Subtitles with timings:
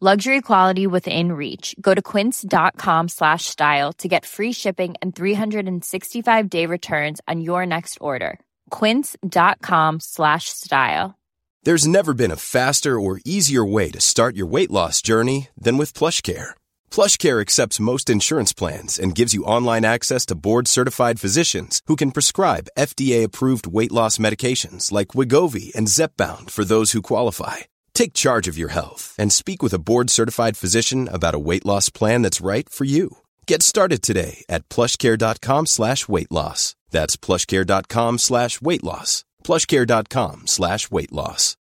[0.00, 1.74] Luxury quality within reach.
[1.80, 7.66] Go to quince.com slash style to get free shipping and 365 day returns on your
[7.66, 8.38] next order.
[8.70, 11.18] Quince.com slash style.
[11.64, 15.76] There's never been a faster or easier way to start your weight loss journey than
[15.76, 16.50] with PlushCare.
[16.92, 22.12] PlushCare accepts most insurance plans and gives you online access to board-certified physicians who can
[22.12, 27.66] prescribe FDA-approved weight loss medications like Wigovi and Zepbound for those who qualify.
[27.98, 31.90] Take charge of your health and speak with a board-certified physician about a weight loss
[31.90, 33.08] plan that's right for you.
[33.48, 36.76] Get started today at plushcare.com slash weight loss.
[36.92, 39.24] That's plushcare.com slash weight loss.
[39.42, 41.56] plushcare.com slash weight loss.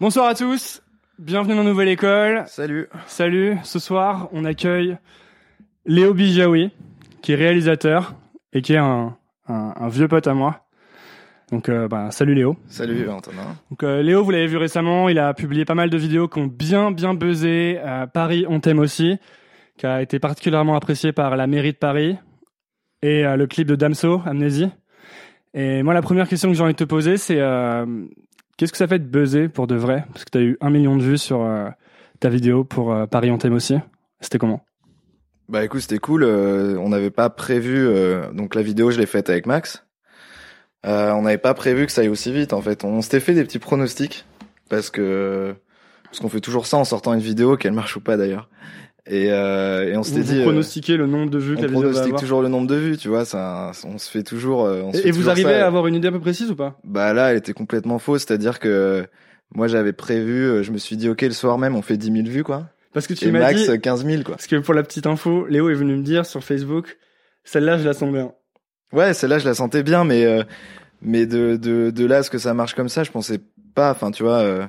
[0.00, 0.80] Bonsoir à tous,
[1.18, 2.44] bienvenue dans Nouvelle École.
[2.48, 2.88] Salut.
[3.06, 4.96] Salut, ce soir on accueille
[5.84, 6.70] Léo Bijawi,
[7.20, 8.14] qui est réalisateur
[8.54, 9.18] et qui est un,
[9.48, 10.63] un, un vieux pote à moi.
[11.54, 12.56] Donc euh, bah, salut Léo.
[12.66, 13.56] Salut Antonin.
[13.70, 16.40] Donc euh, Léo, vous l'avez vu récemment, il a publié pas mal de vidéos qui
[16.40, 17.78] ont bien bien buzzé.
[17.80, 19.18] Euh, Paris, on t'aime aussi,
[19.78, 22.16] qui a été particulièrement apprécié par la mairie de Paris
[23.02, 24.68] et euh, le clip de Damso, Amnésie.
[25.54, 27.38] Et moi, la première question que j'ai envie de te poser, c'est
[28.56, 30.04] qu'est-ce que ça fait de buzzer pour de vrai?
[30.12, 31.48] Parce que tu as eu un million de vues sur
[32.18, 33.76] ta vidéo pour Paris, on t'aime aussi.
[34.18, 34.64] C'était comment?
[35.48, 36.24] Bah écoute, c'était cool.
[36.24, 37.88] on n'avait pas prévu.
[38.32, 39.84] donc la vidéo, je l'ai faite avec Max.
[40.84, 42.52] Euh, on n'avait pas prévu que ça aille aussi vite.
[42.52, 44.24] En fait, on s'était fait des petits pronostics
[44.68, 45.54] parce que
[46.04, 48.48] parce qu'on fait toujours ça en sortant une vidéo, qu'elle marche ou pas d'ailleurs.
[49.06, 50.38] Et, euh, et on s'était dit.
[50.38, 52.66] euh, pronostiquez le nombre de vues on la vidéo va pronostique avoir toujours le nombre
[52.66, 53.24] de vues, tu vois.
[53.24, 54.64] Ça, on se fait toujours.
[54.64, 55.64] euh, on se Et, fait et vous arrivez ça.
[55.64, 56.78] à avoir une idée un peu précise ou pas?
[56.84, 58.24] Bah là, elle était complètement fausse.
[58.26, 59.06] C'est-à-dire que
[59.54, 60.44] moi, j'avais prévu.
[60.44, 62.68] euh, Je me suis dit, ok, le soir même, on fait 10 000 vues, quoi.
[62.94, 64.36] Parce que tu m'as Max, dit, 15 000, quoi.
[64.36, 66.96] parce que pour la petite info, Léo est venu me dire sur Facebook,
[67.42, 68.32] celle-là je la sens bien.
[68.94, 70.44] Ouais, celle-là, je la sentais bien, mais euh,
[71.02, 73.40] mais de, de de là à ce que ça marche comme ça, je pensais
[73.74, 73.90] pas.
[73.90, 74.66] Enfin, tu vois, euh,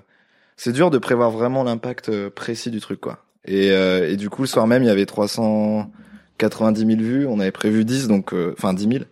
[0.57, 3.19] c'est dur de prévoir vraiment l'impact euh, précis du truc, quoi.
[3.45, 7.27] Et et du coup, le soir même, il y avait 390 000 vues.
[7.27, 9.03] On avait prévu 10, donc enfin 10 000.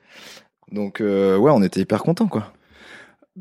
[0.72, 2.52] Donc ouais, on était hyper contents, quoi.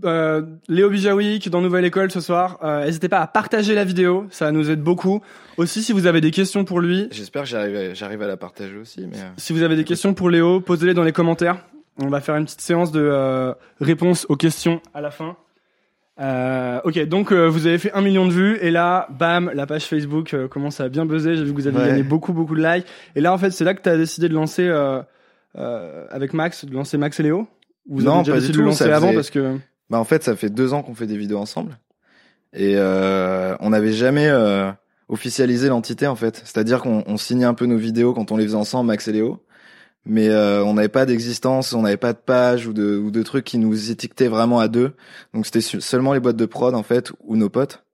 [0.04, 2.58] Euh, Léo Bijawi qui est dans Nouvelle École ce soir.
[2.62, 5.20] Euh, N'hésitez pas à partager la vidéo, ça nous aide beaucoup.
[5.58, 8.76] Aussi, si vous avez des questions pour lui, J'espère que j'arrive à, à la partager
[8.78, 9.18] aussi, mais.
[9.18, 11.58] euh, si vous avez des questions pour Léo, posez-les dans les commentaires.
[12.02, 15.36] On va faire une petite séance de euh, réponses aux questions à la fin.
[16.20, 19.66] Euh, ok, donc euh, vous avez fait un million de vues et là, bam, la
[19.66, 21.36] page Facebook commence à bien buzzer.
[21.36, 21.86] J'ai vu que vous avez Ouais.
[21.88, 22.86] gagné beaucoup, beaucoup de likes.
[23.14, 25.02] Et là, en fait, c'est là que tu as décidé de lancer euh,
[25.58, 27.46] euh, avec Max, de lancer Max et Léo?
[27.88, 29.56] Ou Vous Non, avez déjà pas du décidé de tout, le lancer avant parce que
[29.90, 31.78] Bah en fait, ça fait deux ans qu'on fait des vidéos ensemble
[32.54, 34.70] et euh, on n'avait jamais euh,
[35.08, 36.36] officialisé l'entité en fait.
[36.44, 39.12] C'est-à-dire qu'on on signait un peu nos vidéos quand on les faisait ensemble, Max et
[39.12, 39.44] Léo,
[40.06, 43.22] mais euh, on n'avait pas d'existence, on n'avait pas de page ou de ou de
[43.22, 44.94] trucs qui nous étiquetaient vraiment à deux.
[45.34, 47.84] Donc c'était seulement les boîtes de prod en fait ou nos potes.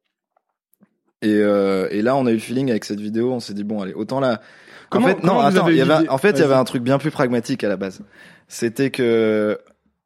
[1.21, 3.33] Et, euh, et là, on a eu le feeling avec cette vidéo.
[3.33, 4.41] On s'est dit bon, allez, autant là.
[4.89, 5.69] Comment- en fait, non, attends.
[5.69, 7.77] Il y avait, en fait, il y avait un truc bien plus pragmatique à la
[7.77, 8.01] base.
[8.47, 9.59] C'était que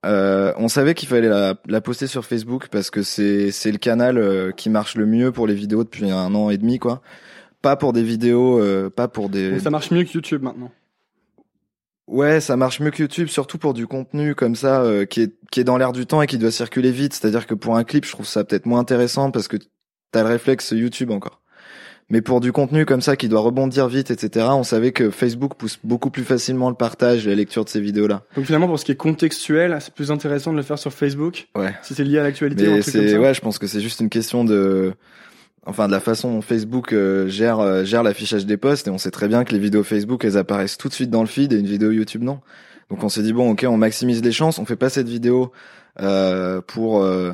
[0.05, 3.79] euh, on savait qu'il fallait la, la poster sur Facebook parce que c'est c'est le
[3.79, 7.03] canal euh, qui marche le mieux pour les vidéos depuis un an et demi, quoi.
[7.61, 9.53] Pas pour des vidéos, euh, pas pour des.
[9.53, 10.73] donc ça marche mieux que YouTube maintenant.
[12.09, 15.35] Ouais, ça marche mieux que YouTube, surtout pour du contenu comme ça euh, qui est
[15.53, 17.15] qui est dans l'air du temps et qui doit circuler vite.
[17.15, 19.56] C'est-à-dire que pour un clip, je trouve ça peut-être moins intéressant parce que
[20.11, 21.42] t'as le réflexe YouTube encore.
[22.12, 25.55] Mais pour du contenu comme ça qui doit rebondir vite, etc., on savait que Facebook
[25.55, 28.23] pousse beaucoup plus facilement le partage et la lecture de ces vidéos-là.
[28.37, 31.49] Donc finalement, pour ce qui est contextuel, c'est plus intéressant de le faire sur Facebook.
[31.56, 31.75] Ouais.
[31.82, 33.19] Si c'est lié à l'actualité, un Mais truc comme c'est ça.
[33.19, 34.93] ouais, je pense que c'est juste une question de
[35.64, 38.99] enfin de la façon dont Facebook euh, gère euh, gère l'affichage des posts et on
[38.99, 41.53] sait très bien que les vidéos Facebook elles apparaissent tout de suite dans le feed
[41.53, 42.41] et une vidéo YouTube non.
[42.91, 45.50] Donc on s'est dit bon OK, on maximise les chances, on fait pas cette vidéo
[46.00, 47.32] euh, pour euh,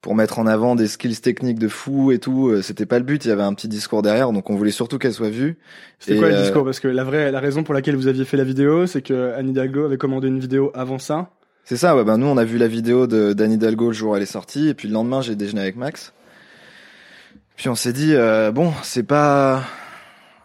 [0.00, 2.48] pour mettre en avant des skills techniques de fou et tout.
[2.48, 3.24] Euh, C'était pas le but.
[3.24, 5.58] Il y avait un petit discours derrière, donc on voulait surtout qu'elle soit vue.
[5.98, 6.64] C'était quoi le euh, discours?
[6.64, 9.32] Parce que la vraie, la raison pour laquelle vous aviez fait la vidéo, c'est que
[9.36, 11.30] Anne Hidalgo avait commandé une vidéo avant ça.
[11.64, 14.12] C'est ça, ouais, ben nous on a vu la vidéo de d'Anne Hidalgo le jour
[14.12, 16.14] où elle est sortie, et puis le lendemain j'ai déjeuné avec Max.
[17.56, 19.64] Puis on s'est dit, euh, bon, c'est pas...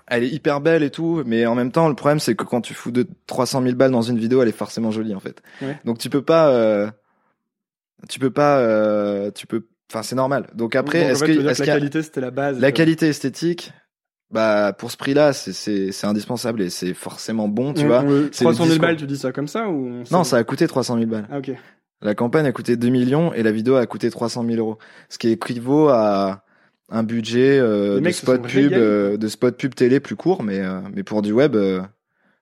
[0.08, 2.60] Elle est hyper belle et tout, mais en même temps le problème c'est que quand
[2.60, 5.42] tu fous de 300 000 balles dans une vidéo, elle est forcément jolie en fait.
[5.62, 5.78] Ouais.
[5.86, 6.50] Donc tu peux pas...
[6.50, 6.90] euh,
[8.10, 8.60] Tu peux pas...
[8.60, 9.68] euh, Tu peux...
[9.92, 10.48] Enfin c'est normal.
[10.56, 13.72] Donc après, est-ce que, est-ce que la a- qualité c'était la base la qualité esthétique,
[14.32, 18.02] bah pour ce prix-là, c'est c'est c'est indispensable et c'est forcément bon, tu vois.
[18.04, 18.82] on le- c'est le 300 000 discours.
[18.88, 21.28] balles, tu dis ça comme ça ou Non, ça a coûté 300 000 balles.
[21.32, 21.52] Ah ok.
[22.02, 24.78] La campagne a coûté 2 millions et la vidéo a coûté 300 000 euros,
[25.10, 26.44] ce qui équivaut à
[26.90, 30.80] un budget euh, de spot pub, euh, de spot pub télé plus court, mais euh,
[30.94, 31.82] mais pour du web, euh,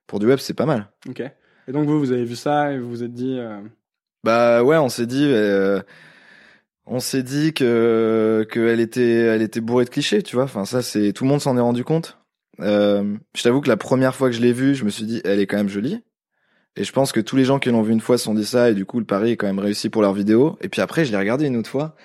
[0.06, 0.88] pour du web c'est pas mal.
[1.08, 1.20] Ok.
[1.20, 3.38] Et donc vous, vous avez vu ça et vous vous êtes dit.
[4.24, 5.82] Bah ouais, on s'est dit, euh,
[6.86, 10.44] on s'est dit que qu'elle était, elle était bourrée de clichés, tu vois.
[10.44, 12.18] Enfin ça, c'est tout le monde s'en est rendu compte.
[12.60, 15.20] Euh, je t'avoue que la première fois que je l'ai vue, je me suis dit,
[15.24, 16.02] elle est quand même jolie.
[16.76, 18.46] Et je pense que tous les gens qui l'ont vu une fois se sont dit
[18.46, 20.58] ça, et du coup le pari est quand même réussi pour leur vidéo.
[20.62, 21.96] Et puis après, je l'ai regardé une autre fois.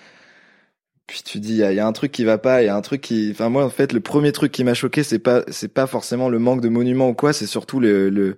[1.07, 2.75] Puis tu dis, il y, y a un truc qui va pas, il y a
[2.75, 5.43] un truc qui, enfin moi en fait, le premier truc qui m'a choqué, c'est pas,
[5.49, 8.35] c'est pas forcément le manque de monuments ou quoi, c'est surtout le, le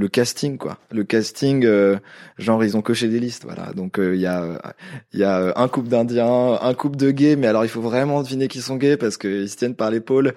[0.00, 0.78] le casting quoi.
[0.90, 1.98] Le casting, euh,
[2.38, 3.72] genre ils ont coché des listes, voilà.
[3.74, 4.74] Donc euh, il y a
[5.12, 7.82] il y a euh, un couple d'Indiens, un couple de gays, mais alors il faut
[7.82, 10.32] vraiment deviner qu'ils sont gays parce qu'ils se tiennent par l'épaule,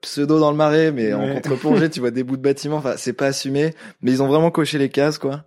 [0.00, 2.78] pseudo dans le marais, mais en contre-plongée, tu vois des bouts de bâtiments.
[2.78, 5.44] Enfin c'est pas assumé, mais ils ont vraiment coché les cases quoi.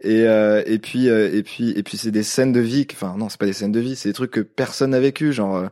[0.00, 2.84] Et euh, et puis euh, et puis et puis c'est des scènes de vie.
[2.92, 5.32] Enfin non, c'est pas des scènes de vie, c'est des trucs que personne n'a vécu,
[5.32, 5.68] genre.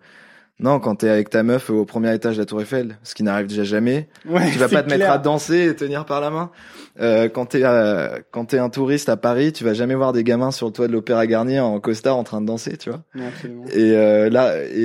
[0.58, 3.22] Non, quand t'es avec ta meuf au premier étage de la Tour Eiffel, ce qui
[3.22, 6.30] n'arrive déjà jamais, Ouais, tu vas pas te mettre à danser et tenir par la
[6.30, 6.50] main.
[6.98, 10.24] Euh, quand t'es euh, quand t'es un touriste à Paris, tu vas jamais voir des
[10.24, 13.02] gamins sur le toit de l'Opéra Garnier en costard en train de danser, tu vois.
[13.14, 13.64] Non, absolument.
[13.74, 14.84] Et euh, là et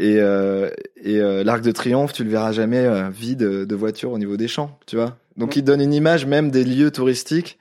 [0.00, 0.70] et euh,
[1.02, 4.36] et euh, l'arc de triomphe, tu le verras jamais euh, vide de voitures au niveau
[4.36, 5.16] des champs, tu vois.
[5.36, 5.54] Donc Ouais.
[5.56, 7.58] il donne une image même des lieux touristiques,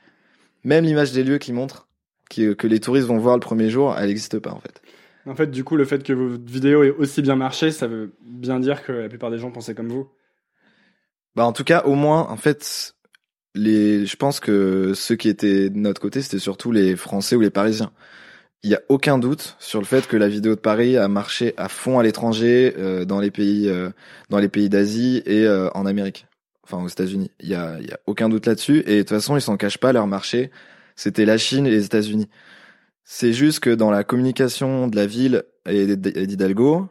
[0.63, 1.87] même l'image des lieux qu'il montre,
[2.29, 4.81] qui, que les touristes vont voir le premier jour, elle n'existe pas en fait.
[5.27, 8.13] En fait, du coup, le fait que votre vidéo ait aussi bien marché, ça veut
[8.21, 10.07] bien dire que la plupart des gens pensaient comme vous.
[11.35, 12.95] Bah en tout cas, au moins, en fait,
[13.53, 17.41] les, je pense que ceux qui étaient de notre côté, c'était surtout les Français ou
[17.41, 17.91] les Parisiens.
[18.63, 21.53] Il y a aucun doute sur le fait que la vidéo de Paris a marché
[21.57, 23.89] à fond à l'étranger, euh, dans les pays, euh,
[24.29, 26.25] dans les pays d'Asie et euh, en Amérique,
[26.63, 27.31] enfin aux États-Unis.
[27.39, 28.83] Il y a, y a aucun doute là-dessus.
[28.87, 29.93] Et de toute façon, ils s'en cachent pas.
[29.93, 30.51] Leur marché,
[30.95, 32.29] c'était la Chine et les États-Unis.
[33.09, 36.89] C'est juste que dans la communication de la ville et d'Hidalgo,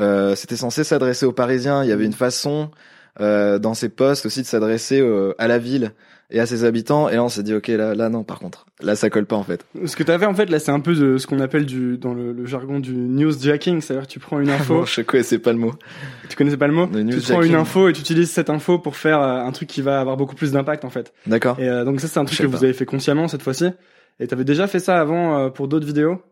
[0.00, 1.84] euh, c'était censé s'adresser aux Parisiens.
[1.84, 2.72] Il y avait une façon
[3.20, 5.92] euh, dans ses posts aussi de s'adresser euh, à la ville
[6.30, 7.08] et à ses habitants.
[7.08, 9.36] Et là, on s'est dit, ok, là, là, non, par contre, là, ça colle pas
[9.36, 9.64] en fait.
[9.86, 12.14] Ce que fait, en fait, là, c'est un peu de ce qu'on appelle du, dans
[12.14, 13.80] le, le jargon du newsjacking.
[13.80, 14.80] C'est-à-dire que tu prends une info.
[14.80, 15.72] Bon, je connaissais pas le mot.
[16.28, 16.88] tu connaissais pas le mot?
[16.92, 19.68] Le Tu prends une info et tu utilises cette info pour faire euh, un truc
[19.68, 21.12] qui va avoir beaucoup plus d'impact, en fait.
[21.28, 21.60] D'accord.
[21.60, 23.66] Et euh, donc ça, c'est un truc que vous avez fait consciemment cette fois-ci.
[24.20, 26.22] Et t'avais déjà fait ça avant euh, pour d'autres vidéos?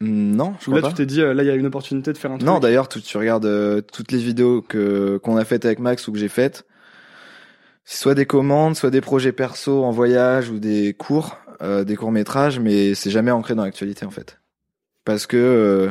[0.00, 0.88] Hmm, Non, je Ou crois là, pas.
[0.88, 2.46] tu t'es dit, euh, là, il y a une opportunité de faire un truc.
[2.48, 6.08] Non, d'ailleurs, tu, tu regardes euh, toutes les vidéos que qu'on a faites avec Max
[6.08, 6.66] ou que j'ai faites.
[7.84, 11.96] C'est soit des commandes, soit des projets perso en voyage ou des cours, euh, des
[11.96, 14.40] courts métrages, mais c'est jamais ancré dans l'actualité en fait.
[15.04, 15.90] Parce que, euh,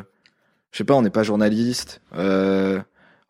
[0.71, 2.79] je sais pas, on n'est pas journaliste, euh,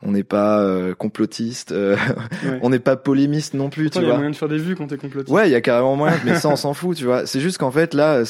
[0.06, 1.96] on n'est pas euh, complotiste, euh,
[2.46, 2.60] Ouais.
[2.62, 4.16] on n'est pas polémiste non plus, tu il y a vois.
[4.18, 5.34] moyen de faire des vues quand t'es complotiste.
[5.34, 7.26] Ouais, il y a carrément moyen, mais ça on s'en fout, tu vois.
[7.26, 8.24] C'est juste qu'en fait là,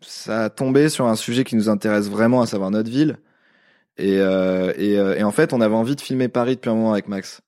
[0.00, 3.16] ça a tombé sur un sujet qui nous intéresse vraiment, à savoir notre ville.
[3.98, 6.74] Et, euh, et, euh, et en fait, on avait envie de filmer Paris depuis un
[6.74, 7.42] moment avec Max,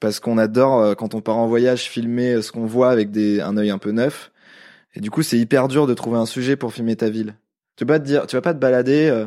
[0.00, 3.56] parce qu'on adore quand on part en voyage filmer ce qu'on voit avec des un
[3.56, 4.32] œil un peu neuf.
[4.94, 7.34] Et du coup, c'est hyper dur de trouver un sujet pour filmer ta ville.
[7.76, 9.24] Tu vas pas te dire, tu vas pas te balader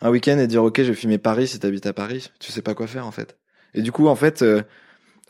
[0.00, 2.30] un week-end et dire ok, je vais filmer Paris si t'habites à Paris.
[2.40, 3.36] Tu sais pas quoi faire en fait.
[3.74, 4.62] Et du coup, en fait, euh,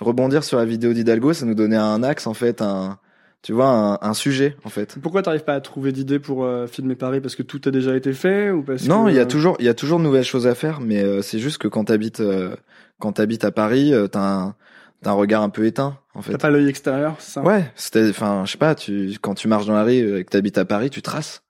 [0.00, 2.98] rebondir sur la vidéo d'Hidalgo, ça nous donnait un axe en fait, un
[3.42, 4.96] tu vois un, un sujet en fait.
[5.00, 7.20] Pourquoi t'arrives pas à trouver d'idées pour euh, filmer Paris?
[7.20, 9.26] Parce que tout a déjà été fait ou parce Non, que, il y a euh,
[9.26, 11.68] toujours il y a toujours de nouvelles choses à faire, mais euh, c'est juste que
[11.68, 12.56] quand t'habites euh,
[12.98, 14.54] quand t'habites à Paris, t'as un
[15.02, 16.32] t'as un regard un peu éteint en fait.
[16.32, 17.42] T'as pas l'œil extérieur, ça?
[17.42, 20.30] Ouais, c'était enfin je sais pas, tu quand tu marches dans la rue et que
[20.30, 21.42] t'habites à Paris, tu traces,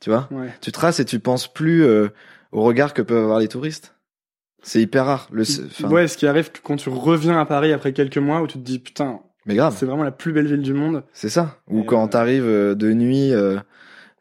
[0.00, 0.28] tu vois?
[0.30, 0.54] Ouais.
[0.62, 2.08] Tu traces et tu penses plus euh,
[2.54, 3.94] au regard que peuvent avoir les touristes.
[4.62, 5.28] C'est hyper rare.
[5.30, 5.44] Le
[5.86, 8.64] Ouais, ce qui arrive quand tu reviens à Paris après quelques mois où tu te
[8.64, 9.76] dis putain, mais grave.
[9.78, 11.02] c'est vraiment la plus belle ville du monde.
[11.12, 11.58] C'est ça.
[11.68, 13.58] Ou quand euh, t'arrives euh, de nuit, euh,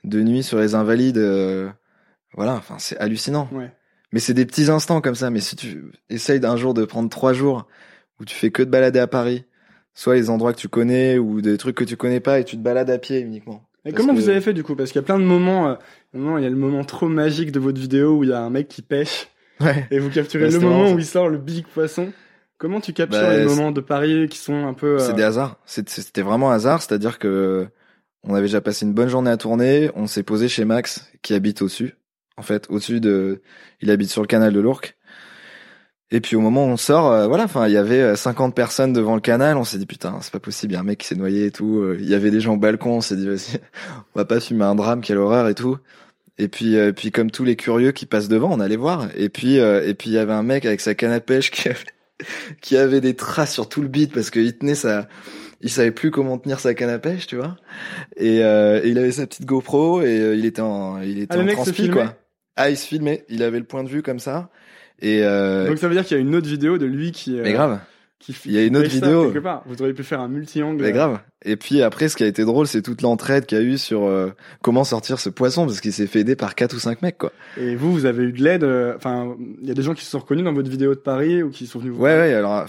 [0.03, 1.69] de nuit sur les Invalides, euh,
[2.35, 2.55] voilà.
[2.55, 3.47] Enfin, c'est hallucinant.
[3.53, 3.71] Ouais.
[4.11, 5.29] Mais c'est des petits instants comme ça.
[5.29, 7.67] Mais si tu essayes d'un jour de prendre trois jours
[8.19, 9.45] où tu fais que de balader à Paris,
[9.93, 12.57] soit les endroits que tu connais ou des trucs que tu connais pas et tu
[12.57, 13.63] te balades à pied uniquement.
[13.85, 14.75] Et Parce comment que- vous avez fait du coup?
[14.75, 15.77] Parce qu'il y a plein de moments.
[16.15, 18.33] Euh, non, il y a le moment trop magique de votre vidéo où il y
[18.33, 19.27] a un mec qui pêche
[19.59, 19.87] Ouais.
[19.91, 22.11] et vous capturez le moment où il sort le big poisson.
[22.57, 24.95] Comment tu captures Bah, les moments de Paris qui sont un peu.
[24.95, 25.57] euh, C'est des hasards.
[25.65, 27.67] C'était vraiment hasard, c'est-à-dire que
[28.23, 31.33] on avait déjà passé une bonne journée à tourner, on s'est posé chez Max, qui
[31.33, 31.95] habite au-dessus.
[32.37, 33.41] En fait, au-dessus de,
[33.81, 34.95] il habite sur le canal de l'Ourcq.
[36.13, 38.55] Et puis au moment où on sort, euh, voilà, enfin, il y avait euh, 50
[38.55, 40.83] personnes devant le canal, on s'est dit putain, c'est pas possible, il y a un
[40.83, 41.79] mec qui s'est noyé et tout.
[41.79, 43.59] Euh, Il y avait des gens au balcon, on s'est dit vas-y,
[44.15, 45.77] on va pas filmer un drame, quelle horreur et tout.
[46.37, 49.07] Et puis, euh, puis comme tous les curieux qui passent devant, on allait voir.
[49.15, 51.51] Et puis, euh, et puis il y avait un mec avec sa canne à pêche
[51.51, 51.79] qui avait,
[52.61, 55.07] qui avait des traces sur tout le beat parce qu'il tenait sa,
[55.61, 57.55] il savait plus comment tenir sa canne à pêche, tu vois.
[58.17, 61.37] Et, euh, et il avait sa petite GoPro et euh, il était en, il était
[61.37, 62.15] Ah, en transpi, quoi.
[62.55, 63.25] Ah, il se filmait.
[63.29, 64.49] Il avait le point de vue comme ça.
[65.01, 67.37] Et euh, Donc ça veut dire qu'il y a une autre vidéo de lui qui.
[67.37, 67.79] euh, mais grave,
[68.19, 69.25] qui il y a une autre vidéo.
[69.25, 69.63] quelque part.
[69.65, 70.81] Vous auriez pu faire un multi-angle.
[70.83, 71.19] mais grave.
[71.43, 73.77] Et puis après, ce qui a été drôle, c'est toute l'entraide qu'il y a eu
[73.77, 74.31] sur euh,
[74.61, 77.33] comment sortir ce poisson parce qu'il s'est fait aider par quatre ou cinq mecs, quoi.
[77.57, 78.63] Et vous, vous avez eu de l'aide.
[78.63, 80.99] euh, Enfin, il y a des gens qui se sont reconnus dans votre vidéo de
[80.99, 82.01] Paris ou qui sont venus vous.
[82.01, 82.33] Ouais, ouais.
[82.33, 82.65] Alors,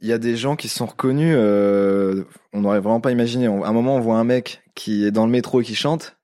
[0.00, 1.36] il y a des gens qui se sont reconnus.
[1.38, 3.46] Euh, on n'aurait vraiment pas imaginé.
[3.46, 5.74] On- à un moment, on voit un mec qui est dans le métro et qui
[5.76, 6.16] chante.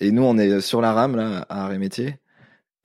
[0.00, 2.16] Et nous, on est sur la rame là à Arrêt-Métier.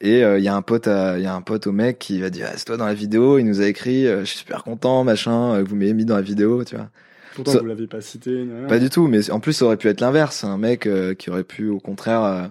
[0.06, 2.20] Et euh, il y a un pote, il y a un pote au mec qui
[2.20, 3.38] va dire, ah, c'est toi dans la vidéo.
[3.40, 5.54] Il nous a écrit, euh, je suis super content, machin.
[5.56, 6.90] euh, Vous m'avez mis dans la vidéo, tu vois.
[7.36, 8.46] Pourtant, Ça- vous l'avez pas cité.
[8.68, 9.08] Pas du tout.
[9.08, 10.44] Mais en plus, ça aurait pu être l'inverse.
[10.44, 12.44] Un mec euh, qui aurait pu, au contraire, euh,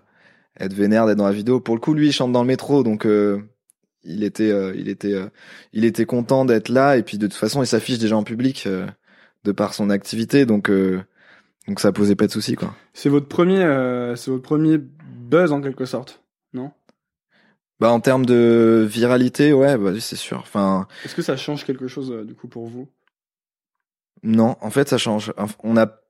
[0.59, 1.61] être vénère d'être dans la vidéo.
[1.61, 3.05] Pour le coup, lui, il chante dans le métro, donc.
[3.07, 3.39] euh,
[4.05, 5.27] il était, euh, il était, euh,
[5.73, 8.65] il était content d'être là et puis de toute façon il s'affiche déjà en public
[8.67, 8.85] euh,
[9.45, 11.01] de par son activité donc euh,
[11.69, 12.75] donc ça posait pas de souci quoi.
[12.95, 16.21] C'est votre premier, euh, c'est votre premier buzz en quelque sorte,
[16.53, 16.73] non?
[17.83, 20.39] Bah en termes de viralité ouais bah c'est sûr.
[20.39, 22.87] Enfin Est-ce que ça change quelque chose euh, du coup pour vous?
[24.23, 25.33] Non en fait ça change.
[25.65, 26.01] On a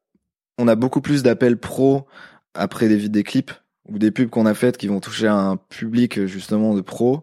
[0.58, 2.06] on a beaucoup plus d'appels pro
[2.52, 3.52] après des des clips
[3.88, 7.22] ou des pubs qu'on a faites qui vont toucher un public justement de pro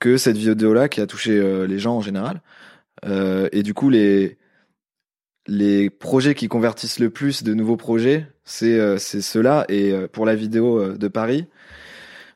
[0.00, 2.42] que cette vidéo là qui a touché euh, les gens en général.
[3.04, 4.38] Euh, et du coup les
[5.46, 9.66] les projets qui convertissent le plus de nouveaux projets, c'est euh, c'est ceux-là.
[9.68, 11.46] Et euh, pour la vidéo euh, de Paris,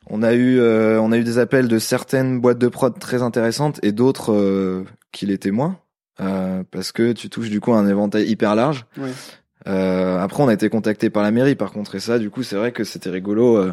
[0.09, 3.23] on a eu euh, on a eu des appels de certaines boîtes de prod très
[3.23, 5.79] intéressantes et d'autres euh, qui l'étaient moins,
[6.21, 8.87] euh, parce que tu touches du coup un éventail hyper large.
[9.69, 12.43] Euh, après, on a été contacté par la mairie, par contre, et ça, du coup,
[12.43, 13.73] c'est vrai que c'était rigolo euh,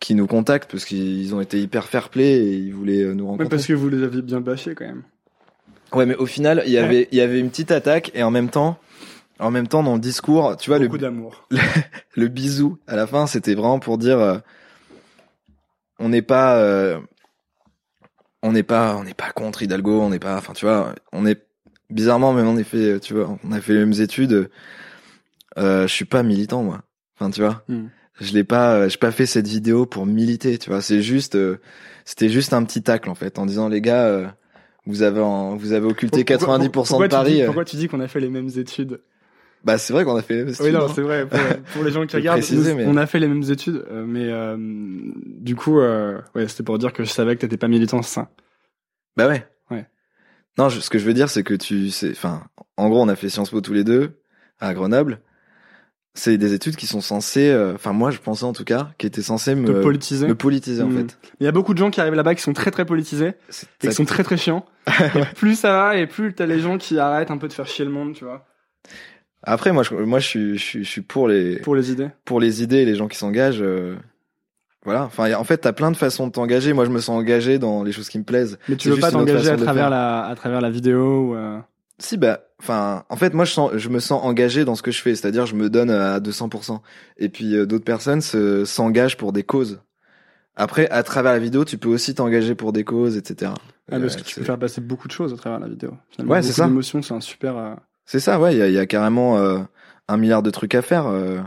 [0.00, 3.44] qu'ils nous contactent parce qu'ils ont été hyper fair-play et ils voulaient nous rencontrer.
[3.44, 5.02] Même parce que vous les aviez bien bâchés quand même.
[5.92, 8.30] Ouais, mais au final, il y avait, il y avait une petite attaque et en
[8.30, 8.78] même temps,
[9.38, 11.46] en même temps, dans le discours, tu vois, le, d'amour.
[12.16, 14.38] le bisou à la fin, c'était vraiment pour dire, euh,
[15.98, 17.00] on n'est pas, euh,
[18.42, 21.26] on n'est pas, on n'est pas contre Hidalgo, on n'est pas, enfin, tu vois, on
[21.26, 21.42] est
[21.90, 24.50] bizarrement, même en effet, tu vois, on a fait les mêmes études.
[25.58, 26.82] Euh, je suis pas militant, moi.
[27.18, 27.86] Enfin, tu vois, Hmm.
[28.20, 30.82] je l'ai pas, euh, j'ai pas fait cette vidéo pour militer, tu vois.
[30.82, 31.58] C'est juste, euh,
[32.04, 34.04] c'était juste un petit tacle en fait, en disant les gars.
[34.06, 34.26] euh,
[34.86, 37.32] vous avez, en- vous avez occulté Pourquoi- 90% pourquoi de tu Paris.
[37.34, 37.46] dis- euh.
[37.46, 39.00] pourquoi tu dis qu'on a fait les mêmes études?
[39.64, 40.92] Bah, c'est vrai qu'on a fait les mêmes Oui, études, non, hein.
[40.94, 41.26] c'est vrai.
[41.26, 41.38] Pour,
[41.74, 44.04] pour les gens qui regardent, préciser, nous, mais- on a fait les mêmes études, euh,
[44.06, 47.68] mais euh, du coup, euh, ouais, c'était pour dire que je savais que t'étais pas
[47.68, 48.30] militant, ça.
[49.16, 49.46] Bah ouais.
[49.70, 49.86] Ouais.
[50.56, 52.44] Non, je- ce que je veux dire, c'est que tu sais, enfin,
[52.76, 54.20] en gros, on a fait Sciences Po tous les deux
[54.60, 55.20] à Grenoble.
[56.14, 59.06] C'est des études qui sont censées, euh, enfin, moi, je pensais en tout cas, qui
[59.06, 60.26] étaient censées Te me, politiser.
[60.26, 60.96] me politiser en Hmm.
[61.06, 61.18] fait.
[61.38, 63.34] Il y a beaucoup de gens qui arrivent là-bas qui sont très très politisés
[63.82, 64.64] et qui sont très très chiants.
[65.14, 67.66] et plus ça va et plus t'as les gens qui arrêtent un peu de faire
[67.68, 68.46] chier le monde, tu vois,
[69.50, 72.08] Après, moi, je, moi, je suis, je suis, je suis pour les, pour les idées.
[72.24, 73.62] pour les idées les gens qui s'engagent.
[73.62, 73.96] euh,
[74.84, 75.04] voilà.
[75.04, 76.72] Enfin, en fait, t'as plein de façons de t'engager.
[76.72, 78.58] Moi, je me sens engagé dans les choses qui me plaisent.
[78.68, 81.58] Mais tu veux pas t'engager à travers la à travers la vidéo ou euh,
[81.98, 84.90] Si, bah, enfin, en fait, moi, je sens, je me sens engagé dans ce que
[84.90, 86.80] je fais, c'est-à-dire, je me donne à 200%.
[87.18, 89.80] Et puis, euh, d'autres personnes se, s'engagent pour des causes.
[90.56, 93.52] Après, à travers la vidéo, tu peux aussi t'engager pour des causes, etc.
[93.90, 95.92] ah, parce Euh, que tu peux faire passer beaucoup de choses à travers la vidéo.
[96.10, 96.66] Finalement, Ouais, c'est ça.
[96.66, 97.76] d'émotions, c'est un super.
[98.08, 99.58] Euh, C'est ça, ouais, il y a, y a carrément euh,
[100.08, 101.06] un milliard de trucs à faire.
[101.06, 101.40] euh,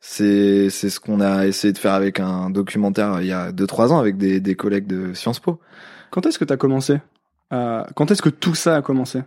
[0.00, 3.50] c'est, c'est ce qu'on a essayé de faire avec un documentaire euh, il y a
[3.52, 5.60] 2-3 ans avec des, des collègues de Sciences Po.
[6.10, 7.00] Quand est-ce que t'as commencé
[7.50, 9.22] à- Quand est-ce que tout ça a commencé?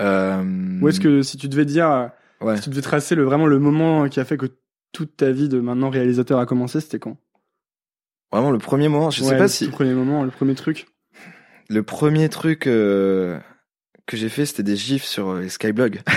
[0.00, 0.42] Euh,
[0.82, 2.06] Ou est-ce que si tu devais dire, euh,
[2.40, 2.56] Ouais.
[2.56, 4.46] si tu devais tracer le vraiment le moment qui a fait que
[4.92, 7.16] toute ta vie de maintenant réalisateur a commencé, c'était quand?
[8.30, 9.64] Vraiment, le premier moment, je Ouais, sais pas le si...
[9.66, 10.86] tout premier moment, le premier truc.
[11.68, 13.38] Le premier truc euh,
[14.08, 16.00] que j'ai fait, c'était des gifs sur euh, Skyblog.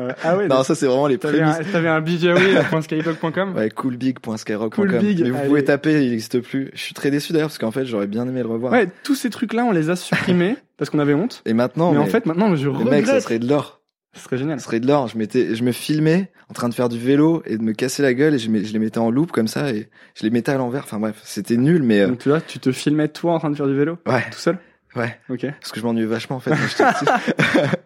[0.00, 0.46] Euh, ah ouais.
[0.46, 1.72] non, ça c'est vraiment les un, prémices.
[1.72, 4.70] t'avais un bjw.skyblog.com Ouais, coolbig.skyrock.com.
[4.70, 5.48] Cool Big, Mais vous allez.
[5.48, 6.70] pouvez taper, il n'existe plus.
[6.72, 8.72] Je suis très déçu d'ailleurs parce qu'en fait, j'aurais bien aimé le revoir.
[8.72, 11.42] Ouais, tous ces trucs-là, on les a supprimés parce qu'on avait honte.
[11.46, 13.22] Et maintenant, mais, en mais fait, maintenant, je les mecs, ça regrette.
[13.22, 13.80] serait de l'or.
[14.14, 14.60] Ce serait génial.
[14.60, 15.08] Ce serait de l'or.
[15.08, 18.02] Je m'étais, je me filmais en train de faire du vélo et de me casser
[18.02, 20.58] la gueule et je, les mettais en loop comme ça et je les mettais à
[20.58, 20.84] l'envers.
[20.84, 23.50] Enfin bref, c'était nul, mais euh, Donc tu vois, tu te filmais toi en train
[23.50, 24.58] de faire du vélo ouais, tout seul
[24.96, 25.18] ouais.
[25.28, 25.46] Ok.
[25.60, 26.52] Parce que je m'ennuyais vachement en fait.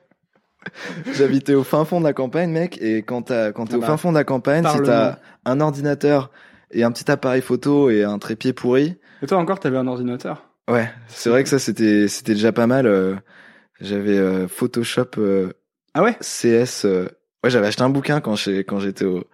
[1.16, 3.80] J'habitais au fin fond de la campagne, mec, et quand t'as, quand t'es Ah au
[3.80, 6.30] bah, fin fond de la campagne, si t'as un ordinateur
[6.70, 10.48] et un petit appareil photo et un trépied pourri, Et toi encore, t'avais un ordinateur?
[10.70, 12.86] Ouais, c'est vrai que ça c'était, c'était déjà pas mal.
[12.86, 13.16] euh,
[13.80, 15.52] j'avais euh, Photoshop euh,
[15.94, 16.16] Ah ouais?
[16.20, 16.84] CS.
[16.84, 19.24] ouais, j'avais acheté un bouquin quand j'ai, quand j'étais au,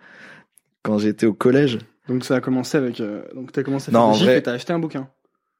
[0.82, 1.78] quand j'étais au collège.
[2.08, 3.02] Donc ça a commencé avec.
[3.34, 5.08] Donc t'as commencé à Non, faire en des gifs vrai- et t'as acheté un bouquin.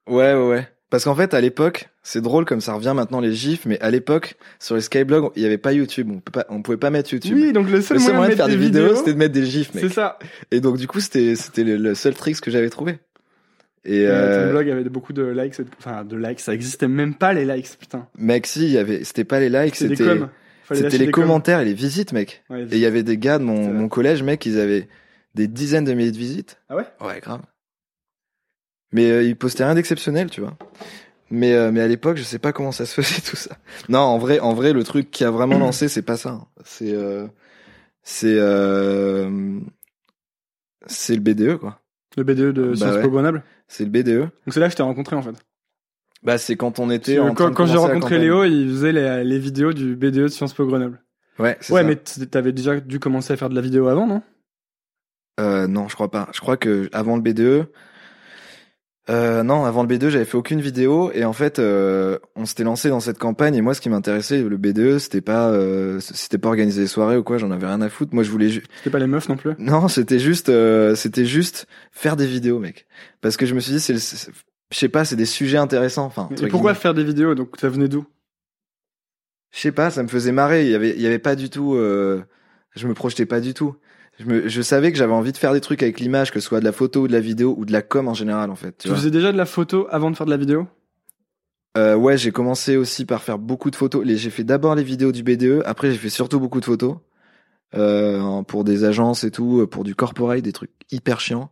[0.08, 0.68] Ouais, ouais, ouais.
[0.90, 3.90] Parce qu'en fait, à l'époque, c'est drôle comme ça revient maintenant les gifs, mais à
[3.90, 6.09] l'époque, sur les skyblogs, il y avait pas YouTube.
[6.11, 7.37] On peut pas, on pouvait pas mettre YouTube.
[7.37, 9.18] Oui, donc le seul le seul moyen de faire des des vidéos, vidéos, c'était de
[9.18, 9.85] mettre des gifs, mec.
[9.85, 10.18] c'est ça.
[10.50, 12.99] Et donc, du coup, c'était, c'était le, le seul trick que j'avais trouvé.
[13.85, 17.33] Et, euh, Ton blog avait beaucoup de likes, enfin de likes, ça existait même pas
[17.33, 18.07] les likes, putain.
[18.18, 19.95] mec, si, il y avait, c'était pas les likes, C'était
[20.71, 22.45] c'était, les commentaires et les visites, mec.
[22.50, 24.88] Ouais, Et il y avait des gars de mon, mon collège, mec, ils avaient
[25.35, 26.59] des dizaines de milliers de visites.
[26.68, 26.85] Ah ouais?
[27.00, 27.40] Ouais, grave.
[28.92, 30.57] Mais euh, ils postaient rien d'exceptionnel, tu vois.
[31.30, 33.59] Mais euh, mais à l'époque, je sais pas comment ça se faisait tout ça.
[33.88, 36.30] Non, en vrai, en vrai, le truc qui a vraiment lancé, c'est pas ça.
[36.30, 36.47] hein.
[36.64, 37.26] C'est euh,
[38.02, 38.38] c'est
[40.87, 41.80] c'est le BDE quoi.
[42.16, 43.02] Le BDE de Bah Sciences ouais.
[43.02, 43.42] Po Grenoble.
[43.68, 44.21] C'est le BDE.
[44.21, 45.35] Donc c'est là que je t'ai rencontré en fait.
[46.23, 48.18] Bah c'est quand on était en quand j'ai rencontré.
[48.18, 51.02] Léo, il faisait les, les vidéos du BDE de Sciences Po Grenoble.
[51.38, 51.85] Ouais, Ouais, ça.
[51.85, 54.23] mais t'avais déjà dû commencer à faire de la vidéo avant, non?
[55.38, 56.28] Euh, non, je crois pas.
[56.33, 57.66] Je crois que avant le B2,
[59.10, 62.64] euh, non, avant le B2, j'avais fait aucune vidéo et en fait, euh, on s'était
[62.64, 66.36] lancé dans cette campagne et moi, ce qui m'intéressait, le B2, c'était pas, euh, c'était
[66.38, 67.38] pas organiser des soirées ou quoi.
[67.38, 68.14] J'en avais rien à foutre.
[68.14, 69.52] Moi, je voulais, ju- C'était pas les meufs non plus?
[69.58, 72.86] non, c'était juste, euh, c'était juste faire des vidéos, mec.
[73.20, 76.04] Parce que je me suis dit, c'est, je sais pas, c'est des sujets intéressants.
[76.04, 76.74] Enfin, Et pourquoi guillemets.
[76.74, 77.34] faire des vidéos?
[77.34, 78.04] Donc ça venait d'où?
[79.52, 80.64] Je sais pas, ça me faisait marrer.
[80.66, 81.74] Il y avait, il y avait pas du tout.
[81.74, 82.22] Euh,
[82.76, 83.74] je me projetais pas du tout.
[84.18, 86.46] Je, me, je savais que j'avais envie de faire des trucs avec l'image, que ce
[86.48, 88.56] soit de la photo ou de la vidéo ou de la com en général, en
[88.56, 88.76] fait.
[88.78, 90.66] Tu faisais déjà de la photo avant de faire de la vidéo?
[91.76, 94.04] Euh, ouais, j'ai commencé aussi par faire beaucoup de photos.
[94.06, 95.62] J'ai fait d'abord les vidéos du BDE.
[95.66, 96.96] Après, j'ai fait surtout beaucoup de photos
[97.76, 101.50] euh, pour des agences et tout, pour du corporate, des trucs hyper chiants,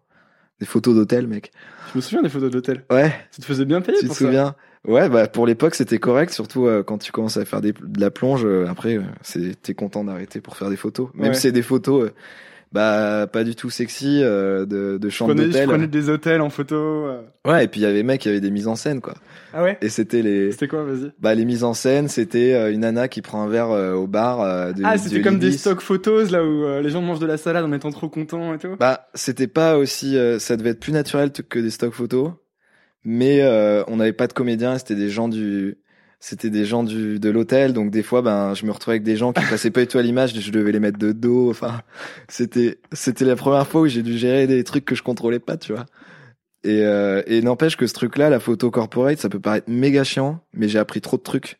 [0.58, 1.52] des photos d'hôtel, mec.
[1.92, 2.84] Je me souviens des photos d'hôtel.
[2.90, 3.12] Ouais.
[3.32, 4.24] Tu te faisais bien payer Tu te pour ça?
[4.24, 4.54] souviens?
[4.88, 8.00] Ouais, bah pour l'époque c'était correct, surtout euh, quand tu commences à faire des, de
[8.00, 8.44] la plonge.
[8.44, 11.34] euh, après, euh, t'es content d'arrêter pour faire des photos, même Ouais.
[11.34, 12.12] si c'est des photos, euh,
[12.76, 16.76] bah pas du tout sexy euh, de, de prenais, je prenais des hôtels en photo.
[16.76, 17.22] euh.
[17.46, 19.14] Ouais, et puis il y avait mec, il y avait des mises en scène quoi.
[19.54, 19.78] Ah ouais?
[19.80, 21.10] Et c'était les, C'était quoi, vas-y?
[21.18, 24.06] Bah les mises en scène, c'était euh, une nana qui prend un verre euh, au
[24.06, 24.74] bar.
[24.74, 25.58] de, Ah, de c'était comme des Libis.
[25.58, 28.58] stock photos là où les gens mangent de la salade en étant trop contents et
[28.58, 28.76] tout.
[28.78, 32.32] Bah, c'était pas aussi, ça devait être plus naturel que des stock photos,
[33.04, 33.42] mais
[33.88, 35.78] on n'avait pas de comédiens, c'était des gens du,
[36.20, 39.16] c'était des gens du de l'hôtel, donc des fois, ben, je me retrouvais avec des
[39.16, 41.82] gens qui passaient pas du tout à l'image, je devais les mettre de dos, enfin,
[42.28, 45.56] c'était, c'était la première fois où j'ai dû gérer des trucs que je contrôlais pas,
[45.56, 45.86] tu vois.
[46.64, 50.40] Et, euh, et n'empêche que ce truc-là, la photo corporate, ça peut paraître méga chiant,
[50.52, 51.58] mais j'ai appris trop de trucs.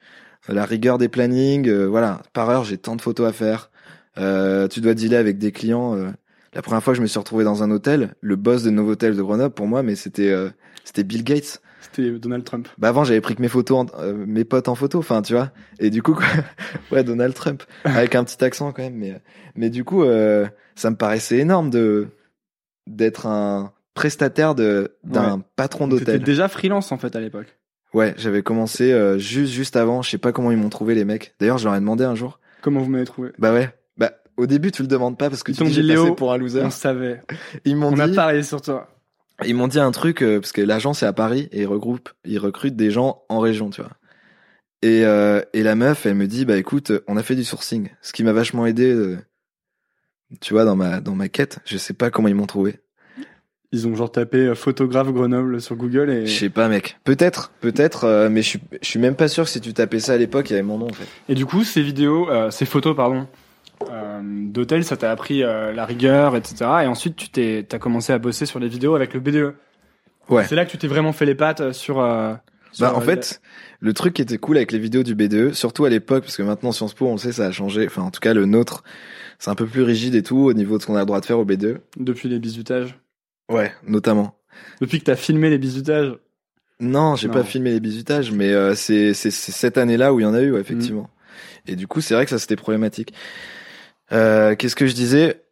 [0.48, 3.70] La rigueur des plannings, euh, voilà, par heure, j'ai tant de photos à faire.
[4.18, 5.94] Euh, tu dois dealer avec des clients.
[5.96, 6.10] euh,
[6.54, 9.14] la première fois que je me suis retrouvé dans un hôtel, le boss de Novotel
[9.14, 10.48] de Grenoble pour moi, mais c'était euh,
[10.84, 11.60] c'était Bill Gates.
[11.92, 12.68] C'était Donald Trump.
[12.78, 15.34] Bah avant j'avais pris que mes photos, en- euh, mes potes en photo, enfin tu
[15.34, 15.50] vois.
[15.78, 16.26] Et du coup quoi,
[16.90, 19.20] ouais Donald Trump avec un petit accent quand même, mais
[19.54, 22.08] mais du coup euh, ça me paraissait énorme de
[22.86, 26.22] d'être un prestataire de d'un patron T'étais d'hôtel.
[26.22, 27.56] déjà freelance en fait à l'époque.
[27.94, 30.02] Ouais, j'avais commencé euh, juste juste avant.
[30.02, 31.34] Je sais pas comment ils m'ont trouvé les mecs.
[31.40, 32.40] D'ailleurs je leur ai demandé un jour.
[32.62, 33.30] Comment vous m'avez trouvé?
[33.38, 33.70] Bah ouais.
[33.96, 36.32] Bah au début tu le demandes pas parce que Ils tu dis dit, passé pour
[36.32, 36.62] un loser.
[36.62, 37.22] On savait.
[37.64, 38.14] Ils m'ont On a dit.
[38.14, 38.88] parié sur toi.
[39.44, 42.10] Ils m'ont dit un truc euh, parce que l'agence est à Paris et ils regroupent,
[42.24, 43.92] ils recrutent des gens en région, tu vois.
[44.82, 47.90] Et euh, et la meuf, elle me dit bah écoute, on a fait du sourcing,
[48.02, 49.18] ce qui m'a vachement aidé, euh,
[50.40, 51.58] tu vois, dans ma dans ma quête.
[51.64, 52.80] Je sais pas comment ils m'ont trouvé.
[53.72, 56.98] Ils ont genre tapé euh, photographe Grenoble sur Google et, Je sais pas, mec.
[57.04, 59.98] Peut-être, peut-être, euh, mais je suis je suis même pas sûr que si tu tapais
[59.98, 61.06] ça à l'époque, il y avait mon nom en fait.
[61.28, 63.26] et du coup ces vidéos, euh, ces photos pardon,
[63.90, 66.56] euh, d'hôtel, ça t'a appris euh, la rigueur, etc.
[66.82, 69.54] Et ensuite tu t'es, t'as commencé à bosser sur les vidéos avec le BDE.
[70.28, 70.44] Ouais.
[70.44, 72.00] C'est là que tu t'es vraiment fait les pattes euh, sur.
[72.00, 72.34] euh,
[72.72, 73.40] sur, Bah en fait,
[73.80, 76.42] le truc qui était cool avec les vidéos du BDE, surtout à l'époque, parce que
[76.42, 77.86] maintenant Sciences Po, on le sait, ça a changé.
[77.86, 78.82] Enfin, en tout cas, le nôtre,
[79.38, 81.20] c'est un peu plus rigide et tout au niveau de ce qu'on a le droit
[81.20, 81.80] de faire au BDE.
[81.96, 82.98] depuis les bisutages.
[83.50, 84.34] Ouais, notamment.
[84.80, 86.16] Depuis que t'as filmé les bisutages.
[86.80, 90.24] Non, j'ai pas filmé les bisutages, mais euh, c'est c'est c'est cette année-là où il
[90.24, 91.08] y en a eu, ouais, effectivement.
[91.66, 93.14] Et du coup, c'est vrai que ça c'était problématique.
[94.12, 95.42] Euh, Qu'est-ce que je disais?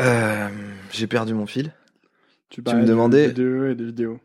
[0.00, 0.48] Euh,
[0.92, 1.72] J'ai perdu mon fil.
[2.48, 4.20] Tu, me parlais de demandais- BDE et de vidéos.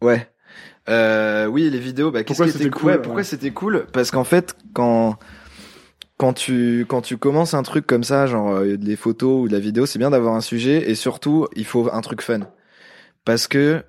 [0.00, 0.28] Ouais.
[0.88, 2.10] Euh, oui, les vidéos.
[2.10, 2.90] Bah, qu'est-ce Pourquoi c'était cool?
[2.90, 3.24] Ouais, Pourquoi ouais.
[3.24, 3.86] c'était cool?
[3.92, 5.18] Parce qu'en fait, quand
[6.18, 9.52] quand tu quand tu commences un truc comme ça, genre euh, des photos ou de
[9.52, 12.40] la vidéo, c'est bien d'avoir un sujet et surtout il faut un truc fun.
[13.24, 13.82] Parce que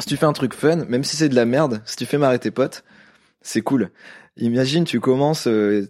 [0.00, 2.18] si tu fais un truc fun, même si c'est de la merde, si tu fais
[2.18, 2.84] marrer tes potes,
[3.42, 3.90] c'est cool.
[4.38, 5.88] Imagine tu commences, euh,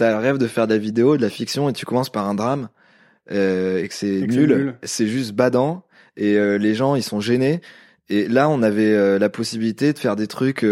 [0.00, 2.26] t'as le rêve de faire de la vidéo, de la fiction et tu commences par
[2.26, 2.70] un drame
[3.30, 4.74] euh, et que c'est nul.
[4.82, 5.84] c'est juste badant
[6.16, 7.60] et euh, les gens ils sont gênés.
[8.08, 10.64] Et là on avait euh, la possibilité de faire des trucs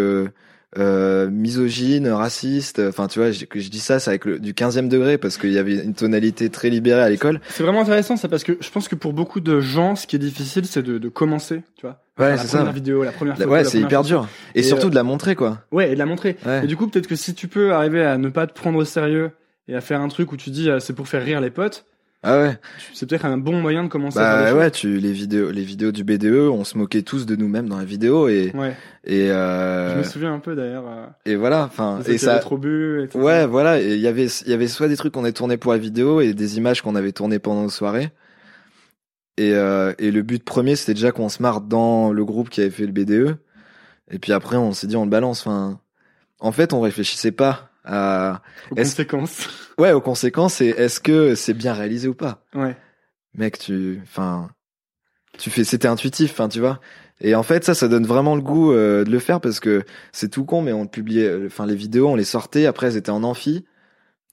[0.77, 2.81] euh, misogynes, racistes.
[2.87, 5.39] Enfin tu vois, je- que je dis ça, c'est avec le, du 15e degré parce
[5.39, 7.41] qu'il y avait une tonalité très libérée à l'école.
[7.49, 10.17] C'est vraiment intéressant ça parce que je pense que pour beaucoup de gens, ce qui
[10.17, 12.03] est difficile, c'est de, de commencer, tu vois.
[12.19, 12.59] Ouais, la c'est ça.
[12.59, 13.49] première vidéo, la première photo.
[13.49, 14.29] ouais, la c'est hyper dur.
[14.55, 15.63] Et, Et, surtout euh, de la montrer quoi.
[15.73, 16.37] Ouais, et de la montrer.
[16.45, 16.65] Ouais.
[16.65, 18.85] Et du coup, peut-être que si tu peux arriver à ne pas te prendre au
[18.85, 19.31] sérieux
[19.69, 21.85] et à faire un truc où tu dis euh, c'est pour faire rire les potes,
[22.25, 22.59] Ah ouais.
[22.95, 24.19] c'est peut-être un bon moyen de commencer.
[24.19, 27.03] à faire Bah des ouais, tu les vidéos, les vidéos du BDE, on se moquait
[27.03, 28.75] tous de nous-mêmes dans la vidéo et Ouais.
[29.05, 30.85] et Je euh, me souviens un peu d'ailleurs.
[30.89, 31.63] euh, et voilà.
[31.65, 32.41] Enfin et ça.
[32.41, 33.05] trop bu.
[33.05, 33.19] etc.
[33.21, 33.81] Ouais, voilà.
[33.81, 35.79] Et il y avait il y avait soit des trucs qu'on avait tournés pour la
[35.79, 38.11] vidéo et des images qu'on avait tournées pendant nos soirées.
[39.37, 42.61] Et euh, et le but premier, c'était déjà qu'on se marre dans le groupe qui
[42.61, 43.37] avait fait le BDE.
[44.11, 45.47] Et puis après, on s'est dit on le balance.
[45.47, 45.79] Enfin,
[46.41, 49.49] en fait, on réfléchissait pas à Aux conséquences.
[49.79, 52.45] Ouais aux conséquences et est-ce que c'est bien réalisé ou pas?
[52.55, 52.77] ouais.
[53.35, 54.51] mec, tu, enfin,
[55.39, 56.81] tu fais, c'était intuitif, enfin, tu vois.
[57.21, 59.83] Et en fait, ça, ça donne vraiment le goût euh, de le faire parce que
[60.13, 63.11] c'est tout con, mais on publiait, enfin, les vidéos, on les sortait, après, elles étaient
[63.11, 63.65] en amphi.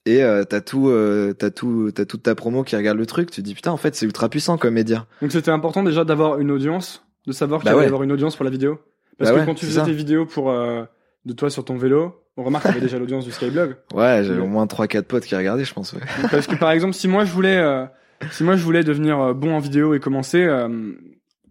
[0.07, 3.31] Et euh, t'as tout, euh, t'as tout, t'as toute ta promo qui regarde le truc.
[3.31, 5.07] Tu te dis putain, en fait, c'est ultra puissant comme média.
[5.21, 7.87] Donc c'était important déjà d'avoir une audience, de savoir qu'il Bah allait y ouais.
[7.87, 8.79] avoir une audience pour la vidéo.
[9.17, 9.85] Parce Bah que ouais, quand tu c'est faisais ça.
[9.87, 10.83] tes vidéos pour euh,
[11.25, 13.77] de toi sur ton vélo, on remarque qu'il y avait déjà l'audience du Skyblog.
[13.93, 15.93] Ouais, j'avais au moins trois, quatre potes qui regardaient, je pense.
[15.93, 16.01] Ouais.
[16.31, 17.85] Parce que par exemple, si moi je voulais, euh,
[18.31, 20.67] si moi je voulais devenir euh, bon en vidéo et commencer, euh,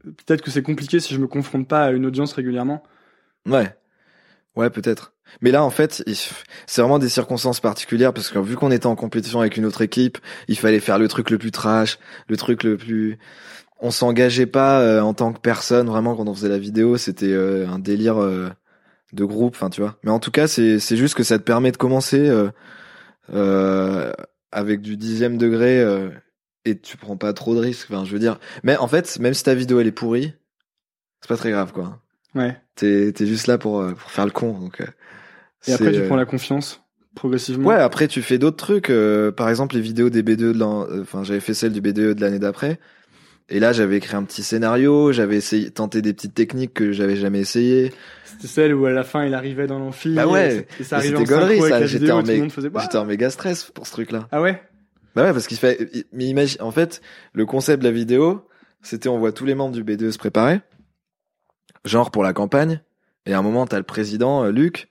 [0.02, 2.82] peut-être que c'est compliqué si je me confronte pas à une audience régulièrement.
[3.46, 3.74] Ouais,
[4.56, 5.14] ouais, peut-être.
[5.40, 6.04] Mais là, en fait,
[6.66, 9.82] c'est vraiment des circonstances particulières parce que vu qu'on était en compétition avec une autre
[9.82, 13.18] équipe, il fallait faire le truc le plus trash, le truc le plus.
[13.80, 16.96] On s'engageait pas euh, en tant que personne vraiment quand on faisait la vidéo.
[16.96, 18.50] C'était euh, un délire euh,
[19.14, 19.96] de groupe, enfin tu vois.
[20.02, 22.50] Mais en tout cas, c'est c'est juste que ça te permet de commencer euh,
[23.32, 24.12] euh,
[24.52, 26.10] avec du dixième degré euh,
[26.64, 27.88] et tu prends pas trop de risques.
[27.90, 28.38] Enfin, je veux dire.
[28.62, 30.34] Mais en fait, même si ta vidéo elle est pourrie,
[31.20, 32.00] c'est pas très grave quoi.
[32.34, 32.56] Ouais.
[32.74, 34.58] T'es t'es juste là pour, pour faire le con.
[34.58, 34.82] Donc,
[35.66, 36.82] Et après, tu prends la confiance
[37.14, 37.68] progressivement.
[37.68, 38.92] Ouais, après tu fais d'autres trucs.
[39.36, 40.86] par exemple, les vidéos des B2 de l'an.
[41.00, 42.80] Enfin, j'avais fait celle du B2 de l'année d'après.
[43.48, 45.12] Et là, j'avais écrit un petit scénario.
[45.12, 47.92] J'avais essayé tenté des petites techniques que j'avais jamais essayé.
[48.24, 50.14] C'était celle où à la fin il arrivait dans l'amphi.
[50.14, 50.66] Bah ouais.
[50.80, 51.86] Et ça arrivait en ça.
[51.86, 52.70] J'étais en, mé-.
[52.70, 54.28] Bah j'étais en méga stress pour ce truc-là.
[54.32, 54.62] Ah ouais?
[55.14, 56.06] Bah ouais, parce qu'il fait.
[56.12, 57.00] Mais imagine, en fait,
[57.32, 58.48] le concept de la vidéo,
[58.82, 60.60] c'était on voit tous les membres du B2 se préparer,
[61.84, 62.80] genre pour la campagne.
[63.26, 64.88] Et à un moment, t'as le président, euh, Luc,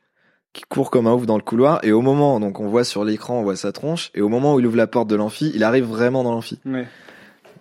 [0.54, 1.80] qui court comme un ouf dans le couloir.
[1.84, 4.12] Et au moment, donc on voit sur l'écran, on voit sa tronche.
[4.16, 6.60] Et au moment où il ouvre la porte de l'amphi, il arrive vraiment dans l'amphi.
[6.66, 6.88] Ouais.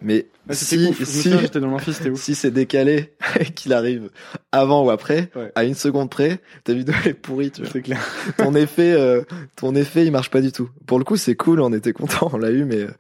[0.01, 1.03] Mais Si, ouf.
[1.05, 2.31] Si, dans ouf.
[2.35, 4.11] c'est décalé et qu'il arrive
[4.51, 5.53] avant ou après, Ouais.
[5.55, 7.71] à une seconde près, ta vidéo est pourrie, tu vois.
[7.73, 8.01] C'est clair.
[8.39, 9.23] ton effet, euh,
[9.57, 10.69] ton effet, il marche pas du tout.
[10.87, 12.91] Pour le coup, c'est cool, on était content, on l'a eu, mais, euh,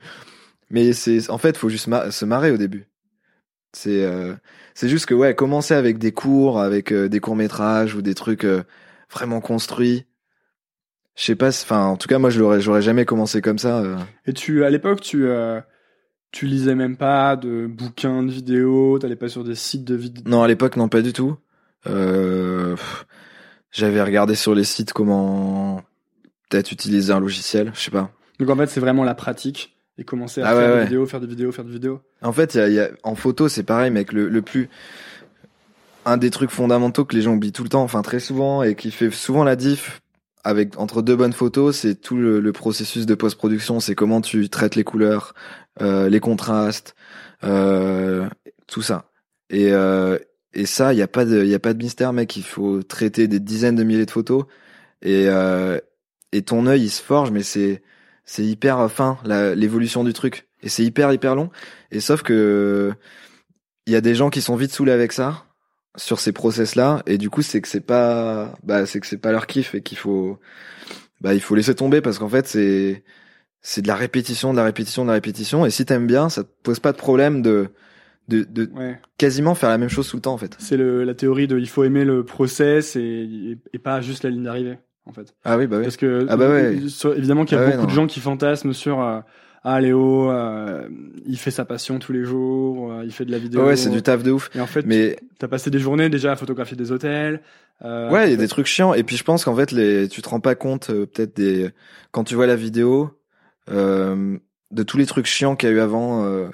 [0.70, 2.86] mais c'est, en fait, faut juste ma- se marrer au début.
[3.72, 4.34] C'est, euh,
[4.74, 8.14] c'est juste que ouais, commencer avec des cours, avec euh, des courts métrages ou des
[8.14, 8.46] trucs
[9.10, 10.06] vraiment construits.
[11.16, 13.80] Je sais pas, enfin, en tout cas, moi, je l'aurais, j'aurais jamais commencé comme ça.
[13.80, 13.98] euh.
[14.26, 15.60] Et tu, à l'époque, tu, euh,
[16.32, 20.24] tu lisais même pas de bouquins de vidéos, t'allais pas sur des sites de vidéos.
[20.26, 21.36] Non, à l'époque, non, pas du tout.
[21.86, 22.74] Euh,
[23.70, 25.82] j'avais regardé sur les sites comment
[26.48, 28.10] peut-être utiliser un logiciel, je sais pas.
[28.38, 30.84] Donc en fait, c'est vraiment la pratique et commencer à Ah faire ouais, des ouais.
[30.84, 32.00] vidéos, faire des vidéos, faire des vidéos.
[32.22, 34.12] En fait, il y a, y a- en photo, c'est pareil, mec.
[34.12, 34.68] Le, le plus,
[36.04, 38.74] un des trucs fondamentaux que les gens oublient tout le temps, enfin très souvent, et
[38.74, 40.01] qui fait souvent la diff
[40.44, 43.80] avec entre deux bonnes photos, c'est tout le, le processus de post-production.
[43.80, 45.34] C'est comment tu traites les couleurs,
[45.80, 46.94] euh, les contrastes,
[47.44, 48.28] euh,
[48.66, 49.10] tout ça.
[49.50, 50.18] Et euh,
[50.54, 52.36] et ça, il y a pas de, y a pas de mystère, mec.
[52.36, 54.44] Il faut traiter des dizaines de milliers de photos,
[55.02, 55.78] et euh,
[56.32, 57.82] et ton œil il se forge, mais c'est
[58.24, 59.18] c'est hyper fin
[59.56, 61.50] l'évolution du truc, et c'est hyper hyper long.
[61.90, 62.92] Et sauf que
[63.86, 65.44] y a des gens qui sont vite saoulés avec ça
[65.96, 69.18] sur ces process là et du coup c'est que c'est pas bah c'est que c'est
[69.18, 70.38] pas leur kiff et qu'il faut
[71.20, 73.04] bah il faut laisser tomber parce qu'en fait c'est
[73.60, 76.44] c'est de la répétition de la répétition de la répétition et si t'aimes bien ça
[76.44, 77.68] te pose pas de problème de
[78.28, 78.98] de, de Ouais.
[79.18, 81.58] quasiment faire la même chose tout le temps en fait C'est le, la théorie de
[81.58, 85.34] il faut aimer le process et, et, pas juste la ligne d'arrivée, en fait.
[85.44, 86.88] ah oui bah oui Parce que Ah bah ouais.
[86.88, 89.20] sur- évidemment qu'il y a Ah ouais, beaucoup de gens qui fantasment sur euh,
[89.64, 90.88] ah Léo, euh,
[91.26, 93.64] il fait sa passion tous les jours, euh, il fait de la vidéo.
[93.66, 94.50] Ouais, c'est du taf de ouf.
[94.54, 97.40] Et en fait, Mais t'as passé des journées déjà à photographier des hôtels.
[97.84, 98.92] euh, ouais, il y a des trucs chiants.
[98.94, 101.70] Et puis je pense qu'en fait, les, tu te rends pas compte euh, peut-être des
[102.10, 103.10] quand tu vois la vidéo
[103.70, 104.36] euh,
[104.72, 106.24] de tous les trucs chiants qu'il y a eu avant.
[106.24, 106.48] euh,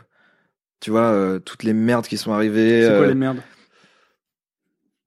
[0.80, 2.86] tu vois, euh, toutes les merdes qui sont arrivées.
[2.86, 3.38] C'est quoi les merdes?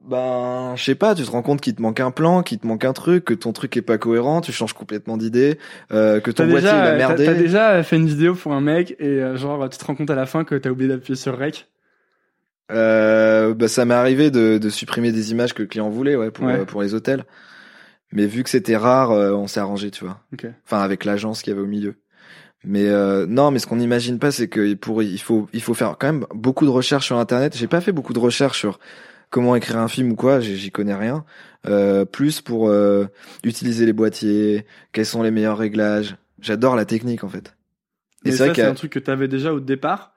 [0.08, 2.66] Ben, je sais pas, tu te rends compte qu'il te manque un plan, qu'il te
[2.66, 5.60] manque un truc, que ton truc est pas cohérent, tu changes complètement d'idée,
[5.94, 7.26] euh, que ton boîtier il a merdé.
[7.26, 10.10] t'as déjà fait une vidéo pour un mec et euh, genre tu te rends compte
[10.10, 11.68] à la fin que t'as oublié d'appuyer sur rec?
[12.72, 16.32] Euh, bah, ça m'est arrivé de, de supprimer des images que le client voulait, ouais,
[16.32, 16.62] pour, Ouais.
[16.62, 17.26] euh, pour les hôtels.
[18.12, 20.20] Mais vu que c'était rare, euh, on s'est arrangé, tu vois.
[20.34, 20.48] Ok.
[20.66, 21.96] Enfin, avec l'agence qu'il y avait au milieu.
[22.64, 25.74] Mais euh, non, mais ce qu'on n'imagine pas, c'est que pour il faut il faut
[25.74, 27.58] faire quand même beaucoup de recherches sur Internet.
[27.58, 28.80] J'ai pas fait beaucoup de recherches sur
[29.32, 30.39] comment écrire un film ou quoi.
[30.39, 31.26] J'y connais rien.
[31.65, 33.06] Euh, plus pour euh,
[33.44, 36.15] utiliser les boîtiers, quels sont les meilleurs réglages.
[36.39, 37.56] J'adore la technique en fait.
[38.26, 40.13] Et c'est c'est un truc que t'avais déjà au départ.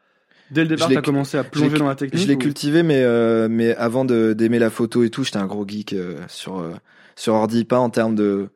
[0.51, 2.23] Dès le départ, t'as commencé à plonger dans la technique.
[2.23, 5.47] Je l'ai ou- cultivé, mais euh, mais avant d'aimer la photo et tout, j'étais un
[5.47, 5.95] gros geek
[6.29, 6.63] sur
[7.17, 8.49] sur ordi, pas en termes de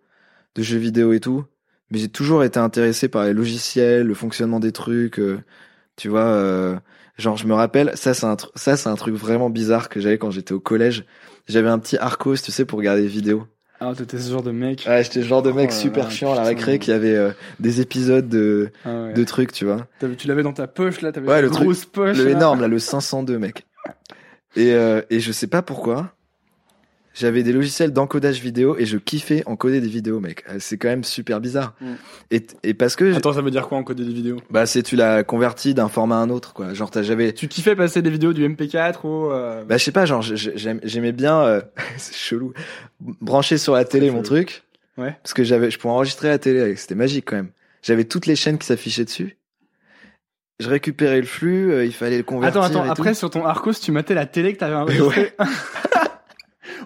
[0.55, 1.44] de jeux vidéo et tout.
[1.90, 5.21] Mais j'ai toujours été intéressé par les logiciels, le fonctionnement des trucs.
[5.97, 6.81] tu vois,
[7.18, 10.18] genre je me rappelle, ça c'est un ça c'est un truc vraiment bizarre que j'avais
[10.18, 11.04] quand j'étais au collège.
[11.48, 13.44] J'avais un petit Arcos, tu sais, pour regarder des vidéos.
[13.81, 14.85] Ah, t'étais ce genre de mec.
[14.88, 17.14] Ouais, j'étais le genre de mec Oh super là, chiant à la récré qui avait
[17.14, 19.12] euh, des épisodes de Ah ouais.
[19.14, 19.87] de trucs, tu vois.
[20.18, 22.18] Tu l'avais dans ta poche là, t'avais Ouais, une le truc- grosse poche.
[22.18, 22.31] Le là.
[22.33, 23.66] énorme, là, le 502, mec.
[24.57, 26.12] Et, euh, et je sais pas pourquoi.
[27.18, 30.44] J'avais des logiciels d'encodage vidéo et je kiffais encoder des vidéos, mec.
[30.48, 31.74] Euh, C'est quand même super bizarre.
[31.81, 31.87] Mm.
[32.31, 34.37] Et, et parce que, Attends, ça veut dire quoi encoder des vidéos?
[34.50, 36.74] Bah, c'est tu l'as converti d'un format à un autre, quoi.
[36.74, 39.90] Genre, t'as j'avais, Tu kiffais passer des vidéos du MP4 ou euh, bah, je sais
[39.90, 41.61] pas, genre, j'aimais bien, euh,
[41.96, 42.52] c'est chelou,
[43.00, 44.26] brancher sur la télé mon chelou.
[44.37, 44.62] truc.
[44.96, 45.16] Ouais.
[45.22, 47.50] Parce que j'avais, je pouvais enregistrer la télé c'était magique quand même.
[47.83, 49.37] J'avais toutes les chaînes qui s'affichaient dessus.
[50.61, 52.62] Je récupérais le flux, euh, il fallait le convertir.
[52.62, 53.18] Attends, attends, et après tout.
[53.18, 55.33] sur ton Arcos, tu matais la télé que t'avais enregistrée.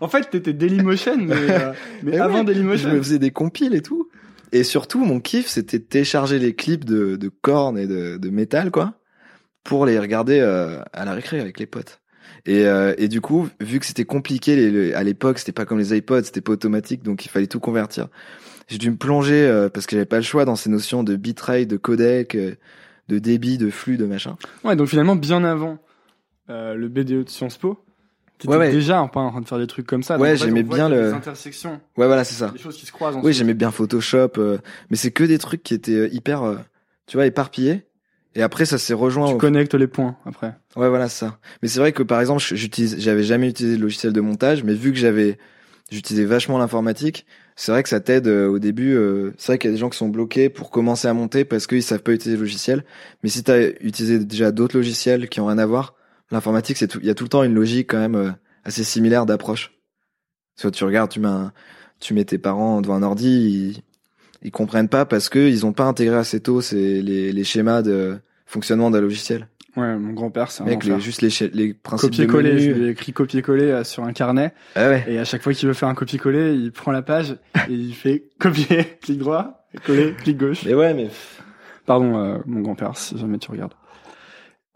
[0.00, 2.90] en fait, t'étais Dailymotion, mais, euh, mais Mais avant Je Dailymotion.
[2.90, 4.08] me faisais des compiles et tout.
[4.52, 8.30] Et surtout, mon kiff, c'était de télécharger les clips de, de cornes et de, de
[8.30, 8.94] métal, quoi,
[9.64, 12.00] pour les regarder euh, à la récré avec les potes.
[12.44, 15.64] Et, euh, et du coup, vu que c'était compliqué les, les- à l'époque, c'était pas
[15.64, 18.08] comme les iPods, c'était pas automatique, donc il fallait tout convertir.
[18.68, 21.14] J'ai dû me plonger euh, parce que j'avais pas le choix dans ces notions de
[21.16, 24.36] bitrate, de codec, de débit, de flux, de machin.
[24.64, 25.78] Ouais, donc finalement, bien avant
[26.48, 27.78] le BDE de Sciences Po,
[28.42, 28.70] t'étais Ouais, ouais.
[28.70, 30.18] déjà en, en train de faire des trucs comme ça.
[30.18, 32.48] Ouais, j'aimais bien le- Des intersections, Ouais, voilà, c'est ça.
[32.50, 33.18] des choses qui se croisent.
[33.22, 34.58] Oui, j'aimais bien Photoshop, euh,
[34.90, 36.56] mais c'est que des trucs qui étaient euh, hyper, euh,
[37.06, 37.86] tu vois, éparpillés.
[38.34, 40.54] Et après, ça s'est rejoint Tu au connectes les points après.
[40.76, 41.38] Ouais, voilà c'est ça.
[41.62, 44.72] Mais c'est vrai que par exemple, j'utilise, j'avais jamais utilisé de logiciel de montage, mais
[44.72, 45.36] vu que j'avais,
[45.90, 47.26] j'utilisais vachement l'informatique,
[47.56, 48.94] c'est vrai que ça t'aide euh, au début.
[48.94, 51.44] euh, c'est vrai qu'il y a des gens qui sont bloqués pour commencer à monter
[51.44, 52.84] parce qu'ils savent pas utiliser le logiciel.
[53.22, 55.94] Mais si t'as utilisé déjà d'autres logiciels qui ont rien à voir,
[56.32, 58.30] l'informatique, c'est tout, il y a tout le temps une logique quand même euh,
[58.64, 59.72] assez similaire d'approche.
[60.56, 61.52] Soit tu regardes, tu mets, un-
[62.00, 63.82] tu mets tes parents devant un ordi, ils,
[64.42, 67.82] ils comprennent pas parce que ils ont pas intégré assez tôt ces, les, les schémas
[67.82, 69.48] de fonctionnement d'un logiciel.
[69.76, 72.80] Ouais, mon grand-père, c'est un Mec, les, juste les, les principes de Copier-coller, je menu.
[72.80, 75.02] lui ai écrit copier-coller euh, sur un carnet, Ah ouais.
[75.08, 77.30] et à chaque fois qu'il veut faire un copier-coller, il prend la page,
[77.70, 80.64] et il fait copier, clic droit, coller, clic gauche.
[80.66, 81.08] Mais ouais, mais
[81.86, 83.72] Pardon, euh, mon grand-père, si jamais tu regardes.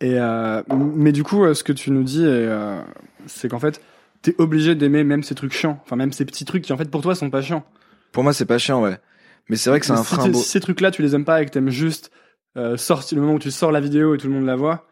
[0.01, 2.81] Et euh, mais du coup, euh, ce que tu nous dis, euh,
[3.27, 3.81] c'est qu'en fait,
[4.23, 6.91] t'es obligé d'aimer même ces trucs chiants, enfin même ces petits trucs qui en fait
[6.91, 7.65] pour toi sont pas chiants.
[8.13, 8.99] pour moi, c'est pas chiant, ouais.
[9.49, 10.39] Mais c'est vrai que c'est un si, frein beau.
[10.39, 12.11] si ces trucs-là, tu les aimes pas et que t'aimes juste
[12.57, 12.77] euh,
[13.13, 14.87] le moment où tu sors la vidéo et tout le monde la voit,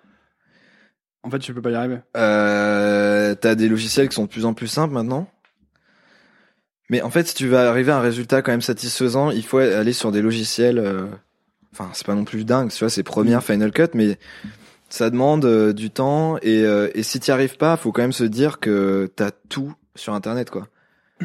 [1.22, 1.98] en fait, tu peux pas y arriver.
[2.16, 5.28] Euh, t'as des logiciels qui sont de plus en plus simples maintenant.
[6.90, 9.58] Mais en fait, si tu veux arriver à un résultat quand même satisfaisant, il faut
[9.58, 10.78] aller sur des logiciels.
[10.78, 11.06] euh,
[11.72, 14.16] Enfin, c'est pas non plus dingue, tu vois, c'est Premiere, Final Cut, mais
[14.88, 18.12] ça demande euh, du temps et, euh, et si t'y arrives pas, faut quand même
[18.12, 20.68] se dire que t'as tout sur Internet, quoi.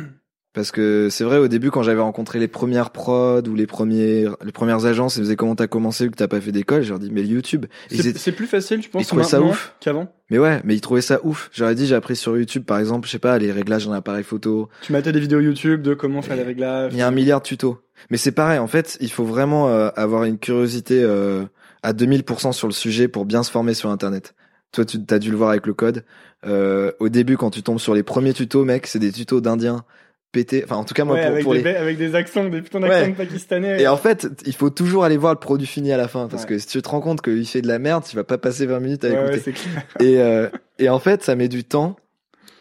[0.53, 4.27] Parce que c'est vrai, au début, quand j'avais rencontré les premières prods ou les premiers,
[4.43, 6.81] les premières agences, ils me disaient comment t'as commencé vu que t'as pas fait d'école,
[6.81, 7.67] je leur dis mais YouTube.
[7.91, 9.75] C'est plus facile, je pense, ils trouvaient ça ouf.
[9.79, 10.11] qu'avant.
[10.31, 11.51] Mais ouais, mais ils trouvaient ça ouf.
[11.53, 14.23] J'aurais dit, j'ai appris sur YouTube, par exemple, je sais pas, les réglages d'un appareil
[14.23, 14.69] photo.
[14.81, 16.91] Tu matais des vidéos YouTube de comment faire les réglages.
[16.93, 17.79] Il y a un milliard de tutos.
[18.09, 21.43] Mais c'est pareil, en fait, il faut vraiment euh, avoir une curiosité euh,
[21.83, 24.35] à 2000% sur le sujet pour bien se former sur Internet.
[24.71, 26.03] Toi, tu as dû le voir avec le code.
[26.45, 29.83] Euh, au début, quand tu tombes sur les premiers tutos, mec, c'est des tutos d'indiens
[30.31, 30.61] pétés.
[30.63, 31.75] Enfin, en tout cas, moi, Ouais, pour, avec, pour des, les...
[31.75, 33.13] avec des accents, des putains d'accents Ouais.
[33.13, 33.81] pakistanais.
[33.81, 36.43] Et en fait, il faut toujours aller voir le produit fini à la fin, parce
[36.43, 36.49] Ouais.
[36.49, 38.67] que si tu te rends compte qu'il fait de la merde, tu vas pas passer
[38.67, 39.31] 20 minutes à Ouais, écouter.
[39.33, 39.83] ouais, c'est clair.
[39.99, 41.95] Et, euh, et en fait, ça met du temps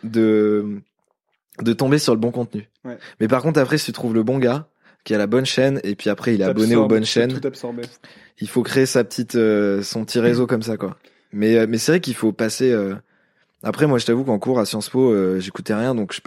[0.03, 0.81] de,
[1.63, 2.69] de tomber sur le bon contenu.
[2.85, 2.97] Ouais.
[3.21, 4.69] Mais par contre, après, si tu trouves le bon gars,
[5.09, 7.33] qui a la bonne chaîne et puis après il est abonné aux bonnes chaînes.
[7.33, 7.49] Tout.
[8.43, 10.99] Il faut créer sa petite, euh, son petit réseau comme ça quoi.
[11.33, 12.71] Mais euh, mais c'est vrai qu'il faut passer.
[12.71, 12.95] euh,
[13.63, 16.21] Après moi je t'avoue qu'en cours à Sciences Po euh, j'écoutais rien donc je,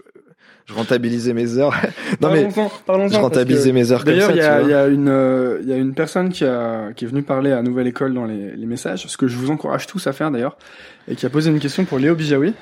[0.65, 1.75] je rentabilisais mes heures.
[2.21, 4.87] non mais Parlons-en, parlons-en, je rentabilisais mes heures comme D'ailleurs, il y, a- y a
[4.87, 7.85] une, euh, il y a une personne qui, a, qui est venue parler à Nouvelle
[7.85, 10.57] École dans les, les messages, ce que je vous encourage tous à faire d'ailleurs,
[11.07, 12.55] et qui a posé une question pour Léo Bijawi.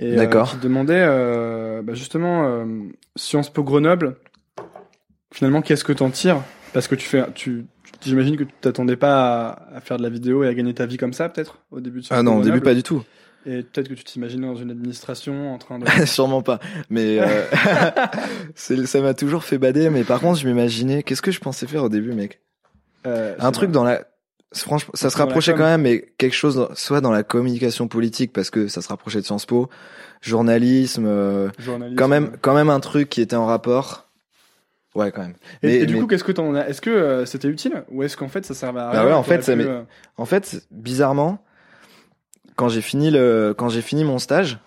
[0.00, 0.50] Et, euh, D'accord.
[0.50, 2.64] qui demandait euh, bah, justement euh,
[3.16, 4.16] Sciences Po Grenoble.
[5.32, 7.66] Finalement, qu'est-ce que t'en tires Parce que tu fais, tu,
[8.04, 10.86] j'imagine que tu t'attendais pas à, à faire de la vidéo et à gagner ta
[10.86, 13.02] vie comme ça, peut-être au début de Ah non au début pas du tout.
[13.46, 15.86] Et peut-être que tu t'imaginais dans une administration en train de.
[16.06, 16.58] Sûrement pas.
[16.90, 17.42] Mais euh,
[18.54, 19.88] ça m'a toujours fait bader.
[19.88, 21.02] Mais par contre, je m'imaginais.
[21.02, 22.40] Qu'est-ce que je pensais faire au début, mec
[23.06, 23.74] Euh, Un truc vrai.
[23.74, 24.02] dans la.
[24.52, 28.32] Franchement, ça se rapprochait quand même, mais quelque chose, dans- soit dans la communication politique,
[28.32, 29.70] parce que ça se rapprochait de Sciences Po,
[30.22, 34.09] journalisme, euh, Journaliste, quand même, quand même un truc qui était en rapport.
[34.94, 35.34] Ouais, quand même.
[35.62, 37.84] Et, Mais- et du mais- coup, qu'est-ce que t'en as Est-ce que euh, c'était utile
[37.90, 39.62] ou est-ce qu'en fait ça servait à Bah rien ouais, et en fait, ça pu,
[39.62, 39.82] euh,
[40.16, 41.44] En fait, bizarrement,
[42.56, 44.58] quand j'ai fini le, quand j'ai fini mon stage,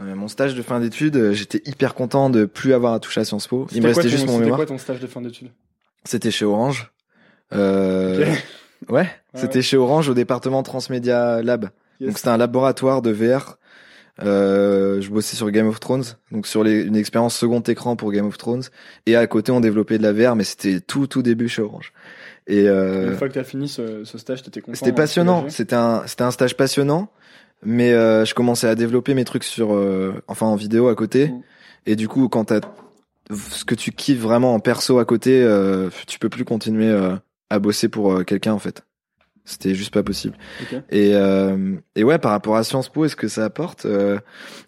[0.00, 3.24] euh, mon stage de fin d'études, j'étais hyper content de plus avoir à toucher à
[3.24, 3.66] Sciences Po.
[3.70, 4.58] Il c'était me restait ton- juste mon C'était mémoire.
[4.58, 5.50] quoi ton stage de fin d'études?
[6.04, 6.92] C'était chez Orange.
[7.52, 8.32] Euh.
[8.88, 9.62] Ouais, c'était ouais.
[9.62, 11.68] chez Orange au département Transmedia Lab.
[12.00, 12.08] Yes.
[12.08, 13.58] Donc c'était un laboratoire de VR.
[14.22, 18.12] Euh, je bossais sur Game of Thrones, donc sur les, une expérience second écran pour
[18.12, 18.62] Game of Thrones.
[19.06, 21.92] Et à côté, on développait de la VR, mais c'était tout tout début chez Orange.
[22.46, 25.44] Et euh, Une fois que t'as fini ce, ce stage, t'étais content c'était hein, passionnant.
[25.48, 27.10] C'était un c'était un stage passionnant,
[27.64, 31.32] mais euh, je commençais à développer mes trucs sur euh, enfin en vidéo à côté.
[31.86, 32.60] Et du coup, quand t'as
[33.30, 37.14] ce que tu kiffes vraiment en perso à côté, euh, tu peux plus continuer euh,
[37.48, 38.82] à bosser pour quelqu'un en fait.
[39.44, 40.36] C'était juste pas possible.
[40.90, 44.18] Et, euh, et ouais, par rapport à Sciences Po, est-ce que ça apporte euh,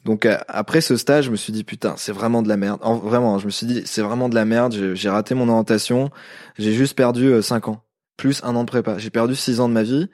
[0.05, 2.81] Donc euh, après ce stage, je me suis dit putain, c'est vraiment de la merde.
[2.83, 4.75] En, vraiment, je me suis dit c'est vraiment de la merde.
[4.95, 6.11] J'ai raté mon orientation.
[6.59, 7.85] J'ai juste perdu 5 ans,
[8.17, 8.99] plus un an de prépa.
[8.99, 10.09] J'ai perdu 6 ans de ma vie.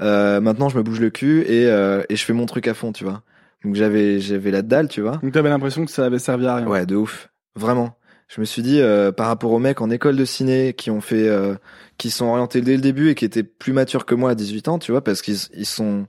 [0.00, 2.74] Euh, maintenant, je me bouge le cul et, euh, et je fais mon truc à
[2.74, 3.22] fond, tu vois.
[3.64, 5.18] Donc j'avais j'avais la dalle, tu vois.
[5.22, 6.66] Donc t'avais l'impression que ça avait servi à rien.
[6.66, 7.28] Ouais, de ouf.
[7.54, 7.96] Vraiment.
[8.30, 11.00] Je me suis dit, euh, par rapport aux mecs en école de ciné qui ont
[11.00, 11.56] fait, euh,
[11.98, 14.68] qui sont orientés dès le début et qui étaient plus matures que moi à 18
[14.68, 16.06] ans, tu vois, parce qu'ils ils sont,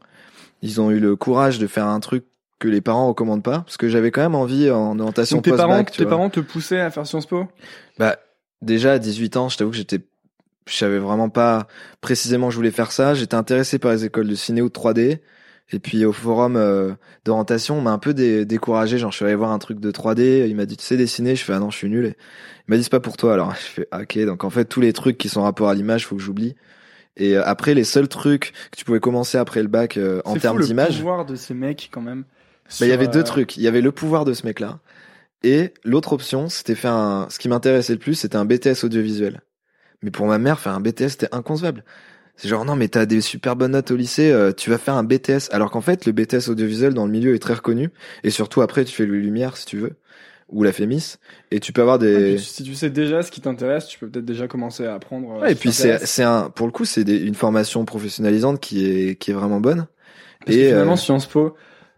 [0.62, 2.26] ils ont eu le courage de faire un truc
[2.60, 5.52] que les parents recommandent pas, parce que j'avais quand même envie en orientation Donc tes
[5.52, 6.12] parents, tes vois.
[6.12, 7.48] parents te poussaient à faire Sciences Po?
[7.98, 8.18] Bah,
[8.62, 10.02] déjà à 18 ans, je t'avoue que j'étais,
[10.68, 11.68] je savais vraiment pas
[12.02, 13.16] précisément que je voulais faire ça.
[13.16, 15.22] J'étais intéressé par les écoles de ciné ou de 3D.
[15.74, 18.98] Et puis au forum euh, d'orientation, on m'a un peu dé- découragé.
[18.98, 20.48] Genre, je suis allé voir un truc de 3D.
[20.48, 21.36] Il m'a dit, tu sais dessiner?
[21.36, 22.06] Je fais, ah non, je suis nul.
[22.06, 22.10] Et
[22.68, 23.34] il m'a dit, c'est pas pour toi.
[23.34, 24.20] Alors, je fais, ah, ok.
[24.26, 26.56] Donc en fait, tous les trucs qui sont en rapport à l'image, faut que j'oublie.
[27.18, 30.36] Et euh, après, les seuls trucs que tu pouvais commencer après le bac euh, en
[30.36, 32.24] termes fou, le d'image, pouvoir de ces mecs quand même.
[32.80, 33.58] bah, il y avait deux euh, trucs.
[33.58, 34.80] Il y avait le pouvoir de ce mec-là.
[35.44, 39.42] Et l'autre option, c'était faire un, ce qui m'intéressait le plus, c'était un BTS audiovisuel.
[40.04, 41.84] Mais pour ma mère, faire un BTS, c'était inconcevable.
[42.42, 44.96] C'est genre, non, mais t'as des super bonnes notes au lycée, euh, tu vas faire
[44.96, 45.50] un BTS.
[45.52, 47.92] Alors qu'en fait, le BTS audiovisuel dans le milieu est très reconnu.
[48.24, 49.92] Et surtout, après, tu fais le Lumière, si tu veux.
[50.50, 51.18] Ou la Fémis.
[51.52, 52.34] Et tu peux avoir des...
[52.36, 55.36] puis, si tu sais déjà ce qui t'intéresse, tu peux peut-être déjà commencer à apprendre.
[55.36, 58.88] euh, Ouais, et puis c'est, c'est un, pour le coup, c'est une formation professionnalisante qui
[58.88, 59.86] est, qui est vraiment bonne.
[60.44, 61.56] Parce que et, finalement, euh, Sciences Po,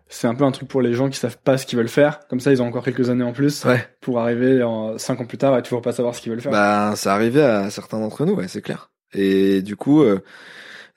[0.10, 2.20] c'est un peu un truc pour les gens qui savent pas ce qu'ils veulent faire.
[2.28, 3.88] Comme ça, ils ont encore quelques années en plus Ouais.
[4.02, 6.52] pour arriver en cinq ans plus tard et toujours pas savoir ce qu'ils veulent faire.
[6.52, 8.92] Bah, ça arrivait à certains d'entre nous, ouais, c'est clair.
[9.14, 10.20] Et du coup, euh,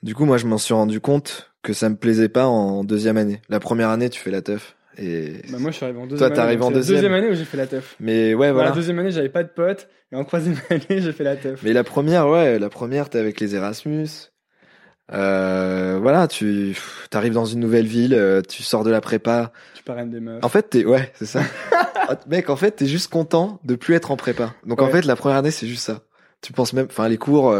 [0.03, 3.17] du coup, moi, je m'en suis rendu compte que ça me plaisait pas en deuxième
[3.17, 3.41] année.
[3.49, 4.75] La première année, tu fais la teuf.
[4.97, 6.35] Et Bah, moi, je suis arrivé en deuxième année.
[6.35, 6.95] t'arrives donc en deuxième.
[6.95, 7.95] deuxième année où j'ai fait la teuf.
[7.99, 8.69] mais ouais, voilà.
[8.69, 9.87] La deuxième année, j'avais pas de potes.
[10.11, 11.61] Et en troisième année, j'ai fait la teuf.
[11.63, 14.07] Mais la première, ouais, la première, t'es avec les Erasmus.
[15.13, 16.75] Euh, voilà, tu
[17.09, 19.53] t'arrives dans une nouvelle ville, euh, tu sors de la prépa.
[19.73, 20.43] Tu parraines des meufs.
[20.43, 21.41] En fait, t'es, ouais, c'est ça.
[22.09, 24.53] Ah, Mec, en fait, t'es juste content de plus être en prépa.
[24.65, 26.03] Donc en fait, la première année, c'est juste ça.
[26.41, 27.53] Tu penses même, enfin, les cours,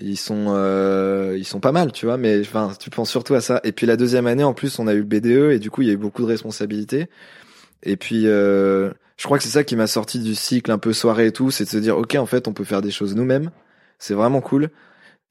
[0.00, 2.16] ils sont, euh, ils sont pas mal, tu vois.
[2.16, 3.60] Mais enfin, tu penses surtout à ça.
[3.64, 5.82] Et puis la deuxième année, en plus, on a eu le BDE et du coup,
[5.82, 7.08] il y a eu beaucoup de responsabilités.
[7.82, 10.92] Et puis, euh, je crois que c'est ça qui m'a sorti du cycle un peu
[10.92, 13.14] soirée et tout, c'est de se dire, ok, en fait, on peut faire des choses
[13.14, 13.50] nous-mêmes.
[13.98, 14.70] C'est vraiment cool.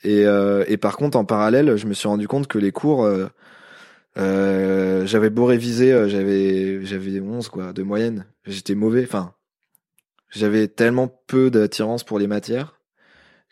[0.03, 3.03] Et, euh, et par contre, en parallèle, je me suis rendu compte que les cours,
[3.05, 3.27] euh,
[4.17, 8.25] euh, j'avais beau réviser, euh, j'avais j'avais 11 quoi de moyenne.
[8.45, 9.03] J'étais mauvais.
[9.03, 9.33] Enfin,
[10.31, 12.76] j'avais tellement peu d'attirance pour les matières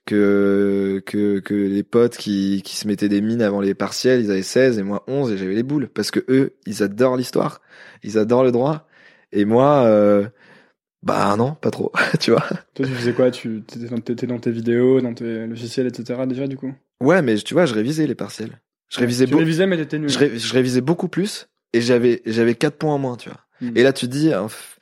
[0.06, 4.32] que que que les potes qui qui se mettaient des mines avant les partiels, ils
[4.32, 7.62] avaient 16 et moi 11 et j'avais les boules parce que eux, ils adorent l'histoire,
[8.04, 8.88] ils adorent le droit
[9.32, 10.28] et moi euh,
[11.04, 12.48] bah non, pas trop, tu vois.
[12.74, 13.30] Toi, tu faisais quoi?
[13.32, 16.26] Tu étais dans, t'étais dans tes vidéos, dans tes logiciels, etc.
[16.26, 16.74] déjà, du coup?
[17.02, 18.60] Ouais, mais tu vois, je révisais les partiels.
[18.90, 20.10] Je révisais Tu beau- révisais, mais t'étais nul.
[20.10, 23.40] je, ré- je révisais beaucoup plus et j'avais j'avais quatre points en moins, tu vois.
[23.62, 23.78] Hmm.
[23.78, 24.80] Et là, tu dis, pff,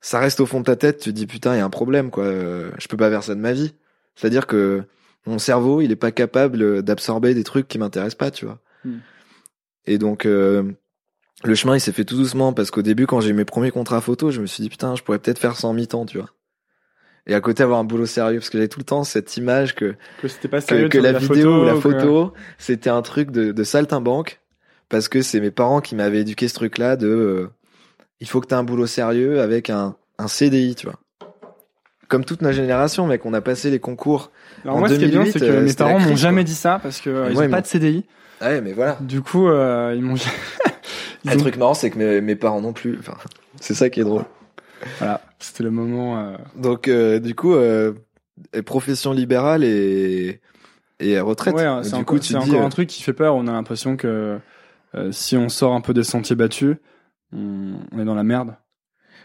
[0.00, 0.98] ça reste au fond de ta tête.
[0.98, 2.24] Tu te dis putain, il y a un problème quoi.
[2.24, 3.74] Euh, je peux pas faire ça de ma vie.
[4.16, 4.82] C'est-à-dire que
[5.26, 8.60] mon cerveau, il est pas capable d'absorber des trucs qui m'intéressent pas, tu vois.
[8.84, 8.98] Hmm.
[9.86, 10.62] Et donc euh,
[11.44, 13.70] le chemin, il s'est fait tout doucement parce qu'au début, quand j'ai eu mes premiers
[13.70, 16.18] contrats photo, je me suis dit putain, je pourrais peut-être faire ça en mi-temps, tu
[16.18, 16.30] vois.
[17.26, 19.74] Et à côté avoir un boulot sérieux parce que j'avais tout le temps cette image
[19.74, 20.88] que Que c'était pas que, sérieux.
[20.90, 24.40] que de la vidéo ou la que- photo, c'était un truc de, de saltimbanque
[24.90, 27.48] parce que c'est mes parents qui m'avaient éduqué ce truc-là de euh,
[28.20, 30.98] il faut que tu aies un boulot sérieux avec un, un CDI, tu vois.
[32.08, 34.30] Comme toute notre génération, mec, on a passé les concours.
[34.64, 36.16] Alors En moi, ce qui est bien, 2008, c'est que euh, mes la parents m'ont
[36.16, 38.04] jamais dit ça parce que euh, ils Ouais, ont pas de CDI.
[38.40, 38.98] Ouais, mais voilà.
[39.00, 40.14] Du coup, euh, ils m'ont.
[41.24, 42.96] ils ont- truc marrant, c'est que mes, mes parents non plus.
[42.98, 43.14] Enfin,
[43.60, 44.24] c'est ça qui est drôle.
[44.98, 46.18] Voilà, c'était le moment.
[46.18, 47.94] euh, Donc, euh, du coup, euh,
[48.66, 50.40] profession libérale et,
[51.00, 51.54] et retraite.
[51.54, 53.34] Ouais, c'est encore, tu dis, euh, un truc qui fait peur.
[53.34, 54.38] On a l'impression que
[54.94, 56.76] euh, si on sort un peu des sentiers battus,
[57.32, 58.54] on est dans la merde.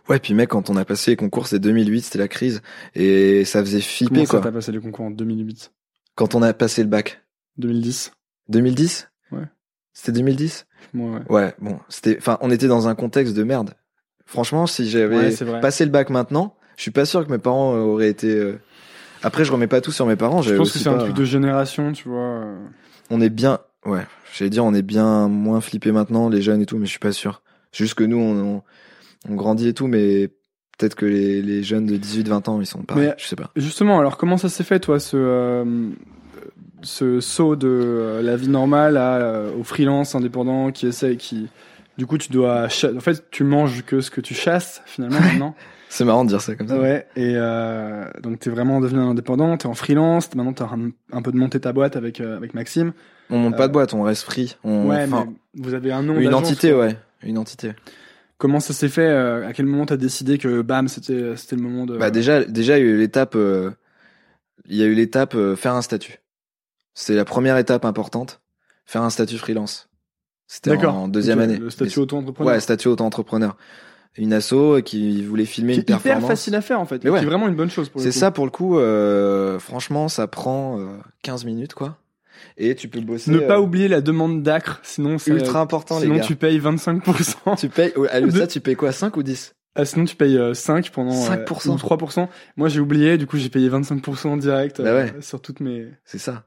[0.09, 2.61] Ouais, puis mec, quand on a passé les concours, c'est 2008, c'était la crise.
[2.95, 4.41] Et ça faisait flipper, Comment ça quoi.
[4.41, 5.71] t'as passé les concours en 2008
[6.15, 7.23] Quand on a passé le bac.
[7.57, 8.11] 2010
[8.47, 9.43] 2010 Ouais.
[9.93, 11.21] C'était 2010 Moi, ouais.
[11.29, 13.75] Ouais, bon, c'était, enfin, on était dans un contexte de merde.
[14.25, 17.75] Franchement, si j'avais Ouais, passé le bac maintenant, je suis pas sûr que mes parents
[17.75, 18.33] euh, auraient été.
[18.33, 18.59] euh,
[19.23, 20.41] Après, je remets pas tout sur mes parents.
[20.41, 22.19] Je pense que c'est un truc de génération, tu vois.
[22.45, 22.57] euh.
[23.11, 24.05] On est bien, ouais.
[24.35, 26.99] J'allais dire, on est bien moins flippé maintenant, les jeunes et tout, mais je suis
[26.99, 27.41] pas sûr.
[27.73, 28.63] Juste que nous, on, on,
[29.27, 30.27] on grandit et tout, mais
[30.77, 32.95] peut-être que les, les jeunes de 18-20 ans, ils sont pas.
[32.95, 33.49] Mais- Je sais pas.
[33.55, 35.89] Justement, alors comment ça s'est fait, toi, ce, euh,
[36.81, 41.47] ce saut de euh, la vie normale à, euh, au freelance indépendant qui essaie, qui.
[41.97, 42.67] Du coup, tu dois.
[42.95, 45.55] En fait, tu manges que ce que tu chasses, finalement, maintenant.
[45.91, 46.79] C'est marrant de dire ça comme ça.
[46.79, 47.33] Ouais, et
[48.21, 51.37] donc t'es vraiment devenu un indépendant, t'es en freelance, maintenant t'as un, un peu de
[51.37, 52.93] monter ta boîte avec, avec Maxime.
[53.31, 54.55] On monte pas de boîte, on reste free.
[54.63, 55.17] On, ouais, mais
[55.55, 56.95] vous avez un nom une entité, ouais.
[57.23, 57.71] Une entité.
[58.39, 61.61] Comment ça s'est fait euh, À quel moment t'as décidé que bam, c'était c'était le
[61.61, 61.97] moment de.
[61.97, 63.71] Bah déjà, déjà il y a eu l'étape, euh,
[64.65, 66.19] il y a eu l'étape euh, faire un statut.
[66.93, 68.39] C'est la première étape importante,
[68.85, 69.89] faire un statut freelance.
[70.47, 71.57] C'était en deuxième année.
[71.57, 72.53] Le statut auto-entrepreneur.
[72.53, 73.57] Ouais, statut auto-entrepreneur.
[74.17, 76.29] Une asso qui voulait filmer qui une est hyper performance.
[76.29, 77.03] facile à faire en fait.
[77.03, 77.19] Mais ouais.
[77.19, 78.79] Qui est vraiment une bonne chose pour C'est ça pour le coup.
[78.79, 81.97] euh, franchement, ça prend euh, 15 minutes quoi.
[82.61, 83.31] Et tu peux bosser.
[83.31, 86.25] Ne euh, pas oublier la demande d'acre, sinon c'est ultra important sinon les gars.
[86.25, 87.57] tu payes 25%.
[87.57, 87.93] Tu payes.
[88.11, 90.89] allez, De- ça, tu payes quoi 5 ou 10 Ah, sinon tu payes euh, 5
[90.91, 91.69] pendant euh, 5%.
[91.69, 92.27] ou 3%.
[92.57, 95.21] Moi j'ai oublié, du coup j'ai payé 25% direct Bah euh, ouais.
[95.21, 95.87] sur toutes mes.
[96.03, 96.43] C'est ça.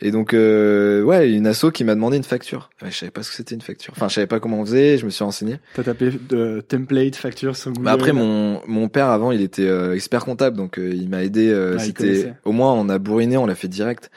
[0.00, 2.70] Et donc, euh, ouais, une asso qui m'a demandé une facture.
[2.82, 3.92] Ouais, je savais pas ce que c'était une facture.
[3.96, 4.98] Enfin, je savais pas comment on faisait.
[4.98, 5.56] Je me suis renseigné.
[5.74, 7.84] T'as tapé de template facture sur Google.
[7.84, 11.22] Bah après, mon mon père avant, il était euh, expert comptable, donc euh, il m'a
[11.24, 11.48] aidé.
[11.48, 14.10] euh, Ah, C'était au moins on a bourriné, on l'a fait direct.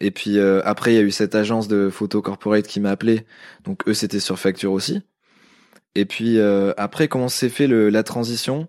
[0.00, 2.90] Et puis euh, après, il y a eu cette agence de photo corporate qui m'a
[2.90, 3.24] appelé.
[3.64, 5.02] Donc eux, c'était sur facture aussi.
[5.94, 8.68] Et puis euh, après, comment s'est fait le, la transition?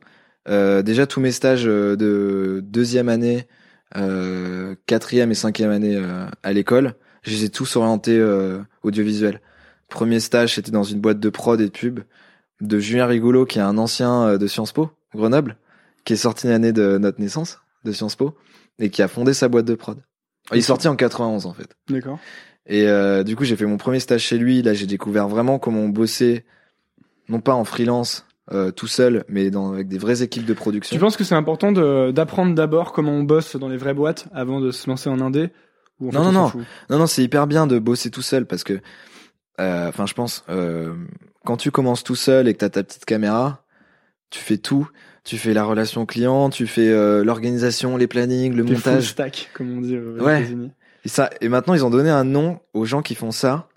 [0.49, 3.62] Euh, Déjà tous mes stages euh, de deuxième année, euh,
[4.85, 9.41] quatrième et cinquième année euh, à l'école, je les ai tous orientés euh, audiovisuel.
[9.89, 12.01] Premier stage, c'était dans une boîte de prod et de pub
[12.61, 15.57] de Julien Rigolo, qui est un ancien euh, de Sciences Po, Grenoble,
[16.05, 18.35] qui est sorti l'année de notre naissance de Sciences Po
[18.79, 19.99] et qui a fondé sa boîte de prod.
[20.51, 21.75] Il est sorti en 91 en fait.
[21.89, 22.19] D'accord.
[22.65, 24.61] Et euh, du coup, j'ai fait mon premier stage chez lui.
[24.61, 26.45] Là, j'ai découvert vraiment comment on bossait,
[27.29, 30.95] non pas en freelance euh, tout seul, mais dans, avec des vraies équipes de production.
[30.95, 34.59] Tu penses que c'est important d'apprendre d'abord comment on bosse dans les vraies boîtes avant
[34.59, 35.49] de se lancer en indé
[35.99, 36.65] ou en fait, Non, on non, non.
[36.89, 38.79] Non, non, c'est hyper bien de bosser tout seul parce que,
[39.61, 40.93] euh, enfin, je pense, euh,
[41.45, 43.63] quand tu commences tout seul et que t'as ta petite caméra,
[44.29, 44.89] tu fais tout.
[45.23, 49.07] Tu fais la relation client, tu fais euh, l'organisation, les plannings, le T'es full montage.
[49.11, 50.39] stack, comme on dit aux Ouais.
[50.41, 50.71] États-Unis.
[51.05, 53.69] Et ça, et maintenant ils ont donné un nom aux gens qui font ça.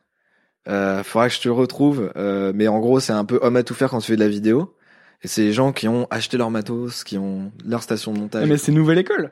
[0.69, 3.63] Euh, faudra que je te retrouve, euh, mais en gros c'est un peu homme à
[3.63, 4.75] tout faire quand tu fais de la vidéo.
[5.23, 8.43] Et c'est les gens qui ont acheté leur matos, qui ont leur station de montage.
[8.45, 9.31] Ah, mais c'est nouvelle école.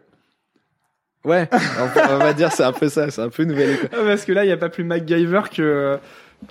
[1.24, 3.89] Ouais, on, va dire c'est un peu ça, c'est un peu nouvelle école.
[3.93, 5.99] Ah, parce que là, il n'y a pas plus MacGyver que,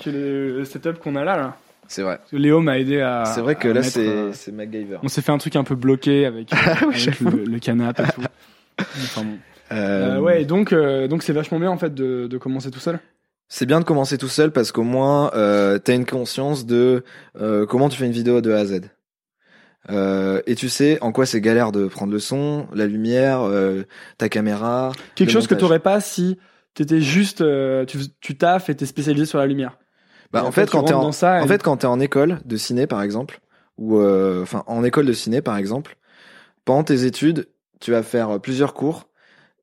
[0.03, 1.37] que le, setup qu'on a là.
[1.37, 1.57] là.
[1.87, 2.19] C'est vrai.
[2.31, 3.25] Léo m'a aidé à.
[3.25, 4.97] C'est vrai que là c'est euh, c'est MacGyver.
[5.03, 8.11] On s'est fait un truc un peu bloqué avec, euh, avec le, le canapé et
[8.13, 8.21] tout.
[8.79, 9.37] Enfin bon.
[9.71, 12.99] Euh, ouais, donc euh, donc c'est vachement bien en fait de, de commencer tout seul.
[13.55, 17.03] C'est bien de commencer tout seul parce qu'au moins euh, t'as une conscience de
[17.39, 18.81] euh, comment tu fais une vidéo de A à Z.
[19.91, 23.83] Euh, et tu sais en quoi c'est galère de prendre le son, la lumière, euh,
[24.17, 24.91] ta caméra.
[25.13, 26.39] Quelque chose que t'aurais pas si
[26.73, 29.77] t'étais juste euh, tu, tu taffes et t'es spécialisé sur la lumière.
[30.31, 32.39] Bah, en fait, quand t'es en, dans ça, en et- fait, quand t'es en école
[32.45, 33.39] de ciné, par exemple,
[33.77, 35.97] ou euh, enfin en école de ciné, par exemple,
[36.65, 37.47] pendant tes études,
[37.79, 39.09] tu vas faire plusieurs cours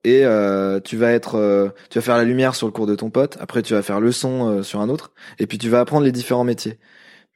[0.05, 2.94] et euh, tu vas être, euh, tu vas faire la lumière sur le cours de
[2.94, 3.36] ton pote.
[3.40, 6.05] Après, tu vas faire le son euh, sur un autre, et puis tu vas apprendre
[6.05, 6.78] les différents métiers.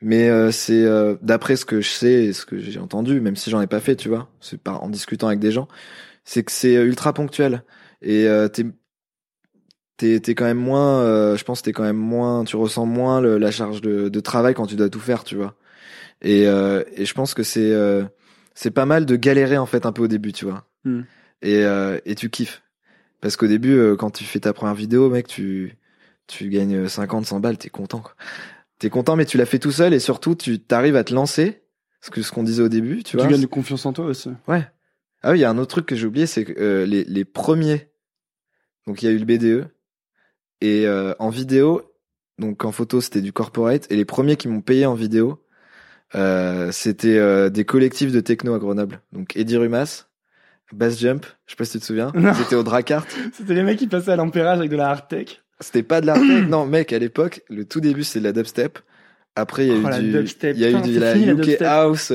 [0.02, 3.36] Mais euh, c'est euh, d'après ce que je sais et ce que j'ai entendu, même
[3.36, 5.68] si j'en ai pas fait, tu vois, c'est pas en discutant avec des gens,
[6.24, 7.62] c'est que c'est ultra ponctuel
[8.02, 8.66] et euh, t'es
[9.96, 13.38] t'es t'es quand même moins, je pense t'es quand même moins, tu ressens moins le-
[13.38, 15.54] la charge de, de travail quand tu dois tout faire, tu vois.
[16.22, 17.72] Et et je pense que c'est
[18.54, 20.64] c'est pas mal de galérer en fait un peu au début, tu vois.
[20.84, 21.02] Hmm.
[21.44, 22.62] Et euh, et tu kiffes
[23.20, 25.76] parce qu'au début euh, quand tu fais ta première vidéo, mec, tu
[26.26, 28.14] tu gagnes 50 100 balles, t'es content quoi.
[28.78, 31.62] T'es content mais tu l'as fait tout seul et surtout tu t'arrives à te lancer,
[32.00, 33.26] ce que ce qu'on disait au début, tu Tu, vois.
[33.26, 34.30] gagnes de confiance en toi aussi.
[34.48, 34.66] Ouais.
[35.22, 37.04] Ah oui, il y a un autre truc que j'ai oublié, c'est que euh, les,
[37.04, 37.88] les premiers.
[38.86, 39.68] Donc il y a eu le BDE
[40.60, 41.82] et euh, en vidéo,
[42.38, 45.44] donc en photo c'était du corporate et les premiers qui m'ont payé en vidéo,
[46.14, 49.00] euh, c'était euh, des collectifs de techno à Grenoble.
[49.12, 50.06] Donc Eddie Rumas,
[50.72, 53.06] Bass Jump, je sais pas si tu te souviens, c'était au Dracart.
[53.32, 55.42] C'était les mecs qui passaient à l'ampérage avec de la hard tech.
[55.60, 58.32] C'était pas de la tech, non mec, à l'époque, le tout début c'est de la
[58.32, 58.78] dubstep.
[59.36, 61.30] Après il y a Oh, eu la du, dubstep, il y a eu la fini,
[61.30, 62.12] UK house.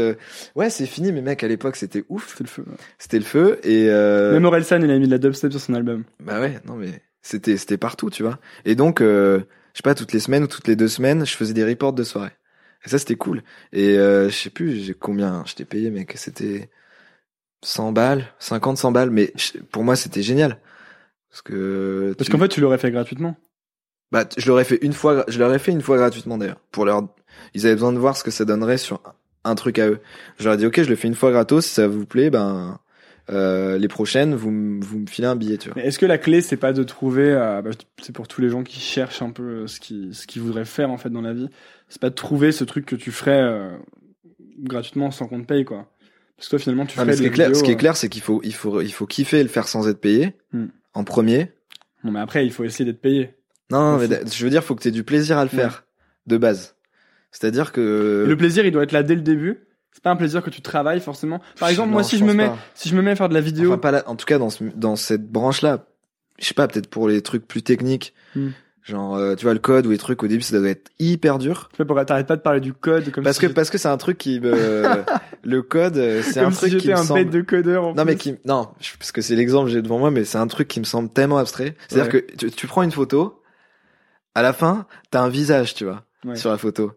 [0.56, 2.66] Ouais, c'est fini, mais mec à l'époque c'était ouf, C'était le feu.
[2.98, 3.88] c'était le feu et.
[3.90, 4.34] Euh...
[4.34, 6.04] Même Orelsan, il a mis de la dubstep sur son album.
[6.22, 8.40] Bah ouais, non mais c'était c'était partout, tu vois.
[8.66, 9.40] Et donc euh,
[9.74, 11.94] je sais pas toutes les semaines ou toutes les deux semaines, je faisais des reports
[11.94, 12.32] de soirée.
[12.86, 13.44] Et ça c'était cool.
[13.74, 16.70] Et euh, je sais plus combien je t'ai payé mec, c'était
[17.62, 19.34] 100 balles, 50 100 balles mais
[19.72, 20.60] pour moi c'était génial.
[21.30, 23.36] Parce que Parce tu- qu'en fait, tu l'aurais fait gratuitement.
[24.12, 27.04] bah je l'aurais fait une fois je l'aurais fait une fois gratuitement d'ailleurs pour leur
[27.54, 29.02] ils avaient besoin de voir ce que ça donnerait sur
[29.44, 30.00] un truc à eux.
[30.40, 32.30] Je leur ai dit OK, je le fais une fois gratos, si ça vous plaît
[32.30, 32.80] ben
[33.30, 34.50] euh, les prochaines vous
[34.82, 35.82] vous me filez un billet, tu vois.
[35.84, 37.70] Est-ce que la clé, c'est pas de trouver, euh, bah,
[38.02, 40.66] c'est pour tous les gens qui cherchent un peu euh, ce qu'ils ce qu'ils voudraient
[40.66, 41.48] faire en fait dans la vie,
[41.90, 43.78] c'est pas de trouver ce truc que tu ferais euh,
[44.60, 45.88] gratuitement sans qu'on te paye quoi.
[46.40, 47.78] Parce que toi finalement tu Ah, mais ce qui est clair, ce qui est euh,
[47.78, 50.38] clair, c'est qu'il faut, il faut, il faut kiffer et le faire sans être payé.
[50.54, 50.68] Hmm.
[50.94, 51.52] En premier.
[52.04, 53.36] Bon mais après il faut essayer d'être payé.
[53.70, 55.84] Non, non, mais je veux dire, faut que tu aies du plaisir à le faire
[56.28, 56.76] de base.
[57.32, 58.24] C'est-à-dire que.
[58.26, 59.60] Et le plaisir il doit être là dès le début.
[59.92, 61.42] C'est pas un plaisir que tu travailles forcément.
[61.60, 62.58] Par exemple Non, moi si je je me mets pas.
[62.74, 64.38] si je me mets à faire de la vidéo, Enfin, pas là, en tout cas,
[64.38, 65.86] dans, ce, dans cette branche-là,
[66.40, 68.50] je sais pas, peut-être pour les trucs plus techniques, Hmm.
[68.84, 71.38] Genre, euh, tu vois, le code ou les trucs au début, ça doit être hyper
[71.38, 71.70] dur.
[71.72, 73.78] tu sais pourquoi t'arrêtes pas de parler du code comme Parce si que, parce que
[73.78, 74.54] c'est un truc qui me.
[75.44, 77.22] le code, euh, c'est un comme si truc qui me un semble.
[77.26, 77.84] bête de codeur.
[77.86, 80.24] en Non mais qui non je- parce que c'est l'exemple que j'ai devant moi mais
[80.26, 81.76] c'est un truc qui me semble tellement abstrait.
[81.88, 82.22] C'est-à-dire Ouais.
[82.24, 83.42] que tu, tu prends une photo,
[84.36, 86.36] à la fin t'as un visage tu vois Ouais.
[86.36, 86.92] sur la photo.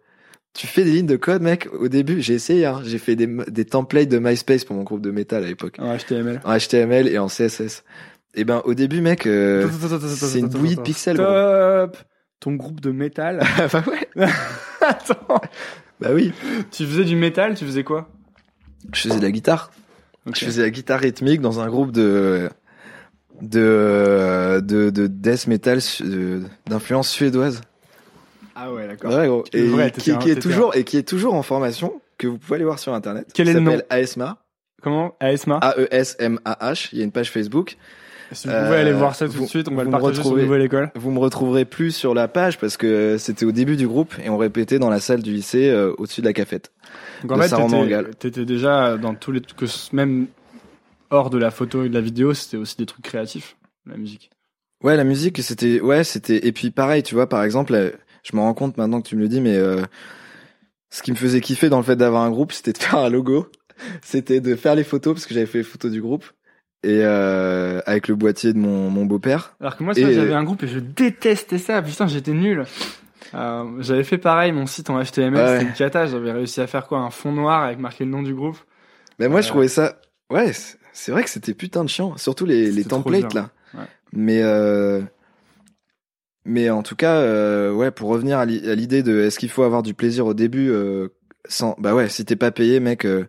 [0.54, 1.68] Tu fais des lignes de code mec.
[1.72, 5.00] Au début j'ai essayé hein, j'ai fait des des templates de MySpace pour mon groupe
[5.00, 6.40] de métal à l'époque En HTML.
[6.44, 7.84] en HTML et en CSS.
[8.34, 9.68] Et ben au début mec euh,
[10.16, 11.26] c'est une bouillie de pixels, gros.
[11.26, 11.96] Stop.
[12.40, 13.40] Ton groupe de métal.
[13.72, 14.26] bah ouais
[14.80, 15.40] Attends.
[16.00, 16.32] bah oui.
[16.70, 18.08] Tu faisais du métal, tu faisais quoi?
[18.92, 19.70] Je faisais de la guitare.
[20.26, 20.36] Ok.
[20.38, 22.48] Je faisais la guitare rythmique dans un groupe de
[23.40, 25.78] de de, de death metal
[26.66, 27.60] d'influence suédoise.
[28.54, 29.12] Ah ouais, d'accord.
[29.14, 29.44] Ouais, gros.
[29.50, 32.38] Tu Et devrais, qui, un- est toujours et qui est toujours en formation que vous
[32.38, 33.28] pouvez aller voir sur internet.
[33.34, 34.38] Quel est le nom s'appelle ASMA.
[34.82, 35.14] Comment?
[35.20, 36.88] ASMA A E S M A H.
[36.92, 37.76] Il y a une page Facebook.
[38.32, 40.22] Si vous euh, pouvez aller voir ça tout vous- de suite, on va le partager
[40.22, 40.36] sur.
[40.36, 40.90] Nouvelle École.
[40.94, 44.28] Vous me retrouverez plus sur la page parce que c'était au début du groupe et
[44.30, 46.72] on répétait dans la salle du lycée euh, au-dessus de la cafette.
[47.22, 50.26] Donc en fait, t'étais- déjà dans tous les que ce- même
[51.10, 53.56] hors de la photo et de la vidéo, c'était aussi des trucs créatifs,
[53.86, 54.30] la musique.
[54.82, 57.90] Ouais, la musique, c'était, ouais, c'était, et puis pareil, tu vois, par exemple, euh,
[58.24, 59.82] je me rends compte maintenant que tu me le dis, mais euh,
[60.90, 63.08] ce qui me faisait kiffer dans le fait d'avoir un groupe, c'était de faire un
[63.10, 63.48] logo,
[64.02, 66.24] c'était de faire les photos parce que j'avais fait les photos du groupe
[66.84, 69.54] et euh, avec le boîtier de mon, mon beau-père.
[69.60, 71.80] Alors que moi, Et- j'avais un groupe et je détestais ça.
[71.82, 72.64] Putain, j'étais nul.
[73.34, 75.52] Euh, j'avais fait pareil, mon site en HTML, Ouais.
[75.58, 76.06] c'était une cata.
[76.06, 78.58] J'avais réussi à faire quoi Un fond noir avec marqué le nom du groupe.
[79.18, 79.50] Mais moi, je Ouais.
[79.50, 80.50] trouvais ça, ouais,
[80.92, 83.50] c'est vrai que c'était putain de chiant, surtout les, les templates là.
[83.74, 83.84] Ouais.
[84.12, 85.00] Mais euh,
[86.44, 89.48] mais en tout cas, euh, ouais, pour revenir à l'i- à l'idée de est-ce qu'il
[89.48, 91.08] faut avoir du plaisir au début euh,
[91.48, 93.04] sans, bah ouais, si t'es pas payé, mec.
[93.04, 93.26] euh, euh,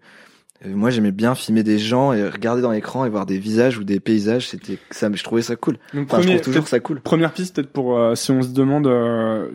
[0.65, 3.83] moi, j'aimais bien filmer des gens et regarder dans l'écran et voir des visages ou
[3.83, 4.49] des paysages.
[4.49, 5.77] C'était ça, je trouvais ça cool.
[5.93, 7.01] Donc, Enfin, je trouve toujours ça cool.
[7.01, 9.49] Première piste, peut-être pour euh, si on se demande euh,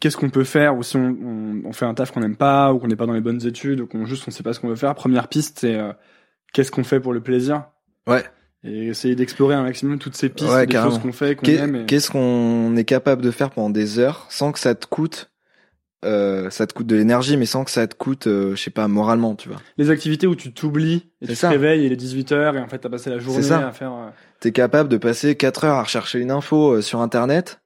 [0.00, 2.72] qu'est-ce qu'on peut faire ou si on, on, on fait un taf qu'on n'aime pas
[2.72, 4.60] ou qu'on n'est pas dans les bonnes études ou qu'on juste on sait pas ce
[4.60, 4.94] qu'on veut faire.
[4.94, 5.92] Première piste, c'est euh,
[6.52, 7.64] qu'est-ce qu'on fait pour le plaisir?
[8.08, 8.24] Ouais.
[8.64, 10.92] et essayer d'explorer un maximum toutes ces pistes, Ouais, des carrément.
[10.94, 11.76] choses qu'on fait, qu'on aime.
[11.76, 15.30] et- Qu'est-ce qu'on est capable de faire pendant des heures sans que ça te coûte,
[16.04, 18.70] euh, ça te coûte de l'énergie, mais sans que ça te coûte, euh, je sais
[18.70, 19.58] pas, moralement, tu vois.
[19.78, 21.48] Les activités où tu t'oublies et tu ça.
[21.48, 23.66] te réveilles et il est 18h et en fait t'as passé la journée ça.
[23.68, 23.92] à faire.
[23.92, 27.60] euh, T'es capable de passer 4 heures à rechercher une info sur internet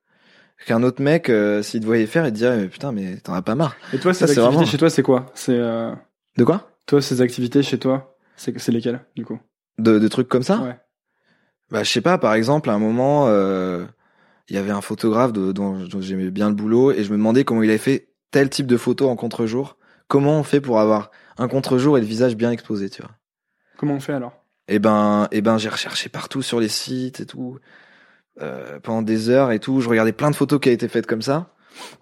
[0.66, 1.30] qu'un autre mec,
[1.62, 3.76] s'il te voyait faire, il te dirait mais putain mais t'en as pas marre.
[3.92, 5.26] Et toi, ces activités vraiment- chez toi, c'est quoi?
[5.34, 6.70] C'est De quoi?
[6.86, 9.38] toi ces activités chez toi, c'est lesquelles du coup?
[9.78, 10.58] De, de trucs comme ça?
[10.60, 10.76] Ouais.
[11.70, 13.28] Bah je sais pas, par exemple, à un moment,
[14.48, 17.16] il y avait un photographe de- dont, dont j'aimais bien le boulot et je me
[17.16, 19.76] demandais comment il avait fait tel type de photo en contre-jour
[20.10, 23.12] comment on fait pour avoir un contre-jour et le visage bien exposé, tu vois?
[23.78, 24.34] Comment on fait alors?
[24.68, 27.58] Et ben, et ben, j'ai recherché partout sur les sites et tout,
[28.42, 29.80] euh, pendant des heures et tout.
[29.80, 31.54] Je regardais plein de photos qui avaient été faites comme ça.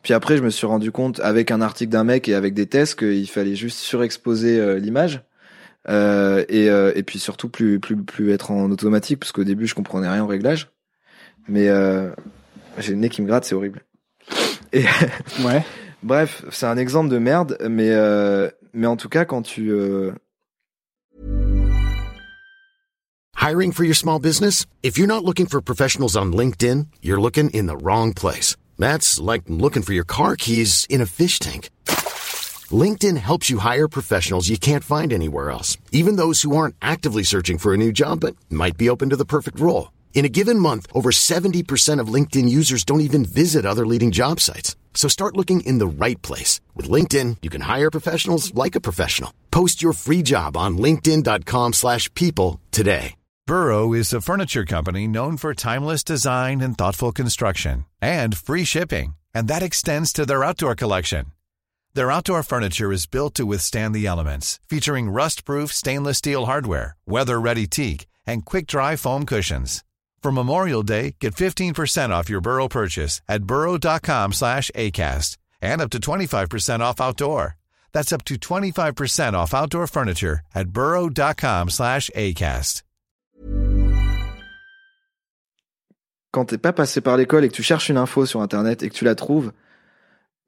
[0.03, 2.67] Puis après, je me suis rendu compte avec un article d'un mec et avec des
[2.67, 5.23] tests qu'il fallait juste surexposer euh, l'image.
[5.89, 9.67] Euh, et, euh, et puis surtout plus plus plus être en automatique parce qu'au début
[9.67, 10.71] je comprenais rien au réglage
[11.47, 12.11] mais euh,
[12.79, 13.85] j'ai le nez qui me gratte c'est horrible
[14.73, 14.85] et
[15.43, 15.65] Ouais.
[16.03, 20.13] bref c'est un exemple de merde mais euh, mais en tout cas quand tu euh,
[23.41, 24.67] Hiring for your small business?
[24.83, 28.57] If you're not looking for professionals on LinkedIn, you're looking in the wrong place.
[28.79, 31.71] That's like looking for your car keys in a fish tank.
[32.71, 37.23] LinkedIn helps you hire professionals you can't find anywhere else, even those who aren't actively
[37.23, 39.93] searching for a new job but might be open to the perfect role.
[40.15, 44.41] In a given month, over 70% of LinkedIn users don't even visit other leading job
[44.41, 44.77] sites.
[44.93, 46.61] So start looking in the right place.
[46.75, 49.33] With LinkedIn, you can hire professionals like a professional.
[49.51, 53.15] Post your free job on linkedin.com/people slash people today.
[53.47, 59.17] Burrow is a furniture company known for timeless design and thoughtful construction and free shipping,
[59.33, 61.25] and that extends to their outdoor collection.
[61.95, 67.67] Their outdoor furniture is built to withstand the elements, featuring rust-proof stainless steel hardware, weather-ready
[67.67, 69.83] teak, and quick-dry foam cushions.
[70.23, 75.91] For Memorial Day, get 15% off your Burrow purchase at burrow.com slash ACAST and up
[75.91, 77.57] to 25% off outdoor.
[77.93, 82.83] That's up to 25% off outdoor furniture at burrow.com slash ACAST.
[86.31, 88.89] quand t'es pas passé par l'école et que tu cherches une info sur internet et
[88.89, 89.53] que tu la trouves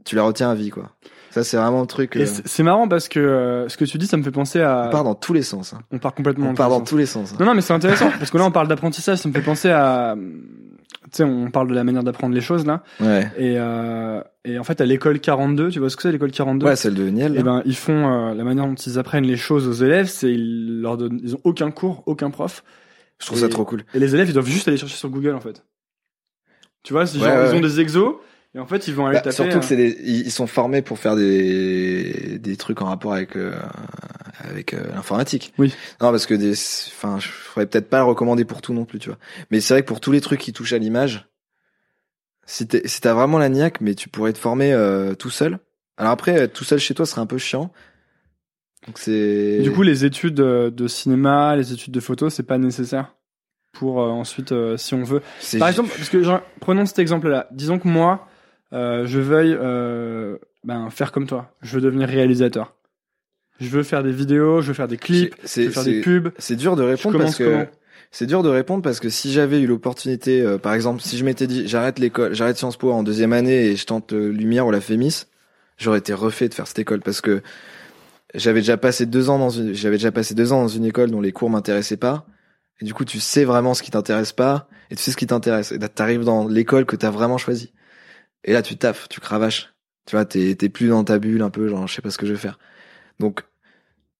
[0.05, 0.91] tu la retiens à vie quoi
[1.31, 4.07] ça c'est vraiment le truc euh, c'est marrant parce que euh, ce que tu dis,
[4.07, 4.87] ça me fait penser à.
[4.89, 5.81] on part dans tous les sens hein.
[5.91, 6.47] On part complètement.
[6.47, 6.89] on dans part tous dans sens.
[6.91, 7.37] tous les sens hein.
[7.41, 9.19] Non, non, mais c'est intéressant parce que là, on parle d'apprentissage.
[9.19, 10.17] Ça me fait penser à.
[11.05, 12.83] Tu sais, on parle de la manière d'apprendre les choses là.
[13.01, 16.31] ouais Et, euh, et en fait, à l'école 42, tu vois ce que c'est l'école
[16.31, 17.43] 42 ouais celle de Niel Et là.
[17.43, 20.81] ben, ils font euh, la manière dont ils apprennent les choses aux élèves, c'est ils
[20.83, 22.63] leur donnent, ils ont aucun cours, aucun prof,
[23.19, 25.35] je trouve ça trop cool et les élèves ils doivent juste aller chercher sur Google
[25.35, 25.65] en fait.
[26.83, 28.15] Tu vois, Ouais, genre ouais, ils ont des exos
[28.55, 29.35] et en fait ils vont aller Bah, taper.
[29.37, 33.13] surtout euh, que c'est des, ils sont formés pour faire des des trucs en rapport
[33.15, 33.53] avec euh,
[34.41, 35.53] avec euh, l'informatique.
[35.59, 35.75] Oui.
[36.01, 38.99] Non parce que des, enfin, je ferais peut-être pas le recommander pour tout non plus,
[38.99, 39.19] tu vois.
[39.51, 41.29] Mais c'est vrai que pour tous les trucs qui touchent à l'image,
[42.47, 45.59] si t'es, si t'as vraiment la niaque, mais tu pourrais te former euh, tout seul.
[45.97, 47.71] Alors après, être tout seul chez toi serait un peu chiant.
[48.87, 49.61] Donc c'est.
[49.61, 53.15] Du coup, les études euh, de cinéma, les études de photo, c'est pas nécessaire
[53.73, 55.21] pour euh, ensuite, si on veut.
[55.59, 57.47] Par exemple, parce que genre, prenons cet exemple-là.
[57.53, 58.27] Disons que moi,
[58.73, 61.53] je veuille euh, ben, faire comme toi.
[61.63, 62.75] Je veux devenir réalisateur.
[63.61, 66.31] Je veux faire des vidéos, je veux faire des clips, je veux faire des pubs.
[66.39, 67.67] C'est dur de répondre parce que
[68.11, 71.25] c'est dur de répondre parce que si j'avais eu l'opportunité, euh, par exemple, si je
[71.25, 74.67] m'étais dit j'arrête l'école, j'arrête Sciences Po en deuxième année et je tente euh, Lumière
[74.67, 75.27] ou la Fémis,
[75.77, 77.43] j'aurais été refait de faire cette école parce que
[78.35, 81.11] j'avais déjà passé deux ans dans une, j'avais déjà passé deux ans dans une école
[81.11, 82.27] dont les cours m'intéressaient pas.
[82.81, 85.27] Et du coup, tu sais vraiment ce qui t'intéresse pas et tu sais ce qui
[85.27, 85.71] t'intéresse.
[85.71, 87.73] Et là, t'arrives dans l'école que t'as vraiment choisi.
[88.45, 89.73] Et là, tu taffes, tu cravaches.
[90.07, 92.19] Tu vois, t'es, t'es plus dans ta bulle un peu, genre, je sais pas ce
[92.19, 92.59] que je vais faire.
[93.19, 93.43] Donc,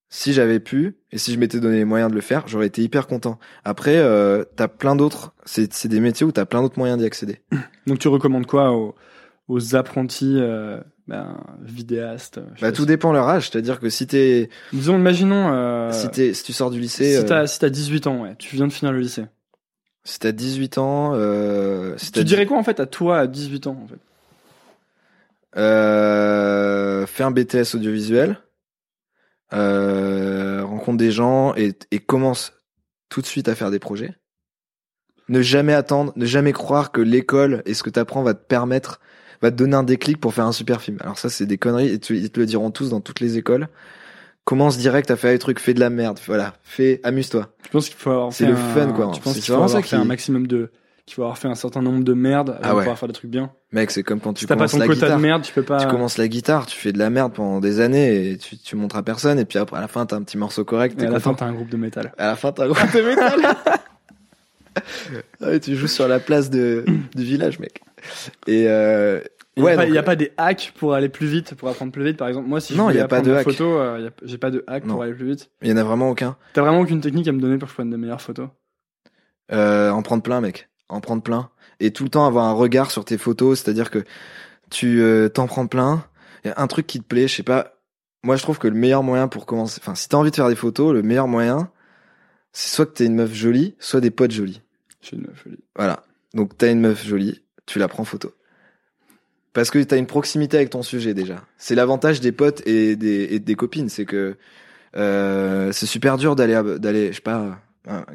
[0.09, 2.83] si j'avais pu, et si je m'étais donné les moyens de le faire, j'aurais été
[2.83, 3.39] hyper content.
[3.65, 7.07] Après, euh, t'as plein d'autres, c'est, c'est des métiers où t'as plein d'autres moyens d'y
[7.07, 7.41] accéder.
[7.87, 8.95] Donc tu recommandes quoi aux,
[9.49, 13.51] aux apprentis euh, ben, vidéastes euh, Bah, tout si- dépend leur âge.
[13.51, 17.21] C'est-à-dire que si t'es, Disons, imaginons, euh, si t'es, si tu sors du lycée, si
[17.21, 19.25] euh, t'as si t'as 18 ans, ouais, tu viens de finir le lycée.
[20.05, 23.67] si t'as 18 ans, euh, si Tu dirais quoi en fait à toi à 18
[23.69, 23.99] ans en fait?
[25.57, 28.39] Euh, fais un BTS audiovisuel,
[29.53, 32.53] euh, rencontre des gens et, et commence
[33.09, 34.15] tout de suite à faire des projets.
[35.29, 38.45] Ne jamais attendre, ne jamais croire que l'école et ce que tu apprends va te
[38.45, 39.01] permettre,
[39.43, 40.99] va te donner un déclic pour faire un super film.
[41.01, 43.39] Alors ça, c'est des conneries et tu- ils te le diront tous dans toutes les
[43.39, 43.69] écoles.
[44.45, 47.55] Commence direct à faire des trucs, fais de la merde, voilà, fais, amuse-toi.
[47.65, 49.11] Je pense qu'il faut avoir C'est le un- fun, quoi.
[49.13, 50.71] Tu penses C'est qu'il faut avoir fait qui- un maximum de
[51.11, 53.15] qu'il faut avoir fait un certain nombre de merdes avant Ah de pouvoir faire des
[53.15, 53.51] trucs bien.
[53.73, 55.17] Mec, c'est comme quand tu Si pas commences ton la quota guitare.
[55.19, 55.79] de merde, tu peux pas.
[55.79, 58.77] Tu commences la guitare, tu fais de la merde pendant des années et tu, tu
[58.77, 61.07] montres à personne et puis après à la fin t'as un petit morceau correct, Et
[61.07, 62.13] à la fin, t'as un groupe de métal.
[62.19, 63.41] À la fin t'as un groupe de métal.
[65.63, 66.85] Tu joues sur la place de,
[67.15, 67.83] du village, mec.
[68.47, 69.21] Et euh,
[69.57, 71.55] Il ouais, n'y a, pas- donc, y a pas des hacks pour aller plus vite,
[71.55, 72.49] pour apprendre plus vite, par exemple.
[72.49, 73.45] Moi, si je Non, voulais y a pas de hack.
[73.45, 74.95] photo, euh, j'ai pas de hack Non.
[74.95, 75.51] pour aller plus vite.
[75.63, 76.37] il y en a vraiment aucun.
[76.55, 78.49] T'as vraiment aucune technique à me donner pour que je prenne de meilleures photos?
[79.53, 80.69] Euh, en prendre plein, mec.
[80.91, 81.51] En prendre plein.
[81.79, 84.05] Et tout le temps avoir un regard sur tes photos, c'est-à-dire que
[84.71, 86.05] tu euh, t'en prends plein.
[86.45, 87.75] Y a un truc qui te plaît, je sais pas.
[88.23, 90.49] Moi, je trouve que le meilleur moyen pour commencer, enfin, si t'as envie de faire
[90.49, 91.71] des photos, le meilleur moyen,
[92.53, 94.61] c'est soit que t'es une meuf jolie, soit des potes jolis.
[95.01, 95.65] Je suis une meuf jolie.
[95.77, 96.03] Voilà.
[96.35, 98.33] Donc t'as une meuf jolie, tu la prends photo.
[99.53, 101.45] Parce que t'as une proximité avec ton sujet déjà.
[101.59, 104.37] C'est l'avantage des potes et des, et des copines, c'est que
[104.97, 107.59] euh, c'est super dur d'aller d'aller, je sais pas,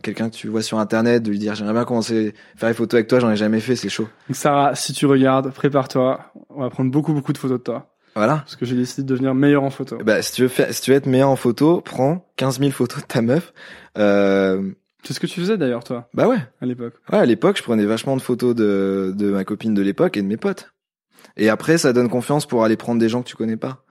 [0.04, 2.76] quelqu'un que tu vois sur internet, de lui dire j'aimerais bien commencer à faire les
[2.76, 4.08] photos avec toi, j'en ai jamais fait, c'est chaud.
[4.30, 6.20] Donc Sarah, si tu regardes, prépare-toi.
[6.50, 7.92] On va prendre beaucoup beaucoup de photos de toi.
[8.16, 8.38] Voilà.
[8.38, 9.98] Parce que j'ai décidé de devenir meilleur en photo.
[10.04, 12.72] Bah si tu veux faire, si tu veux être meilleur en photo, prends 15 000
[12.72, 13.54] photos de ta meuf.
[13.98, 14.72] Euh,
[15.04, 16.38] C'est ce que tu faisais d'ailleurs toi, bah ouais.
[16.62, 16.94] à l'époque.
[17.12, 20.22] Ouais, à l'époque, je prenais vachement de photos de, de ma copine de l'époque et
[20.22, 20.72] de mes potes.
[21.38, 23.84] Et après, ça donne confiance pour aller prendre des gens que tu connais pas.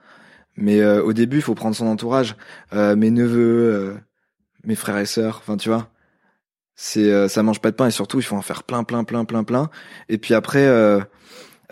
[0.57, 2.35] Mais euh, au début, il faut prendre son entourage,
[2.73, 3.93] Euh, mes neveux, euh,
[4.65, 5.37] mes frères et sœurs.
[5.41, 5.89] Enfin, tu vois,
[6.75, 9.03] c'est euh, ça mange pas de pain et surtout, il faut en faire plein, plein,
[9.03, 9.69] plein, plein, plein.
[10.09, 10.99] Et puis après, euh,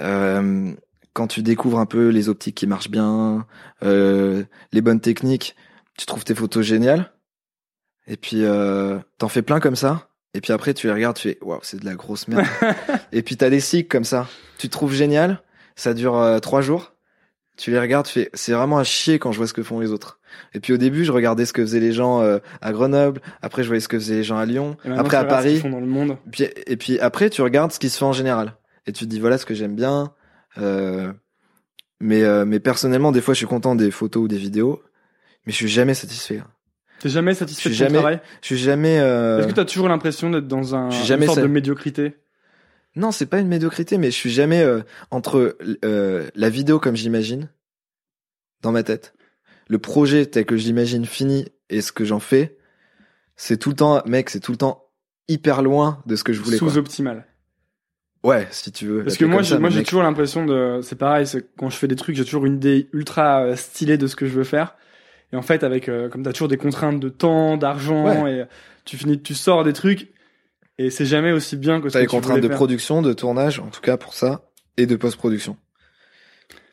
[0.02, 0.74] euh,
[1.14, 3.46] quand tu découvres un peu les optiques qui marchent bien,
[3.84, 5.56] euh, les bonnes techniques,
[5.98, 7.12] tu trouves tes photos géniales.
[8.08, 10.10] Et puis euh, t'en fais plein comme ça.
[10.34, 12.48] Et puis après, tu les regardes, tu fais waouh, c'est de la grosse merde.
[13.12, 14.28] et puis t'as des cycles comme ça.
[14.58, 15.44] Tu te trouves génial,
[15.76, 16.94] ça dure euh, trois jours.
[17.56, 19.80] Tu les regardes, tu fais c'est vraiment à chier quand je vois ce que font
[19.80, 20.20] les autres.
[20.54, 23.22] Et puis au début, je regardais ce que faisaient les gens euh, à Grenoble.
[23.42, 24.78] Après, je voyais ce que faisaient les gens à Lyon.
[24.86, 25.60] Après à Paris.
[25.60, 26.18] font dans le monde.
[26.32, 28.56] Puis, et puis après, tu regardes ce qui se fait en général.
[28.86, 30.14] Et tu te dis, voilà ce que j'aime bien.
[30.58, 31.12] Euh,
[32.00, 34.82] mais, euh, mais personnellement, des fois, je suis content des photos ou des vidéos.
[35.46, 36.42] Mais je suis jamais satisfait.
[37.00, 38.22] T'es jamais satisfait de ton jamais- travail?
[38.42, 38.96] Je suis jamais...
[38.96, 42.16] Est-ce que t'as toujours l'impression d'être dans un, une sorte sa- de médiocrité?
[42.96, 44.64] Non, c'est pas une médiocrité, mais je suis jamais
[45.12, 47.50] entre la vidéo comme j'imagine,
[48.62, 49.14] dans ma tête,
[49.68, 52.58] le projet tel que je l'imagine fini et ce que j'en fais,
[53.36, 54.86] c'est tout le temps, mec, c'est tout le temps
[55.28, 56.58] hyper loin de ce que je voulais.
[56.58, 57.26] Sous-optimal.
[58.24, 59.04] Ouais, si tu veux.
[59.04, 61.88] Parce que moi, j'ai, moi, j'ai toujours l'impression de, c'est pareil, c'est quand je fais
[61.88, 64.76] des trucs, j'ai toujours une idée ultra euh, stylée de ce que je veux faire.
[65.34, 68.46] Et en fait, avec, euh, comme t'as toujours des contraintes de temps, d'argent, et euh,
[68.86, 70.14] tu finis, tu sors des trucs,
[70.78, 72.56] et c'est jamais aussi bien que ce T'as que les tu contraintes de faire.
[72.56, 75.58] production, de tournage, en tout cas pour ça, et de post-production.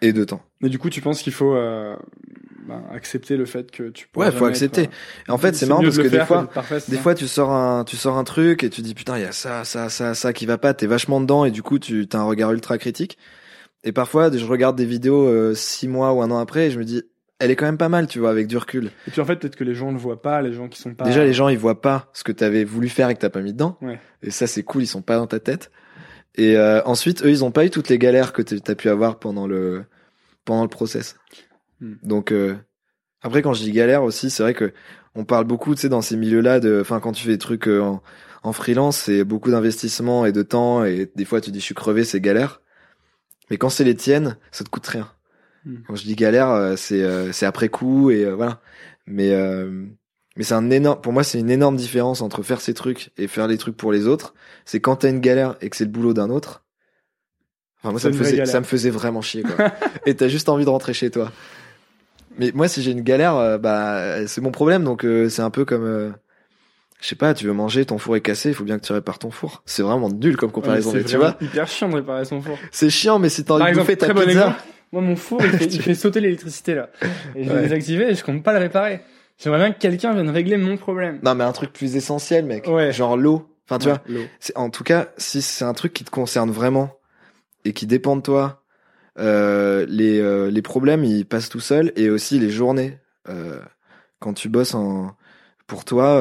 [0.03, 0.43] Et de temps.
[0.61, 1.97] Mais du coup, tu penses qu'il faut, euh,
[2.71, 4.83] ben, accepter le fait que tu pourras Ouais, faut accepter.
[4.83, 4.93] être,
[5.29, 6.49] Et en fait, euh, c'est marrant parce que des fois,
[6.89, 9.27] Des fois, tu sors un, tu sors un truc et tu dis putain, il y
[9.27, 10.73] a ça, ça, ça, ça qui va pas.
[10.73, 13.19] T'es vachement dedans et du coup, tu as un regard ultra critique.
[13.83, 16.79] Et parfois, je regarde des vidéos euh, six mois ou un an après et je
[16.79, 17.03] me dis,
[17.41, 18.91] elle est quand même pas mal, tu vois, avec du recul.
[19.09, 20.95] Et puis en fait, peut-être que les gens le voient pas, les gens qui sont
[20.95, 21.05] pas.
[21.05, 23.41] Déjà, les gens, ils voient pas ce que t'avais voulu faire et que t'as pas
[23.41, 23.79] mis dedans.
[23.81, 23.99] Ouais.
[24.23, 25.71] Et ça, c'est cool, ils sont pas dans ta tête.
[26.37, 29.19] Et euh, ensuite, eux, ils ont pas eu toutes les galères que t'as pu avoir
[29.19, 29.85] pendant le
[30.45, 31.17] pendant le process.
[31.81, 31.95] Hmm.
[32.03, 32.57] Donc euh,
[33.23, 34.73] après, quand je dis galère aussi, c'est vrai que
[35.15, 37.67] on parle beaucoup, tu sais, dans ces milieux-là, de, enfin, quand tu fais des trucs
[37.69, 38.03] euh, en,
[38.43, 41.75] en freelance, c'est beaucoup d'investissement et de temps, et des fois, tu dis, je suis
[41.75, 42.61] crevé, c'est galère.
[43.51, 45.11] Mais quand c'est les tiennes, ça te coûte rien.
[45.65, 45.79] Hmm.
[45.87, 48.61] Quand je dis galère, euh, c'est euh, c'est après coup et voilà.
[49.07, 49.87] Mais euh,
[50.37, 53.27] mais c'est un énorme, pour moi, c'est une énorme différence entre faire ces trucs et
[53.27, 54.35] faire les trucs pour les autres.
[54.65, 56.65] C'est quand t'as une galère et que c'est le boulot d'un autre.
[57.79, 59.73] Enfin, moi, ça me faisait, ça me faisait vraiment chier, quoi.
[60.07, 61.33] et t'as juste envie de rentrer chez toi.
[62.39, 64.85] Mais moi, si j'ai une galère, euh, bah, c'est mon problème.
[64.85, 66.11] Donc, euh, c'est un peu comme, euh,
[67.01, 68.93] je sais pas, tu veux manger, ton four est cassé, il faut bien que tu
[68.93, 69.63] répares ton four.
[69.67, 71.37] C'est vraiment nul comme comparaison, c'est mais tu vois.
[71.41, 72.57] hyper chiant de réparer son four.
[72.71, 74.61] C'est chiant, mais si t'as envie de bouffer ta bon pizza, exemple.
[74.93, 76.91] Moi, mon four, il fait, il fait sauter l'électricité, là.
[77.37, 77.63] Et je l'ai Ouais.
[77.63, 79.01] désactivé et je compte pas le réparer.
[79.39, 81.19] J'aimerais bien que quelqu'un vienne régler mon problème.
[81.23, 82.67] non, mais un truc plus essentiel, mec.
[82.69, 82.93] Ouais.
[82.93, 83.47] Genre l'eau.
[83.69, 84.03] Enfin, tu Ouais, vois.
[84.09, 84.27] l'eau.
[84.41, 86.93] C'est, en tout cas, si c'est un truc qui te concerne vraiment
[87.65, 88.60] et qui dépend de toi,
[89.21, 92.99] euh, les, euh, les problèmes, ils passent tout seuls et aussi les journées.
[93.29, 93.61] Euh,
[94.19, 95.15] quand tu bosses en,
[95.67, 96.21] pour toi,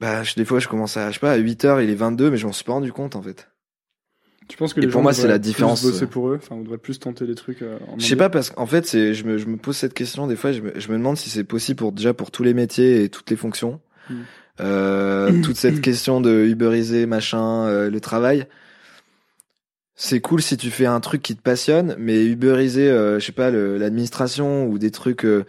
[0.00, 1.94] bah, je- des fois, je commence à, je sais pas, à 8 heures, il est
[1.94, 3.48] 22, mais je m'en suis pas rendu compte, en fait.
[4.48, 6.54] Tu penses que Et les pour gens moi, c'est la différence, bosser pour eux, enfin,
[6.54, 7.62] on devrait plus tenter des trucs.
[7.62, 10.28] en Je sais pas parce qu'en fait, c'est, je me, je me pose cette question
[10.28, 10.52] des fois.
[10.52, 13.08] Je me, je me demande si c'est possible pour déjà pour tous les métiers et
[13.08, 13.80] toutes les fonctions.
[14.08, 14.14] Mm.
[14.60, 18.46] Euh, toute cette question de uberiser machin, euh, le travail.
[19.98, 23.32] C'est cool si tu fais un truc qui te passionne, mais uberiser, euh, je sais
[23.32, 25.44] pas, l'administration ou des trucs euh,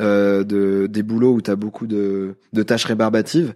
[0.00, 3.54] euh, de des boulots où t'as beaucoup de, de tâches rébarbatives,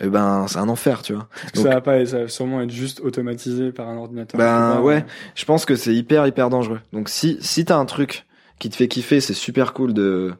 [0.00, 1.28] eh ben c'est un enfer, tu vois.
[1.54, 4.38] Donc- ça va pas, ça va sûrement être juste automatisé par un ordinateur.
[4.38, 5.06] Ben, ouais.
[5.34, 6.80] Je pense que c'est hyper hyper dangereux.
[6.92, 8.26] Donc si si t'as un truc
[8.58, 10.34] qui te fait kiffer, c'est super cool de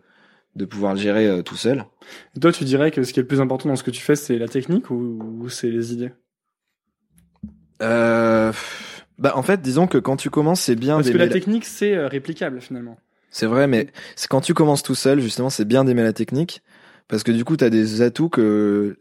[0.54, 1.84] de pouvoir le gérer euh, tout seul.
[2.36, 4.02] Et toi, tu dirais que ce qui est le plus important dans ce que tu
[4.02, 6.12] fais, c'est la technique ou, ou c'est les idées?
[7.82, 8.52] Euh,
[9.18, 11.94] bah en fait, disons que quand tu commences, c'est bien Parce que la- technique, c'est
[11.94, 12.98] euh, réplicable finalement.
[13.30, 16.62] C'est vrai, mais c'est quand tu commences tout seul, justement, c'est bien d'aimer la technique
[17.08, 18.98] parce que du coup, t'as des atouts que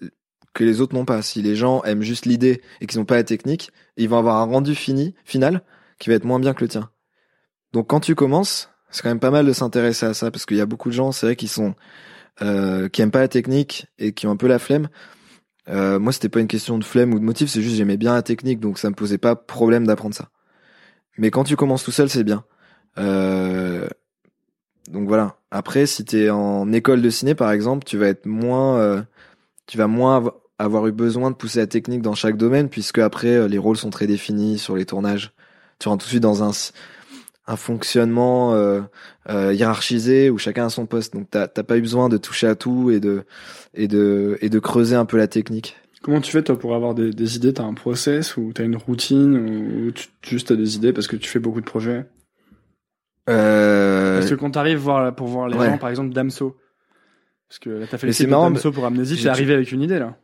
[0.53, 1.21] que les autres n'ont pas.
[1.21, 4.37] Si les gens aiment juste l'idée et qu'ils n'ont pas la technique, ils vont avoir
[4.37, 5.61] un rendu fini final
[5.99, 6.89] qui va être moins bien que le tien.
[7.73, 10.55] Donc quand tu commences, c'est quand même pas mal de s'intéresser à ça parce qu'il
[10.57, 11.75] y a beaucoup de gens, c'est vrai, qui sont
[12.41, 14.87] euh, qui aiment pas la technique et qui ont un peu la flemme.
[15.69, 18.13] Euh, moi, c'était pas une question de flemme ou de motif, c'est juste j'aimais bien
[18.13, 20.29] la technique, donc ça me posait pas problème d'apprendre ça.
[21.17, 22.43] Mais quand tu commences tout seul, c'est bien.
[22.97, 23.87] Euh,
[24.91, 25.37] donc voilà.
[25.51, 29.01] Après, si t'es en école de ciné, par exemple, tu vas être moins, euh,
[29.67, 32.99] tu vas moins avo- avoir eu besoin de pousser la technique dans chaque domaine, puisque
[32.99, 35.33] après euh, les rôles sont très définis sur les tournages.
[35.79, 36.51] Tu rentres tout de suite dans un
[37.47, 38.81] un fonctionnement euh,
[39.29, 41.13] euh, hiérarchisé où chacun a son poste.
[41.13, 43.23] Donc t'as t'as pas eu besoin de toucher à tout et de
[43.73, 45.77] et de et de creuser un peu la technique.
[46.01, 47.53] Comment tu fais toi pour avoir des, des idées?
[47.53, 49.35] T'as un process ou t'as une routine
[49.87, 52.05] ou tu juste t'as des idées parce que tu fais beaucoup de projets?
[53.27, 55.65] Euh, Parce que quand t'arrives voir, pour voir les ouais.
[55.65, 56.57] gens, par exemple Damso,
[57.49, 59.29] parce que là t'as fait Mais le c'est clip de marrant, Damso pour Amnésie, t'es
[59.29, 60.15] arrivé avec une idée là.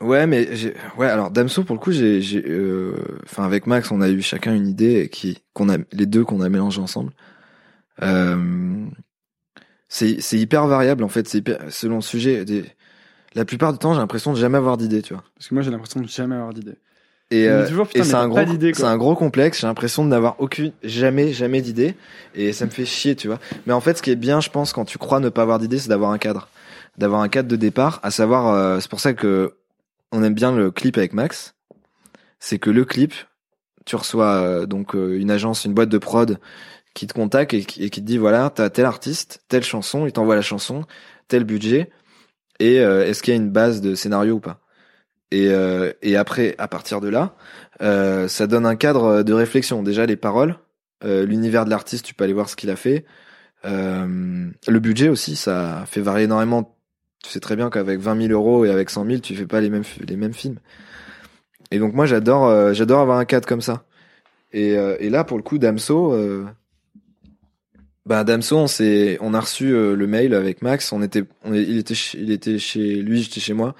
[0.00, 2.94] Ouais, mais j'ai, ouais, alors Damso pour le coup, j'ai, j'ai, euh,
[3.24, 6.40] enfin avec Max, on a eu chacun une idée qui, qu'on a, les deux qu'on
[6.40, 7.12] a mélangé ensemble.
[8.02, 8.86] Euh,
[9.88, 12.46] c'est, c'est hyper variable en fait, c'est hyper, selon le sujet.
[12.46, 12.64] Des,
[13.34, 15.22] la plupart du temps, j'ai l'impression de jamais avoir d'idée, tu vois.
[15.36, 16.76] Parce que moi j'ai l'impression de jamais avoir d'idée.
[17.30, 18.40] Et, euh, et c'est un gros,
[18.72, 19.60] c'est un gros complexe.
[19.60, 21.94] J'ai l'impression de n'avoir aucune, jamais, jamais d'idée,
[22.34, 23.38] et ça me fait chier, tu vois.
[23.66, 25.58] Mais en fait, ce qui est bien, je pense, quand tu crois ne pas avoir
[25.60, 26.48] d'idée, c'est d'avoir un cadre,
[26.98, 28.00] d'avoir un cadre de départ.
[28.02, 29.54] À savoir, euh, c'est pour ça que
[30.12, 31.54] on aime bien le clip avec Max.
[32.38, 33.14] C'est que le clip,
[33.84, 36.38] tu reçois euh, donc euh, une agence, une boîte de prod
[36.94, 40.34] qui te contacte et qui, te dit voilà, t'as tel artiste, telle chanson, il t'envoie
[40.34, 40.84] la chanson,
[41.28, 41.90] tel budget,
[42.58, 44.60] et euh, est-ce qu'il y a une base de scénario ou pas?
[45.30, 47.36] Et, euh, et après, à partir de là,
[48.28, 49.82] ça donne un cadre de réflexion.
[49.82, 50.58] Déjà les paroles,
[51.04, 53.06] l'univers de l'artiste, tu peux aller voir ce qu'il a fait.
[53.64, 56.76] Le budget aussi, ça fait varier énormément.
[57.22, 59.60] Tu sais très bien qu'avec 20 000 euros et avec 100 000, tu fais pas
[59.60, 60.58] les mêmes les mêmes films.
[61.70, 63.84] Et donc moi, j'adore euh, j'adore avoir un cadre comme ça.
[64.52, 66.44] Et, euh, et là, pour le coup, Damso, euh,
[68.06, 70.92] bah Damso, on s'est on a reçu euh, le mail avec Max.
[70.92, 73.74] On était on il était il était chez lui, j'étais chez moi.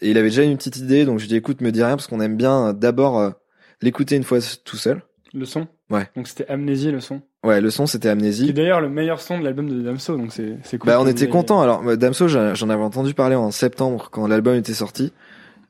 [0.00, 1.82] Et il avait déjà une petite idée, donc je lui ai dit écoute, me dis
[1.82, 3.32] rien parce qu'on aime bien euh, d'abord
[3.80, 5.02] l'écouter une fois tout seul.
[5.32, 5.68] Le son?
[5.90, 6.10] Ouais.
[6.16, 7.22] Donc c'était Amnésie le son?
[7.44, 8.52] Ouais, le son c'était Amnésie.
[8.52, 10.86] d'ailleurs le meilleur son de l'album de Damso, donc c'est c'est cool.
[10.86, 11.60] Bah on était content.
[11.60, 15.12] Alors euh, Damso, j'en avais entendu parler en septembre quand l'album était sorti.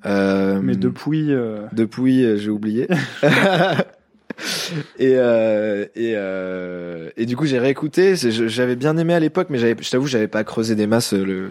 [0.04, 2.88] Euh, Mais depuis, euh, depuis, euh, j'ai oublié.
[4.98, 8.16] et euh, et euh, et du coup j'ai réécouté.
[8.16, 11.12] C'est- J'avais bien aimé à l'époque, mais j'avais, je t'avoue, j'avais pas creusé des masses
[11.12, 11.48] le le-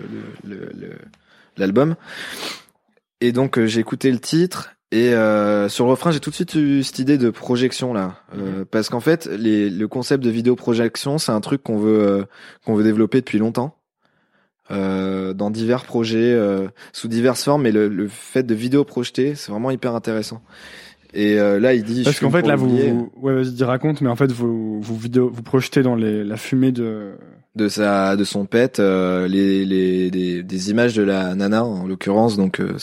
[0.48, 0.98] le- le-
[1.58, 1.96] l'album.
[3.22, 6.36] Et donc euh, j'ai écouté le titre et euh, sur le refrain j'ai tout de
[6.36, 10.30] suite eu cette idée de projection là, Euh, parce qu'en fait les, le concept de
[10.30, 12.24] vidéo projection c'est un truc qu'on veut euh,
[12.66, 13.76] qu'on veut développer depuis longtemps.
[14.70, 19.36] Euh, dans divers projets euh, sous diverses formes, mais le, le fait de vidéo projeter,
[19.36, 20.42] c'est vraiment hyper intéressant.
[21.14, 22.04] Et euh, là, il dit.
[22.06, 25.30] parce qu'en fait là vous, vous- ouais vas-y raconte, mais en fait vous vous vidéo
[25.34, 27.12] vous projetez dans les la fumée de
[27.58, 31.86] de sa, de son pet, euh, les, les, des, des images de la nana en
[31.86, 32.78] l'occurrence, donc euh,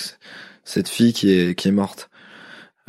[0.69, 2.11] cette fille qui est, qui est morte.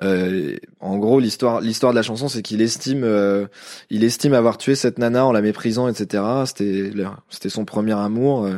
[0.02, 3.48] Euh, en gros, l'histoire, l'histoire de la chanson, c'est qu'il estime, euh,
[3.90, 6.24] il estime avoir tué cette nana en la méprisant, etc.
[6.46, 6.92] C'était,
[7.30, 8.46] c'était son premier amour.
[8.46, 8.58] euh.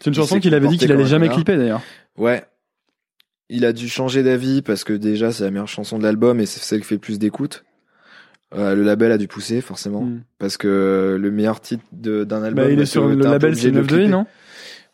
[0.00, 1.82] C'est une Il chanson qu'il avait dit qu'il allait jamais clipper d'ailleurs.
[2.16, 2.44] Ouais.
[3.48, 6.46] Il a dû changer d'avis parce que déjà c'est la meilleure chanson de l'album et
[6.46, 7.64] c'est celle qui fait le plus d'écoute.
[8.54, 10.22] Euh, le label a dû pousser forcément Mm.
[10.38, 12.64] parce que le meilleur titre d'un album.
[12.64, 14.10] Bah, il est sur le label c'est de le 9 de I, clipper.
[14.10, 14.26] non?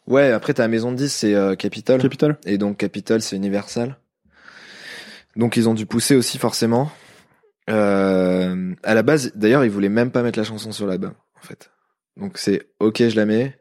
[0.08, 2.38] Ouais, après ta maison de 10 c'est euh, Capitol Capital.
[2.46, 3.98] et donc Capitol c'est Universal.
[5.36, 6.90] Donc ils ont dû pousser aussi forcément.
[7.68, 11.46] Euh, à la base, d'ailleurs, ils voulaient même pas mettre la chanson sur l'album en
[11.46, 11.70] fait.
[12.16, 13.58] Donc c'est ok, je la mets.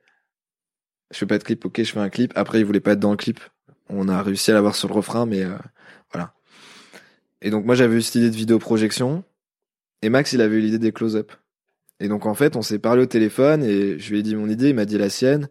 [1.12, 2.32] Je fais pas de clip, ok, je fais un clip.
[2.36, 3.42] Après, ils voulaient pas être dans le clip.
[3.90, 5.58] On a réussi à l'avoir sur le refrain, mais euh,
[6.14, 6.34] voilà.
[7.42, 9.24] Et donc moi j'avais eu cette idée de vidéo projection
[10.02, 11.34] et Max il avait eu l'idée des close-up.
[12.00, 14.50] Et donc en fait on s'est parlé au téléphone et je lui ai dit mon
[14.50, 15.50] idée, il m'a dit la sienne.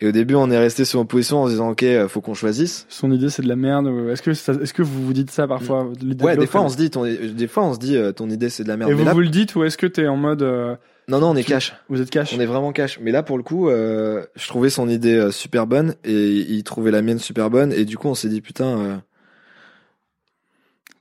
[0.00, 2.20] Et au début on est resté sur une position en se disant ok euh, faut
[2.20, 2.84] qu'on choisisse.
[2.88, 3.86] Son idée c'est de la merde.
[4.10, 6.62] Est-ce que ça- est-ce que vous vous dites ça parfois de Ouais des l'autre, fois
[6.62, 8.76] on se dit ton, des fois on se dit euh, ton idée c'est de la
[8.76, 8.90] merde.
[8.90, 10.74] Et Mais vous là, vous le dites ou est-ce que t'es en mode euh,
[11.06, 11.74] non non on est tu- cash.
[11.88, 12.98] vous êtes cash On est vraiment cash.
[13.00, 16.64] Mais là, pour le coup, euh, je trouvais son idée euh, super bonne et il
[16.64, 17.72] trouvait la mienne super bonne.
[17.72, 18.96] Et du coup, on s'est dit, putain, euh,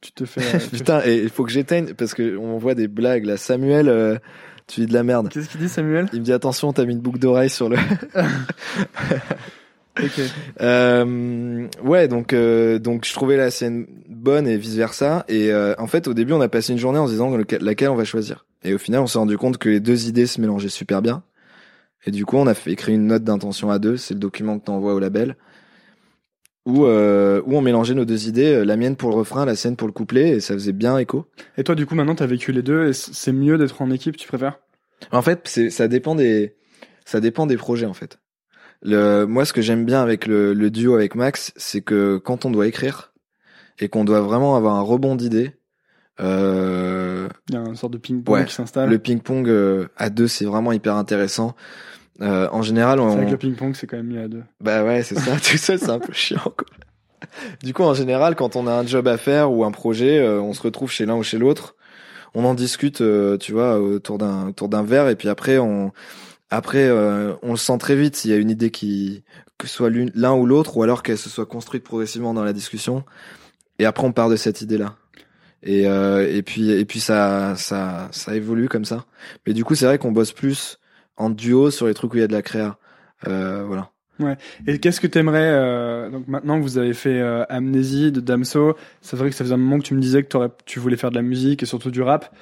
[0.02, 0.42] Tu te fais.
[0.42, 3.26] euh, tu te putain, et il faut que j'éteigne parce que on voit des blagues.
[3.26, 4.18] Là, Samuel, euh,
[4.68, 5.30] tu dis de la merde.
[5.30, 6.08] Qu'est-ce qu'il dit Samuel?
[6.14, 7.78] Il me dit, attention, t'as mis une boucle d'oreille sur le.
[10.02, 10.22] Ok.
[10.62, 15.24] Euh, ouais, donc euh, donc je trouvais la scène bonne et vice versa.
[15.28, 17.62] Et euh, en fait, au début, on a passé une journée en se disant lequel-
[17.62, 18.46] laquelle on va choisir.
[18.64, 21.24] Et au final, on s'est rendu compte que les deux idées se mélangeaient super bien.
[22.06, 23.98] Et du coup, on a fait écrit une note d'intention à deux.
[23.98, 25.36] C'est le document que t'envoies au label.
[26.66, 29.56] Où, euh, où on mélangeait nos deux idées, euh, la mienne pour le refrain, la
[29.56, 31.26] sienne pour le couplet, et ça faisait bien écho.
[31.58, 34.16] Et toi du coup maintenant t'as vécu les deux et c'est mieux d'être en équipe,
[34.16, 34.60] tu préfères?
[35.12, 36.56] En fait, c'est ça dépend des
[37.04, 38.20] ça dépend des projets en fait.
[38.82, 42.46] Le moi ce que j'aime bien avec le, le duo avec Max, c'est que quand
[42.46, 43.12] on doit écrire
[43.80, 45.52] et qu'on doit vraiment avoir un rebond d'idées,
[46.22, 48.90] Euh, Il y a une sorte de ping-pong Ouais, qui s'installe.
[48.90, 51.56] le ping-pong euh, à deux, c'est vraiment hyper intéressant.
[52.22, 54.44] Euh, en général, C'est on, vrai que le ping-pong, c'est quand même mieux à deux.
[54.62, 55.32] bah ouais, c'est ça.
[55.52, 56.38] Tout seul, c'est un peu chiant.
[56.44, 56.66] Quoi.
[57.64, 60.40] Du coup, en général, quand on a un job à faire ou un projet, euh,
[60.42, 61.76] on se retrouve chez l'un ou chez l'autre.
[62.36, 65.92] On en discute, euh, tu vois, autour d'un autour d'un verre, et puis après, on
[66.50, 69.24] après, euh, on le sent très vite s'il y a une idée qui
[69.58, 72.44] que ce soit l'une- l'un ou l'autre, ou alors qu'elle se soit construite progressivement dans
[72.44, 73.04] la discussion.
[73.80, 74.96] Et après, on part de cette idée-là.
[75.64, 79.06] Et euh, et puis et puis ça ça ça évolue comme ça.
[79.48, 80.78] Mais du coup, c'est vrai qu'on bosse plus
[81.18, 82.78] en duo sur les trucs où il y a de la créa.
[83.28, 83.90] Euh, voilà.
[84.68, 88.78] Et qu'est-ce que t'aimerais euh, donc maintenant que vous avez fait euh, Amnésie de Damso,
[89.02, 91.10] c'est vrai que ça faisait un moment que tu me disais que tu voulais faire
[91.10, 92.34] de la musique et surtout du rap.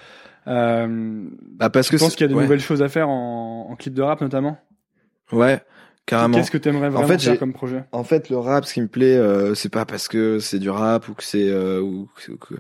[0.48, 1.24] Euh,
[1.58, 2.44] Bah parce je que pense c'est- qu'il y a de ouais.
[2.44, 4.60] nouvelles choses à faire en, en clip de rap notamment?
[5.32, 5.62] Ouais,
[6.06, 6.38] carrément.
[6.38, 7.84] Qu'est-ce que t'aimerais vraiment fait, faire comme projet?
[7.94, 10.70] En fait, le rap, ce qui me plaît, euh, c'est pas parce que c'est du
[10.70, 12.56] rap ou que c'est euh, ou que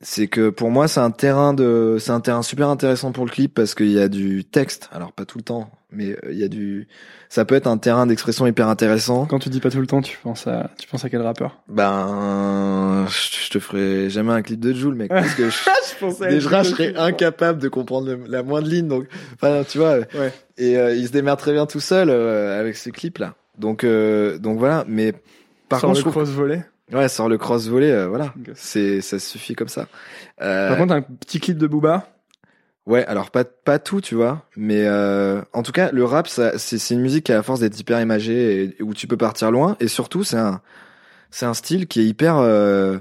[0.00, 3.30] c'est que pour moi, c'est un terrain de, c'est un terrain super intéressant pour le
[3.30, 4.88] clip parce qu'il y a du texte.
[4.92, 6.86] Alors pas tout le temps, mais euh, il y a du,
[7.28, 9.26] ça peut être un terrain d'expression hyper intéressant.
[9.26, 11.60] Quand tu dis pas tout le temps, tu penses à tu penses à quel rappeur?
[11.68, 16.28] Ben, je te ferai jamais un clip de Joule, mec, parce que je, Je pensais
[16.28, 18.88] déjà, je serais incapable de comprendre le- la moindre ligne.
[18.88, 19.98] Donc, enfin, tu vois.
[20.14, 20.32] Ouais.
[20.58, 23.34] Et euh, il se démerde très bien tout seul euh, avec ces clips là.
[23.58, 24.84] Donc, euh, donc voilà.
[24.86, 25.12] Mais
[25.68, 26.64] par Sur contre, le je trouve cross volet.
[26.92, 28.32] Ouais, sur le cross volet, euh, voilà.
[28.54, 29.88] C'est, ça suffit comme ça.
[30.40, 32.08] Euh, Par contre, un petit clip de Booba?
[32.86, 34.46] ouais, alors pas, pas tout, tu vois.
[34.56, 37.42] Mais euh, en tout cas, le rap, ça, c'est, c'est une musique qui a la
[37.42, 39.76] force d'être hyper imagée et, où tu peux partir loin.
[39.80, 40.62] Et surtout, c'est un,
[41.30, 42.96] c'est un style qui est hyper euh,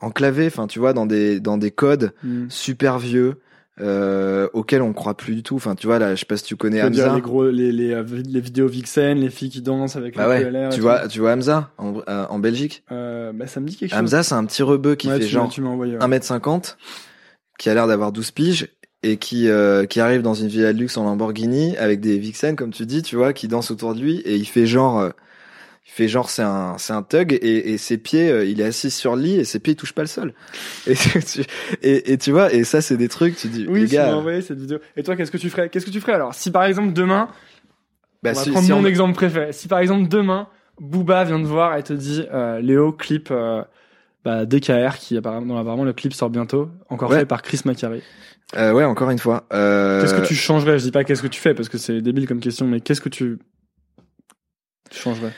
[0.00, 0.46] enclavé.
[0.48, 2.46] Enfin, tu vois, dans des, dans des codes Hmm.
[2.48, 3.40] super vieux
[3.80, 5.56] euh, auxquels on croit plus du tout.
[5.56, 7.14] Enfin, tu vois là, je sais pas si tu connais Tu veux dire Hamza.
[7.16, 10.44] les gros les, les, euh, les vidéos Vixen, les filles qui dansent avec Bah ouais,
[10.44, 10.82] PLR tu tout.
[10.82, 12.84] vois, tu vois Hamza en, euh, en Belgique?
[12.92, 13.98] Euh, bah ça me dit quelque chose.
[13.98, 15.94] Hamza, c'est un petit rebeu qui Ouais, fait tu genre tu envoyé.
[15.96, 15.98] ouais.
[16.04, 16.76] 1m50
[17.58, 18.68] qui a l'air d'avoir 12 piges
[19.02, 22.54] et qui euh, qui arrive dans une villa de luxe en Lamborghini avec des vixens
[22.56, 25.10] comme tu dis tu vois qui dansent autour de lui et il fait genre euh,
[25.90, 28.64] il fait genre c'est un c'est un thug et, et ses pieds euh, il est
[28.64, 30.34] assis sur le lit et ses pieds ils touchent pas le sol
[30.86, 30.94] et
[31.26, 31.42] tu,
[31.82, 34.04] et, et tu vois et ça c'est des trucs tu dis Oui, les tu m'as
[34.06, 34.78] gars envoyé cette vidéo.
[34.96, 36.32] Et toi, qu'est-ce que tu ferais Qu'est-ce que tu ferais alors?
[36.34, 37.28] Si par exemple demain,
[38.22, 39.52] bah, on va si- prendre si mon on- exemple préféré.
[39.52, 40.46] Si par exemple demain,
[40.80, 43.62] Booba vient te voir et te dit euh, Léo, clip euh,
[44.24, 47.18] bah, DKR, qui apparemment, apparemment le clip sort bientôt, encore Ouais.
[47.18, 48.02] fait par Chris Macari.
[48.56, 50.78] euh, ouais encore une fois Qu'est-ce que tu changerais?
[50.78, 53.00] Je dis pas qu'est-ce que tu fais parce que c'est débile comme question, mais qu'est-ce
[53.00, 53.38] que tu,
[54.90, 55.32] tu changerais?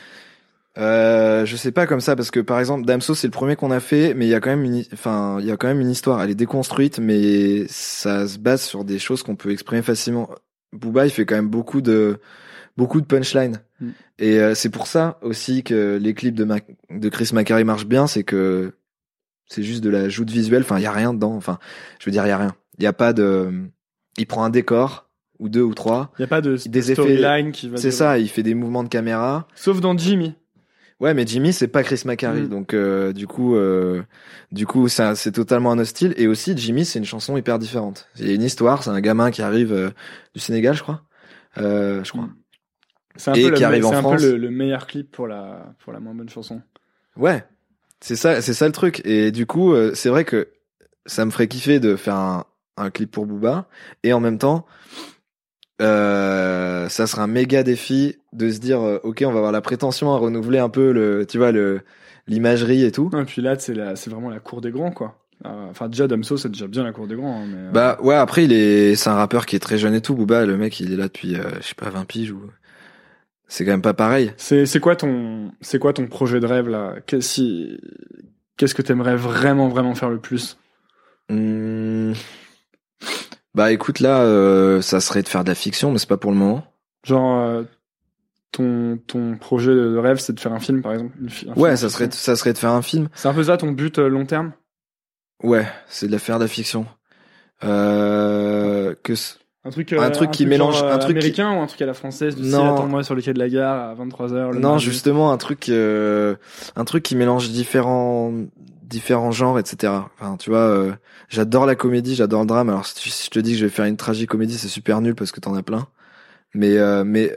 [0.78, 3.70] Euh, je sais pas comme ça parce que par exemple Damso c'est le premier qu'on
[3.70, 5.80] a fait mais il y a quand même une enfin il y a quand même
[5.80, 6.22] une histoire.
[6.22, 10.30] Elle est déconstruite mais ça se base sur des choses qu'on peut exprimer facilement.
[10.72, 12.18] Booba il fait quand même beaucoup de
[12.76, 13.88] beaucoup de punchline Mm.
[14.20, 17.86] et euh, c'est pour ça aussi que les clips de Mac- de Chris Macari marchent
[17.86, 18.72] bien c'est que
[19.48, 20.62] c'est juste de la joute visuelle.
[20.62, 21.34] Enfin il y a rien dedans.
[21.34, 21.58] Enfin
[21.98, 22.54] je veux dire il y a rien.
[22.78, 23.50] Il y a pas de
[24.16, 26.12] il prend un décor ou deux ou trois.
[26.18, 27.76] Il y a pas de Des effets- storyline qui va.
[27.76, 29.48] c'est ça il fait des mouvements de caméra.
[29.54, 30.34] Sauf dans Jimmy.
[31.02, 32.48] Ouais, mais Jimmy, c'est pas Chris Macari, Mm.
[32.48, 34.02] donc euh, du coup, euh,
[34.52, 36.14] du coup, ça, c'est totalement un autre style.
[36.16, 38.08] Et aussi, Jimmy, c'est une chanson hyper différente.
[38.20, 39.90] Il y a une histoire, c'est un gamin qui arrive euh,
[40.32, 41.02] du Sénégal, je crois.
[41.58, 42.28] Euh, je crois.
[43.16, 44.22] C'est un Et peu, qui le, arrive en c'est un peu France.
[44.22, 46.62] le, le meilleur clip pour la, pour la moins bonne chanson.
[47.16, 47.44] Ouais,
[48.00, 49.02] c'est ça, c'est ça le truc.
[49.04, 50.48] Et du coup, euh, c'est vrai que
[51.04, 52.44] ça me ferait kiffer de faire un,
[52.76, 53.68] un clip pour Booba,
[54.04, 54.64] et en même temps,
[55.82, 59.60] euh, ça sera un méga défi de se dire, euh, ok, on va avoir la
[59.60, 61.80] prétention à renouveler un peu le, tu vois, le
[62.28, 63.10] l'imagerie et tout.
[63.18, 65.18] Et puis là, c'est c'est vraiment la cour des grands, quoi.
[65.44, 67.42] Euh, Enfin, déjà, Damso, c'est déjà bien la cour des grands.
[67.42, 69.94] hein, mais, euh, Bah ouais, après il est c'est un rappeur qui est très jeune
[69.94, 72.30] et tout, Booba, le mec, il est là depuis euh, je sais pas 20 piges
[72.30, 72.40] ou
[73.48, 74.32] c'est quand même pas pareil.
[74.36, 76.94] c'est, c'est quoi ton, c'est quoi ton projet de rêve là?
[77.06, 77.76] Qu'est- si,
[78.56, 80.56] qu'est-ce que t'aimerais vraiment, vraiment faire le plus?
[81.28, 82.12] Hmm.
[83.54, 86.30] Bah écoute là euh, ça serait de faire de la fiction mais c'est pas pour
[86.30, 86.64] le moment.
[87.04, 87.62] Genre, euh,
[88.52, 91.12] ton, ton projet de rêve, c'est de faire un film, par exemple.
[91.20, 93.08] une fi- un film Ouais, ça serait ça serait de faire un film.
[93.14, 94.52] C'est un peu ça ton but euh, long terme?
[95.42, 96.86] Ouais, c'est de la faire de la fiction.
[97.64, 99.34] Euh que c-
[99.64, 101.80] Un truc, Un truc qui mélange- genre, euh, un truc qui- américain ou un truc
[101.82, 102.74] à la française du style Non.
[102.74, 104.58] attends-moi sur le quai de la gare à 23h.
[104.58, 106.34] non, justement un truc euh,
[106.76, 108.32] un truc qui mélange différents
[108.92, 109.92] différents genres etc.
[110.20, 110.92] Enfin, tu vois euh,
[111.28, 112.68] j'adore la comédie, j'adore le drame.
[112.68, 115.32] Alors si je te dis que je vais faire une tragicomédie, c'est super nul parce
[115.32, 115.88] que t'en as plein.
[116.54, 117.34] Mais euh, mais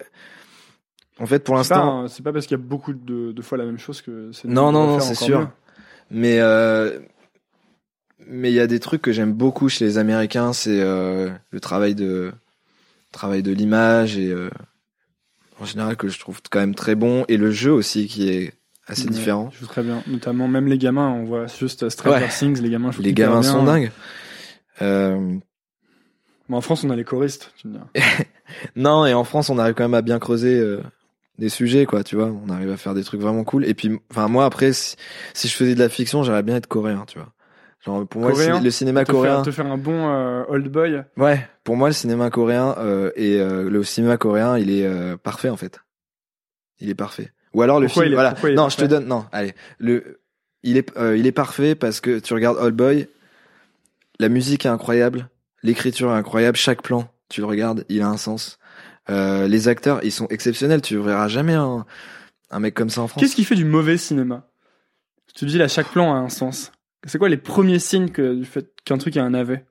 [1.20, 3.66] en fait pour l'instant c'est pas parce qu'il y a beaucoup de, de fois la
[3.66, 4.48] même chose que c'est.
[4.48, 5.40] Non, non, non, c'est sûr.
[5.40, 5.48] mieux.
[6.12, 7.00] Mais euh,
[8.28, 11.96] mais il y a des trucs que j'aime beaucoup chez les Américains, c'est le travail
[11.96, 12.32] de
[13.12, 14.36] travail de l'image et
[15.60, 18.54] en général que je trouve quand même très bon et le jeu aussi qui est
[18.88, 19.50] assez Ouais, différent.
[19.54, 20.02] Ils jouent très bien.
[20.08, 22.30] Notamment, même les gamins, on voit juste Stranger Ouais.
[22.30, 23.52] Things, les gamins jouent Les gamins bien.
[23.52, 23.92] sont dingues.
[24.82, 25.36] Euh,
[26.50, 27.80] Mais en France, on a les choristes, tu me dis.
[28.76, 30.82] non, et en France, on arrive quand même à bien creuser euh,
[31.40, 32.28] des sujets, quoi, tu vois.
[32.46, 33.66] On arrive à faire des trucs vraiment cool.
[33.66, 34.96] Et puis, enfin, moi, après, si,
[35.34, 37.32] si je faisais de la fiction, j'aimerais bien être coréen, tu vois.
[37.86, 39.36] Genre, pour moi, Coréen le cinéma te coréen.
[39.36, 41.04] Faire, te faire un bon euh, old boy.
[41.18, 45.18] Ouais, pour moi, le cinéma coréen euh, et euh, le cinéma coréen, il est euh,
[45.18, 45.80] parfait en fait.
[46.80, 47.32] Il est parfait.
[47.56, 48.36] Ou alors le Pourquoi film, est- voilà.
[48.54, 50.20] non, je te donne, non, allez, le,
[50.64, 53.08] il est, euh, il est parfait parce que tu regardes Old Boy,
[54.20, 55.30] la musique est incroyable,
[55.64, 58.60] l'écriture est incroyable, chaque plan, tu le regardes, il a un sens.
[59.10, 60.82] Euh, les acteurs, ils sont exceptionnels.
[60.82, 61.86] Tu verras jamais un,
[62.50, 63.22] un mec comme ça en France.
[63.22, 64.48] Qu'est-ce qui fait du mauvais cinéma?
[65.28, 66.72] Je te dis là, chaque plan a un sens.
[67.06, 69.64] C'est quoi les premiers signes que, du fait qu'un truc a un navet?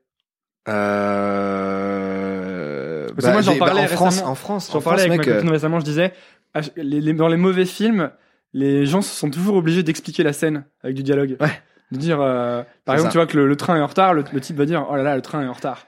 [1.74, 3.09] Euh...
[3.14, 4.30] Parce que moi, j'en bah, parlais en France, récemment.
[4.30, 6.12] en France, J'en en parlais France, avec mec, ma euh, copine récemment, je disais,
[6.55, 8.11] ah, dans les mauvais films,
[8.53, 11.37] les gens sont toujours obligés d'expliquer la scène avec du dialogue.
[11.41, 11.63] Ouais.
[11.91, 13.13] De dire, euh, par exemple, ça.
[13.13, 14.97] tu vois que le, le train est en retard, le, le type va dire, oh
[14.97, 15.87] là là, le train est en retard.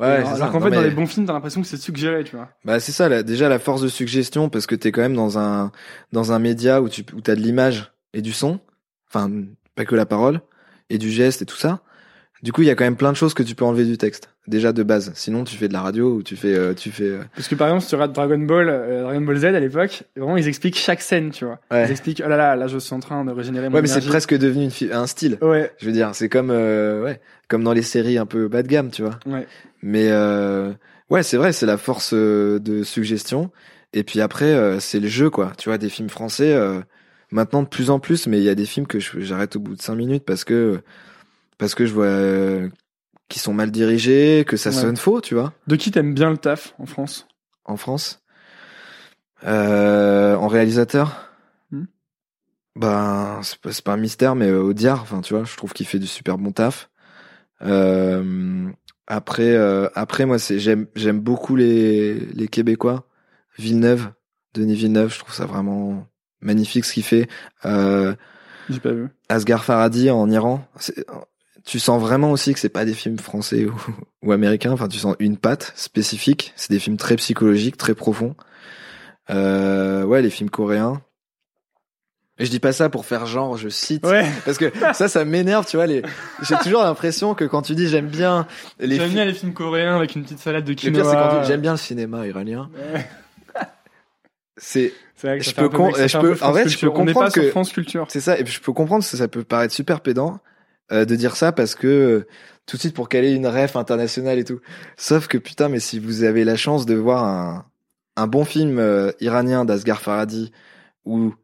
[0.00, 2.50] Ouais, alors qu'en fait, dans les bons films, t'as l'impression que c'est suggéré, tu vois.
[2.64, 5.38] Bah c'est ça, là, déjà la force de suggestion parce que t'es quand même dans
[5.38, 5.70] un
[6.10, 8.58] dans un média où tu où t'as de l'image et du son,
[9.08, 9.30] enfin
[9.76, 10.40] pas que la parole
[10.90, 11.82] et du geste et tout ça.
[12.42, 13.96] Du coup, il y a quand même plein de choses que tu peux enlever du
[13.96, 15.10] texte déjà de base.
[15.14, 17.54] Sinon, tu fais de la radio ou tu fais euh, tu fais euh, Parce que
[17.54, 20.48] par exemple, si tu regardes Dragon Ball, euh, Dragon Ball Z à l'époque, vraiment, ils
[20.48, 21.58] expliquent chaque scène, tu vois.
[21.70, 21.86] Ouais.
[21.86, 23.88] Ils expliquent, oh là là, là, je suis en train de régénérer mon Ouais, mais
[23.88, 25.38] c'est presque devenu une un style.
[25.40, 28.62] Ouais, Je veux dire, c'est comme euh, ouais, comme dans les séries un peu bas
[28.62, 29.18] de gamme, tu vois.
[29.26, 29.46] ouais.
[29.82, 30.72] Mais euh,
[31.10, 33.50] ouais, c'est vrai, c'est la force euh, de suggestion.
[33.92, 35.52] Et puis après, euh, c'est le jeu, quoi.
[35.56, 36.80] Tu vois, des films français, euh,
[37.30, 39.76] maintenant de plus en plus, mais il y a des films que j'arrête au bout
[39.76, 40.80] de cinq minutes parce que
[41.58, 42.08] parce que je vois
[43.28, 44.76] qu'ils sont mal dirigés, que ça Ouais.
[44.76, 47.26] sonne faux, tu vois, De qui t'aimes bien le taf en France?
[47.64, 48.20] En France?
[49.44, 51.30] Euh, en réalisateur,
[51.70, 51.84] Hmm.
[52.76, 55.86] ben c'est pas, pas un mystère, mais euh, Audiard, enfin tu vois, je trouve qu'il
[55.86, 56.88] fait du super bon taf.
[57.62, 58.68] Euh,
[59.06, 63.06] après, euh, après moi c'est j'aime j'aime beaucoup les les Québécois.
[63.58, 64.10] Villeneuve,
[64.54, 66.06] Denis Villeneuve, je trouve ça vraiment
[66.40, 67.28] magnifique ce qu'il fait.
[67.64, 68.14] Euh,
[68.68, 69.08] J'ai pas vu.
[69.28, 70.66] Asghar Farhadi en Iran,
[71.64, 73.74] tu sens vraiment aussi que c'est pas des films français ou,
[74.22, 74.72] ou américains.
[74.72, 76.52] Enfin, tu sens une patte spécifique.
[76.56, 78.34] C'est des films très psychologiques, très profonds.
[79.30, 81.00] Euh, ouais, les films coréens.
[82.38, 84.04] Et je dis pas ça pour faire genre, je cite.
[84.04, 84.26] Ouais.
[84.44, 85.86] Parce que ça, ça m'énerve, tu vois.
[85.86, 86.02] Les...
[86.42, 88.46] J'ai toujours l'impression que quand tu dis j'aime bien
[88.80, 89.14] les J'aime films.
[89.14, 91.04] bien les films coréens avec une petite salade de Le pire, quinoa.
[91.10, 92.70] c'est quand tu dis, j'aime bien le cinéma iranien.
[92.92, 93.06] Ouais.
[94.56, 94.92] C'est,
[95.22, 96.92] Je peux peu con- je peux- en vrai, je Culture.
[96.92, 97.52] peux comprendre que-
[98.08, 98.38] c'est ça.
[98.38, 100.38] Et puis je peux comprendre que ça peut paraître super pédant
[100.92, 102.26] euh, de dire ça parce que euh,
[102.66, 104.60] tout de suite pour caler une ref internationale et tout.
[104.96, 107.66] Sauf que putain, mais si vous avez la chance de voir un,
[108.16, 110.52] un bon film euh, iranien d'Asghar Farhadi
[111.04, 111.34] ou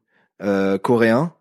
[0.43, 1.33] euh, coréen,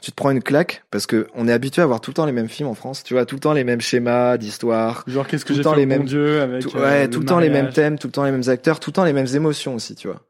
[0.00, 2.26] tu te prends une claque parce que on est habitué à voir tout le temps
[2.26, 3.04] les mêmes films en France.
[3.04, 5.04] Tu vois, tout le temps les mêmes schémas d'histoire.
[5.06, 6.62] Genre, qu'est-ce que tout le j'ai temps fait les mêmes- bon Dieu avec.
[6.62, 8.80] Tout, euh, ouais, tout le temps les mêmes thèmes, tout le temps les mêmes acteurs,
[8.80, 10.22] tout le temps les mêmes émotions aussi, tu vois.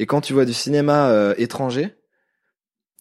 [0.00, 1.94] Et quand tu vois du cinéma euh, étranger,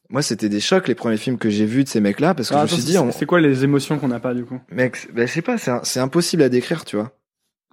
[0.10, 2.56] moi c'était des chocs les premiers films que j'ai vus de ces mecs-là parce que
[2.56, 4.60] Ah, je me suis dit, on- c'est quoi les émotions qu'on n'a pas du coup
[4.72, 7.12] mec, bah, je sais pas, c'est impossible à décrire, tu vois.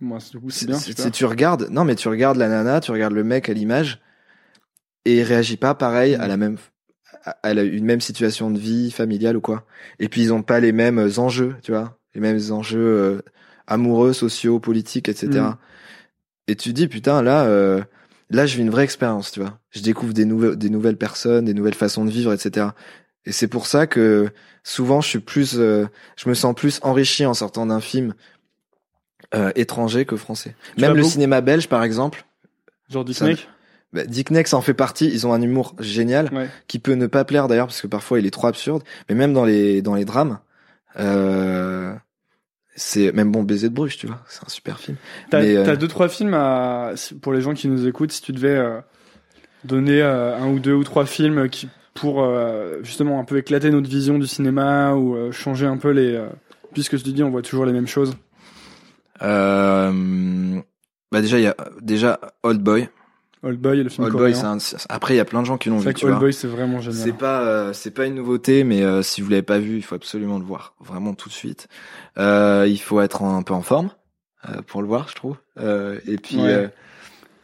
[0.01, 0.76] Moi, du coup, c'est bien.
[0.78, 4.01] c'est- tu regardes, non mais tu regardes la nana, tu regardes le mec à l'image
[5.05, 6.57] et il réagit pas pareil à la même
[7.43, 9.64] à la- une même situation de vie familiale ou quoi.
[9.99, 13.22] Et puis ils ont pas les mêmes enjeux, tu vois, les mêmes enjeux euh,
[13.66, 15.28] amoureux, sociaux, politiques, etc.
[15.41, 15.57] Mm.
[16.49, 17.82] Et tu te dis putain là, euh,
[18.31, 19.59] là je vis une vraie expérience, tu vois.
[19.70, 22.68] Je découvre des nouvelles, des nouvelles personnes, des nouvelles façons de vivre, etc.
[23.24, 24.31] Et c'est pour ça que
[24.62, 28.14] souvent je suis plus, euh, je me sens plus enrichi en sortant d'un film
[29.35, 30.55] euh, étranger que français.
[30.77, 32.24] Tu Même le beaucoup- cinéma belge, par exemple,
[32.89, 33.37] Genre Disney
[33.93, 35.07] bah, Dick Nex en fait partie.
[35.09, 36.49] Ils ont un humour génial Ouais.
[36.68, 38.83] qui peut ne pas plaire d'ailleurs parce que parfois il est trop absurde.
[39.09, 40.39] Mais même dans les dans les drames,
[40.99, 41.93] euh,
[42.77, 44.21] c'est même bon baiser de Bruges, tu vois.
[44.29, 44.99] C'est un super film.
[45.30, 46.92] T'as euh, deux trois films à
[47.22, 48.13] pour les gens qui nous écoutent.
[48.13, 48.80] Si tu devais euh,
[49.64, 53.71] donner euh, un ou deux ou trois films qui pour euh, justement un peu éclater
[53.71, 56.22] notre vision du cinéma ou changer un peu les
[56.75, 58.14] puisque je te dis on voit toujours les mêmes choses.
[59.18, 59.91] Bah
[61.22, 62.88] déjà il y a déjà Old Boy.
[63.42, 64.58] Old Boy, le film Old Boy, coréen.
[64.58, 66.14] c'est un- après il y a plein de gens qui l'ont vu, que tu Old
[66.14, 66.21] vois.
[66.21, 66.99] Boy c'est vraiment génial.
[67.00, 69.83] C'est pas euh, c'est pas une nouveauté, mais euh, si vous l'avez pas vu, il
[69.83, 71.68] faut absolument le voir, vraiment tout de suite.
[72.18, 73.91] Euh, il faut être un peu en forme
[74.49, 75.37] euh, pour le voir, je trouve.
[75.58, 76.49] Euh, et puis Ouais.
[76.53, 76.68] euh,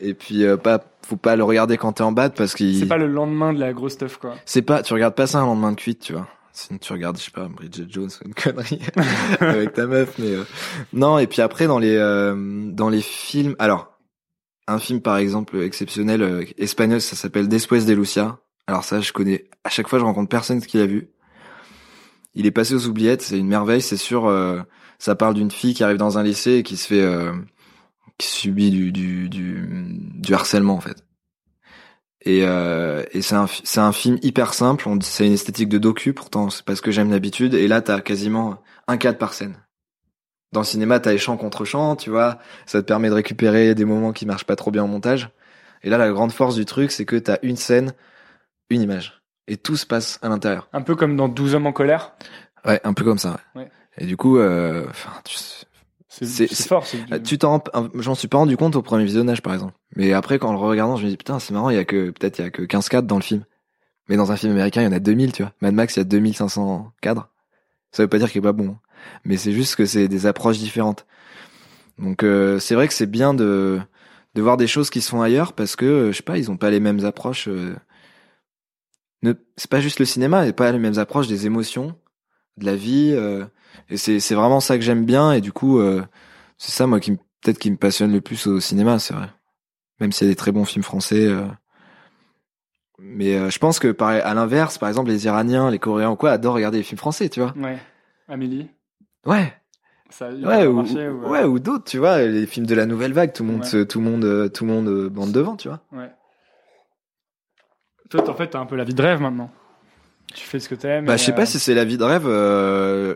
[0.01, 2.87] et puis euh, pas faut pas le regarder quand t'es en bad parce qu'il C'est
[2.87, 4.35] pas le lendemain de la grosse stuff quoi.
[4.45, 6.27] c'est pas tu regardes pas ça un lendemain de cuite, tu vois.
[6.53, 8.81] Sinon tu regardes je sais pas Bridget Jones ou une connerie
[9.41, 10.45] avec ta meuf, mais euh,
[10.93, 11.19] non.
[11.19, 12.35] Et puis après dans les euh,
[12.71, 13.92] dans les films, alors
[14.69, 19.13] un film par exemple exceptionnel euh, espagnol, ça s'appelle Después de Lucia Alors ça, je
[19.13, 19.49] connais.
[19.65, 21.11] À chaque fois, je rencontre personne qui l'a vu.
[22.35, 23.23] Il est passé aux oubliettes.
[23.23, 24.27] C'est une merveille, c'est sûr.
[24.27, 24.61] euh,
[24.99, 27.33] ça parle d'une fille qui arrive dans un lycée et qui se fait, euh,
[28.19, 31.05] qui subit du du du, du harcèlement en fait.
[32.25, 34.89] Et, euh, et c'est un c'est un film hyper simple.
[35.03, 36.13] C'est une esthétique de docu.
[36.13, 37.55] Pourtant, c'est que j'aime d'habitude.
[37.55, 39.57] Et là, t'as quasiment un cadre par scène.
[40.53, 42.39] Dans le cinéma, t'as les chants contre chants, tu vois.
[42.67, 45.31] Ça te permet de récupérer des moments qui marchent pas trop bien en montage.
[45.83, 47.95] Et là, la grande force du truc, c'est que t'as une scène,
[48.71, 49.23] une image.
[49.49, 50.69] Et tout se passe à l'intérieur.
[50.73, 52.13] Un peu comme dans 12 hommes en colère?
[52.65, 53.41] Ouais, un peu comme ça.
[53.55, 53.63] Ouais.
[53.63, 53.71] Ouais.
[53.99, 54.87] Et du coup, euh,
[55.25, 55.37] tu,
[56.09, 56.87] C'est fort.
[57.13, 57.63] euh, tu t'en,
[57.95, 59.73] j'en suis pas rendu compte au premier visionnage, par exemple.
[59.97, 61.85] Mais après, quand en le regardant, je me dis putain, c'est marrant, il y a
[61.85, 63.45] que peut-être il y a que 15 cadres dans le film.
[64.09, 65.53] Mais dans un film américain, il y en a 2000, tu vois.
[65.61, 67.29] Mad Max, il y a 2500 cadres.
[67.91, 68.77] Ça veut pas dire qu'il est pas bon.
[69.25, 71.07] Mais c'est juste que c'est des approches différentes.
[71.99, 73.81] Donc euh, c'est vrai que c'est bien de
[74.35, 76.51] de voir des choses qui se font ailleurs parce que euh, je sais pas, ils
[76.51, 77.49] ont pas les mêmes approches.
[77.49, 77.77] euh,
[79.23, 81.95] ne, c'est pas juste le cinéma, et pas les mêmes approches des émotions,
[82.57, 83.13] de la vie.
[83.89, 85.81] et c'est c'est vraiment ça que j'aime bien et du coup
[86.59, 89.29] c'est ça moi qui peut-être qui me passionne le plus au cinéma, c'est vrai.
[90.01, 91.29] Même s'il y a des très bons films français.
[92.99, 96.33] Mais je pense que par, à l'inverse, par exemple, les Iraniens, les Coréens ou quoi
[96.33, 97.55] adorent regarder les films français, tu vois.
[97.57, 97.79] Ouais.
[98.29, 98.69] Amélie?
[99.27, 99.53] Ouais,
[100.11, 102.87] Ça ouais, ou, marché, ou, euh, ouais, ou d'autres, tu vois, les films de la
[102.87, 103.87] nouvelle vague, tout le monde, Ouais.
[103.87, 105.81] tout le monde, euh, tout le monde euh, bande devant, tu vois.
[105.93, 106.11] Ouais.
[108.11, 109.51] Toi, en fait, t'as un peu la vie de rêve maintenant.
[110.35, 111.05] Tu fais ce que t'aimes.
[111.07, 113.15] Bah, je sais euh, pas si c'est la vie de rêve, euh,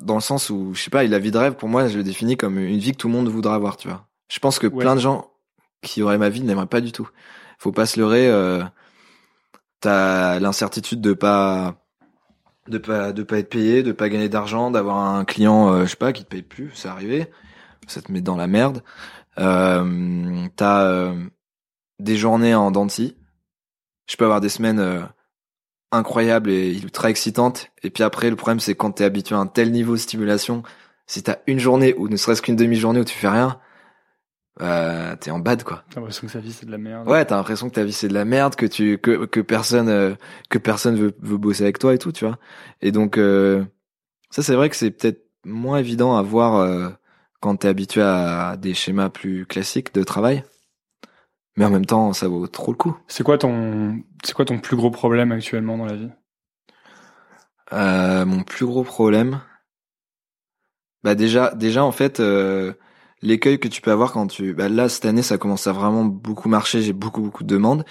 [0.00, 2.04] dans le sens où, je sais pas, la vie de rêve, pour moi, je le
[2.04, 4.06] définis comme une vie que tout le monde voudra avoir, tu vois.
[4.28, 4.80] Je pense que Ouais.
[4.84, 5.30] plein de gens
[5.82, 7.08] qui auraient ma vie n'aimeraient pas du tout.
[7.58, 8.62] Faut pas se leurrer, euh,
[9.80, 11.76] t'as l'incertitude de pas,
[12.68, 15.90] de pas, de pas être payé, de pas gagner d'argent, d'avoir un client, euh, je
[15.90, 17.30] sais pas, qui te paye plus, c'est arrivé.
[17.86, 18.82] Ça te met dans la merde.
[19.38, 21.14] Euh, t'as, euh,
[22.00, 23.16] des journées en dents de scie.
[24.08, 25.02] Je peux avoir des semaines, euh,
[25.92, 27.70] incroyable et ultra excitante.
[27.82, 30.62] Et puis après, le problème, c'est quand t'es habitué à un tel niveau de stimulation,
[31.06, 33.58] si t'as une journée ou ne serait-ce qu'une demi-journée où tu fais rien,
[34.60, 35.84] euh, t'es en bad, quoi.
[35.90, 37.08] T'as l'impression que sa vie, c'est de la merde.
[37.08, 39.88] Ouais, t'as l'impression que ta vie c'est de la merde, que tu, que, que personne,
[39.88, 40.14] euh,
[40.48, 42.38] que personne veut, veut bosser avec toi et tout, tu vois.
[42.80, 43.64] Et donc, euh,
[44.30, 46.88] ça, c'est vrai que c'est peut-être moins évident à voir euh,
[47.40, 50.44] quand t'es habitué à des schémas plus classiques de travail.
[51.56, 52.96] Mais en même temps, ça vaut trop le coup.
[53.08, 56.10] C'est quoi ton, c'est quoi ton plus gros problème actuellement dans la vie?
[57.72, 59.40] Euh, mon plus gros problème,
[61.02, 62.74] bah déjà, déjà en fait, euh,
[63.26, 66.04] l'écueil que tu peux avoir quand tu, bah là cette année ça commence à vraiment
[66.04, 67.84] beaucoup marcher, j'ai beaucoup beaucoup de demandes.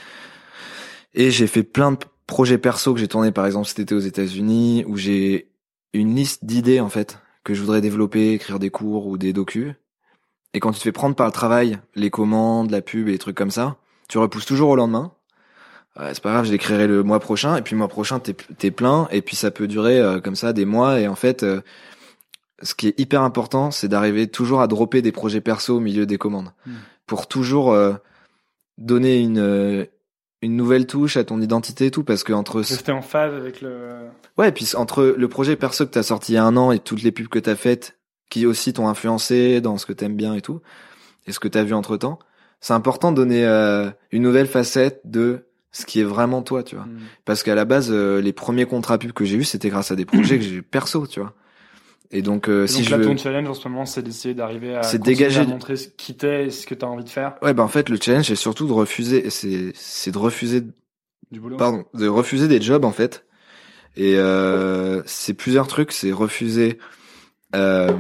[1.14, 1.98] Et j'ai fait plein de
[2.28, 5.52] projets perso que j'ai tourné par exemple cet été aux États-Unis où j'ai
[5.94, 9.76] une liste d'idées en fait que je voudrais développer, écrire des cours ou des docus
[10.56, 13.18] et quand tu te fais prendre par le travail, les commandes, la pub et des
[13.18, 13.76] trucs comme ça,
[14.08, 15.12] tu repousses toujours au lendemain.
[16.00, 18.34] Ouais, c'est pas grave, je l'écrirai le mois prochain, et puis le mois prochain, t'es,
[18.34, 21.44] t'es plein, et puis ça peut durer euh, comme ça des mois, et en fait,
[21.44, 21.60] euh,
[22.66, 26.06] ce qui est hyper important, c'est d'arriver toujours à dropper des projets perso au milieu
[26.06, 26.72] des commandes, Mm.
[27.06, 27.94] pour toujours euh,
[28.78, 29.86] donner une euh,
[30.42, 33.62] une nouvelle touche à ton identité et tout, parce que entre Rester en phase avec
[33.62, 34.08] le.
[34.38, 36.72] Ouais, et puis entre le projet perso que t'as sorti il y a un an
[36.72, 37.98] et toutes les pubs que t'as faites,
[38.30, 40.62] qui aussi t'ont influencé dans ce que t'aimes bien et tout,
[41.26, 42.20] et ce que t'as vu entre temps,
[42.62, 46.76] c'est important de donner euh, une nouvelle facette de ce qui est vraiment toi, tu
[46.76, 46.86] vois.
[46.86, 47.00] Hmm.
[47.26, 49.96] Parce qu'à la base, euh, les premiers contrats pubs que j'ai vus, c'était grâce à
[49.96, 51.34] des projets que j'ai perso, tu vois.
[52.12, 53.06] Et donc, euh, Et si donc je là, veux...
[53.06, 54.84] ton challenge en ce moment, c'est d'essayer d'arriver à.
[54.84, 57.36] C'est dégager À montrer ce qui t'es et ce que t'as envie de faire.
[57.42, 60.64] Ouais, bah en fait, le challenge, c'est surtout de refuser, c'est, c'est de refuser
[61.32, 61.58] Du boulot.
[61.58, 63.26] pardon, de refuser des jobs en fait.
[63.98, 66.80] Et euh, c'est plusieurs trucs, c'est refuser.
[67.56, 67.92] Euh,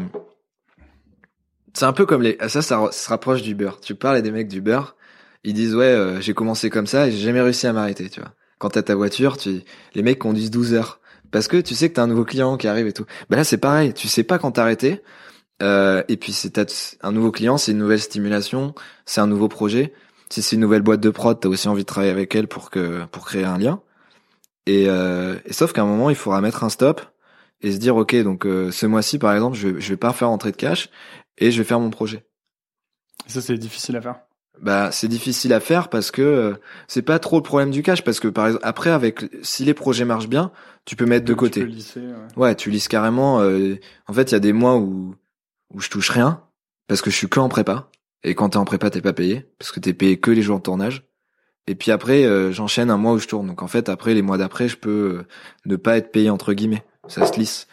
[1.73, 3.79] c'est un peu comme les, ça, ça se rapproche du beurre.
[3.79, 4.95] Tu parles à des mecs du beurre,
[5.43, 8.19] ils disent ouais, euh, j'ai commencé comme ça et j'ai jamais réussi à m'arrêter, tu
[8.19, 8.33] vois.
[8.57, 9.61] Quand t'as ta voiture, tu,
[9.93, 10.99] les mecs conduisent 12 heures
[11.35, 13.05] parce que tu sais que t'as un nouveau client qui arrive et tout.
[13.29, 15.01] Bah là c'est pareil, tu sais pas quand t'arrêter.
[15.61, 16.57] Euh, et puis c'est
[17.01, 18.73] un nouveau client, c'est une nouvelle stimulation,
[19.05, 19.91] c'est un nouveau projet.
[20.29, 22.69] Si c'est une nouvelle boîte de prod, t'as aussi envie de travailler avec elle pour
[22.69, 23.81] que pour créer un lien.
[24.65, 27.01] Et, euh, et sauf qu'à un moment, il faudra mettre un stop
[27.59, 30.29] et se dire ok, donc euh, ce mois-ci par exemple, je je vais pas faire
[30.29, 30.89] entrer de cash
[31.37, 32.23] et je vais faire mon projet.
[33.27, 34.21] Et ça, c'est difficile à faire.
[34.61, 36.53] Bah c'est difficile à faire parce que euh,
[36.87, 39.73] c'est pas trop le problème du cash parce que par exemple après avec si les
[39.73, 40.51] projets marchent bien,
[40.85, 41.61] tu peux mettre de Tu côté.
[41.61, 42.13] peux lisser, ouais.
[42.37, 43.41] Ouais, tu lises carrément.
[43.41, 43.75] euh,
[44.07, 45.15] en fait, il y a des mois où
[45.73, 46.41] où je touche rien
[46.87, 47.89] parce que je suis que en prépa.
[48.23, 50.57] Et quand t'es en prépa, t'es pas payé parce que t'es payé que les jours
[50.57, 51.03] de tournage.
[51.67, 53.47] Et puis après, euh, j'enchaîne un mois où je tourne.
[53.47, 55.27] Donc en fait, après les mois d'après, je peux euh,
[55.65, 56.83] ne pas être payé entre guillemets.
[57.07, 57.67] Ça se lisse.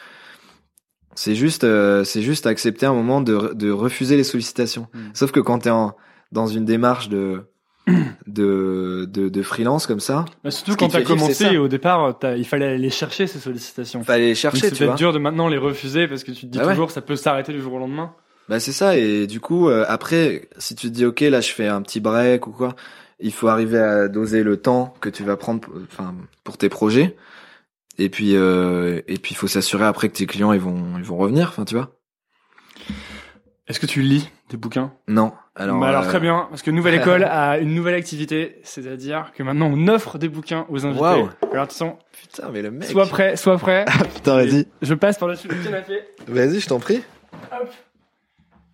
[1.14, 4.88] C'est juste, euh, c'est juste accepter un moment de de refuser les sollicitations.
[4.94, 4.98] Mm.
[5.14, 5.94] Sauf que quand t'es en
[6.32, 7.42] dans une démarche de
[8.26, 10.24] de, de, de freelance comme ça.
[10.44, 14.02] Bah, surtout quand vivre, c'est commencé, au départ, t'as- il fallait aller chercher ces sollicitations.
[14.04, 16.46] Fallait les chercher, c'est tu peut-être dur de maintenant les refuser parce que tu te
[16.46, 16.72] dis Bah ouais.
[16.72, 18.14] toujours ça peut s'arrêter du jour au lendemain.
[18.48, 21.50] Bah c'est ça et du coup euh, après si tu te dis ok là je
[21.52, 22.74] fais un petit break ou quoi,
[23.20, 26.14] il faut arriver à doser le temps que tu vas prendre pour- enfin
[26.44, 27.16] pour tes projets
[27.98, 31.04] et puis euh, et puis il faut s'assurer après que tes clients ils vont ils
[31.04, 31.96] vont revenir enfin tu vois.
[33.68, 34.92] Est-ce que tu lis des bouquins?
[35.08, 35.32] Non.
[35.54, 39.32] Alors Bah alors euh, très bien, parce que Nouvelle École a une nouvelle activité, c'est-à-dire
[39.36, 41.02] que maintenant on offre des bouquins aux invités.
[41.02, 41.28] Waouh.
[41.52, 42.88] Alors attention, Putain mais le mec.
[42.88, 43.84] sois prêt, sois prêt.
[44.14, 44.66] Putain vas-y.
[44.80, 47.02] je passe par-dessus le canapé, Vas-y je t'en prie.
[47.52, 47.70] hop,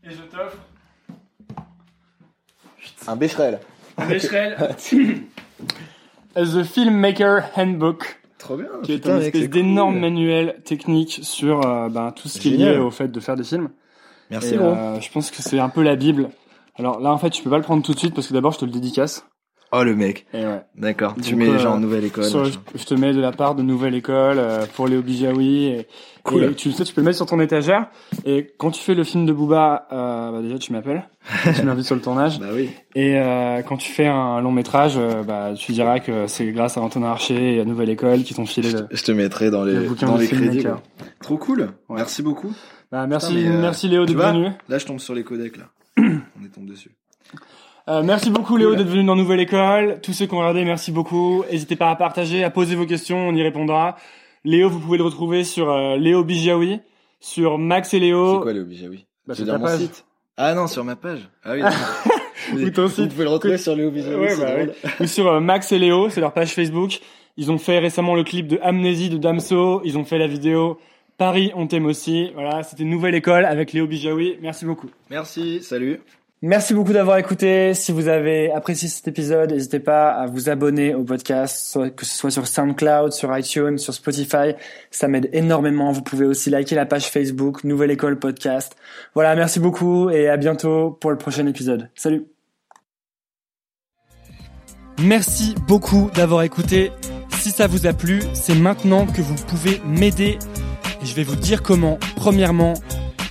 [0.05, 0.57] et je t'offre
[3.09, 3.59] Un Becherel.
[4.09, 4.57] Becherel
[6.37, 8.69] The Filmmaker Handbook, Trop bien.
[8.85, 10.01] qui est un espèce d'énorme cool.
[10.03, 13.43] manuel technique sur euh, ben, tout ce qui est lié au fait de faire des
[13.43, 13.71] films.
[14.31, 14.69] Merci Et, gros.
[14.69, 16.29] euh, je pense que c'est un peu la Bible.
[16.79, 18.53] Alors là en fait je peux pas le prendre tout de suite parce que d'abord
[18.53, 19.27] je te le dédicace.
[19.71, 20.25] Oh le mec.
[20.33, 20.63] Et ouais.
[20.77, 21.15] D'accord.
[21.23, 22.25] Tu mets euh, genre nouvelle école.
[22.25, 25.67] Sur- je te mets de la part de Nouvelle École euh, pour Léo Bijawi.
[25.67, 25.87] Et,
[26.25, 26.45] Cool.
[26.45, 27.89] et tu le sais, tu peux le mettre sur ton étagère.
[28.25, 31.07] Et quand tu fais le film de Booba, euh, bah déjà tu m'appelles,
[31.55, 32.39] tu m'invites sur le tournage.
[32.41, 32.71] Bah oui.
[32.95, 36.79] Et euh, quand tu fais un long métrage, euh, bah tu diras que c'est grâce
[36.79, 39.65] à Antonin Archer et à Nouvelle École qui t'ont filé le, Je te mettrai dans
[39.65, 40.65] le les bouquin dans de les crédits.
[41.21, 41.73] Trop cool.
[41.91, 42.53] Merci beaucoup.
[42.91, 44.49] Bah, merci, Putain, euh, merci Léo vois venu.
[44.71, 45.65] Là je tombe sur les codecs là.
[46.41, 46.91] On est tombé dessus.
[47.89, 50.01] Euh, merci beaucoup Léo d'être venu dans Nouvelle École.
[50.03, 51.43] Tous ceux qui ont regardé, merci beaucoup.
[51.51, 53.97] N'hésitez pas à partager, à poser vos questions, on y répondra.
[54.45, 56.81] Léo, vous pouvez le retrouver sur euh, Léo Bijawi,
[57.21, 58.37] sur Max et Léo.
[58.37, 59.81] C'est quoi le Bijawi Bah, dire ta mon page.
[59.81, 60.05] site
[60.37, 61.29] Ah non, sur ma page.
[61.45, 61.63] Ah oui.
[62.67, 63.09] Ou ton Vous site.
[63.11, 64.17] pouvez le retrouver sur Léo Bijawi.
[64.17, 64.91] Ouais, bah.
[65.01, 67.01] Ou sur euh, Max et Léo, c'est leur page Facebook.
[67.37, 69.81] Ils ont fait récemment le clip de Amnésie de Damso.
[69.85, 70.79] Ils ont fait la vidéo
[71.17, 72.31] Paris, on t'aime aussi.
[72.35, 74.37] Voilà, c'était Nouvelle École avec Léo Bijawi.
[74.43, 74.89] Merci beaucoup.
[75.11, 76.01] Merci, salut.
[76.41, 77.75] Merci beaucoup d'avoir écouté.
[77.75, 82.17] Si vous avez apprécié cet épisode, n'hésitez pas à vous abonner au podcast, que ce
[82.17, 84.55] soit sur SoundCloud, sur iTunes, sur Spotify.
[84.93, 85.91] Ça m'aide énormément.
[85.91, 88.77] Vous pouvez aussi liker la page Facebook Nouvelle École Podcast.
[89.15, 91.91] Voilà, merci beaucoup et à bientôt pour le prochain épisode.
[91.97, 92.27] Salut.
[95.01, 96.93] Merci beaucoup d'avoir écouté.
[97.31, 100.39] Si ça vous a plu, c'est maintenant que vous pouvez m'aider.
[101.03, 101.99] Et je vais vous dire comment.
[102.15, 102.75] Premièrement,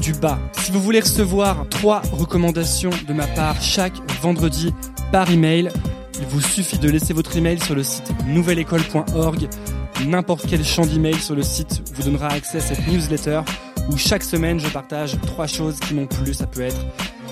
[0.00, 0.38] du bas.
[0.52, 4.72] Si vous voulez recevoir trois recommandations de ma part chaque vendredi
[5.12, 5.70] par email,
[6.18, 9.48] il vous suffit de laisser votre email sur le site nouvelleécole.org.
[10.06, 13.40] N'importe quel champ d'email sur le site vous donnera accès à cette newsletter
[13.90, 16.34] où chaque semaine je partage trois choses qui m'ont plu.
[16.34, 16.84] Ça peut être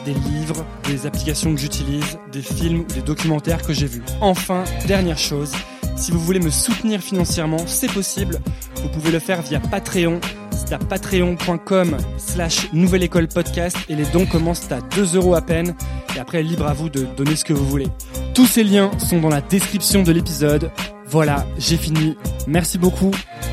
[0.05, 4.03] des livres, des applications que j'utilise, des films ou des documentaires que j'ai vus.
[4.21, 5.53] Enfin, dernière chose,
[5.97, 8.41] si vous voulez me soutenir financièrement, c'est possible.
[8.83, 10.21] Vous pouvez le faire via Patreon.
[10.55, 15.43] C'est à patreon.com slash nouvelle école podcast et les dons commencent à 2 euros à
[15.43, 15.75] peine.
[16.17, 17.89] Et après, libre à vous de donner ce que vous voulez.
[18.35, 20.71] Tous ces liens sont dans la description de l'épisode.
[21.07, 22.17] Voilà, j'ai fini.
[22.47, 23.11] Merci beaucoup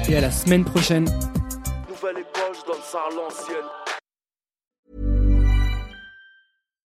[0.09, 1.05] et à la semaine prochaine.
[1.89, 3.80] Nouvelle école, je donne ça à l'ancienne.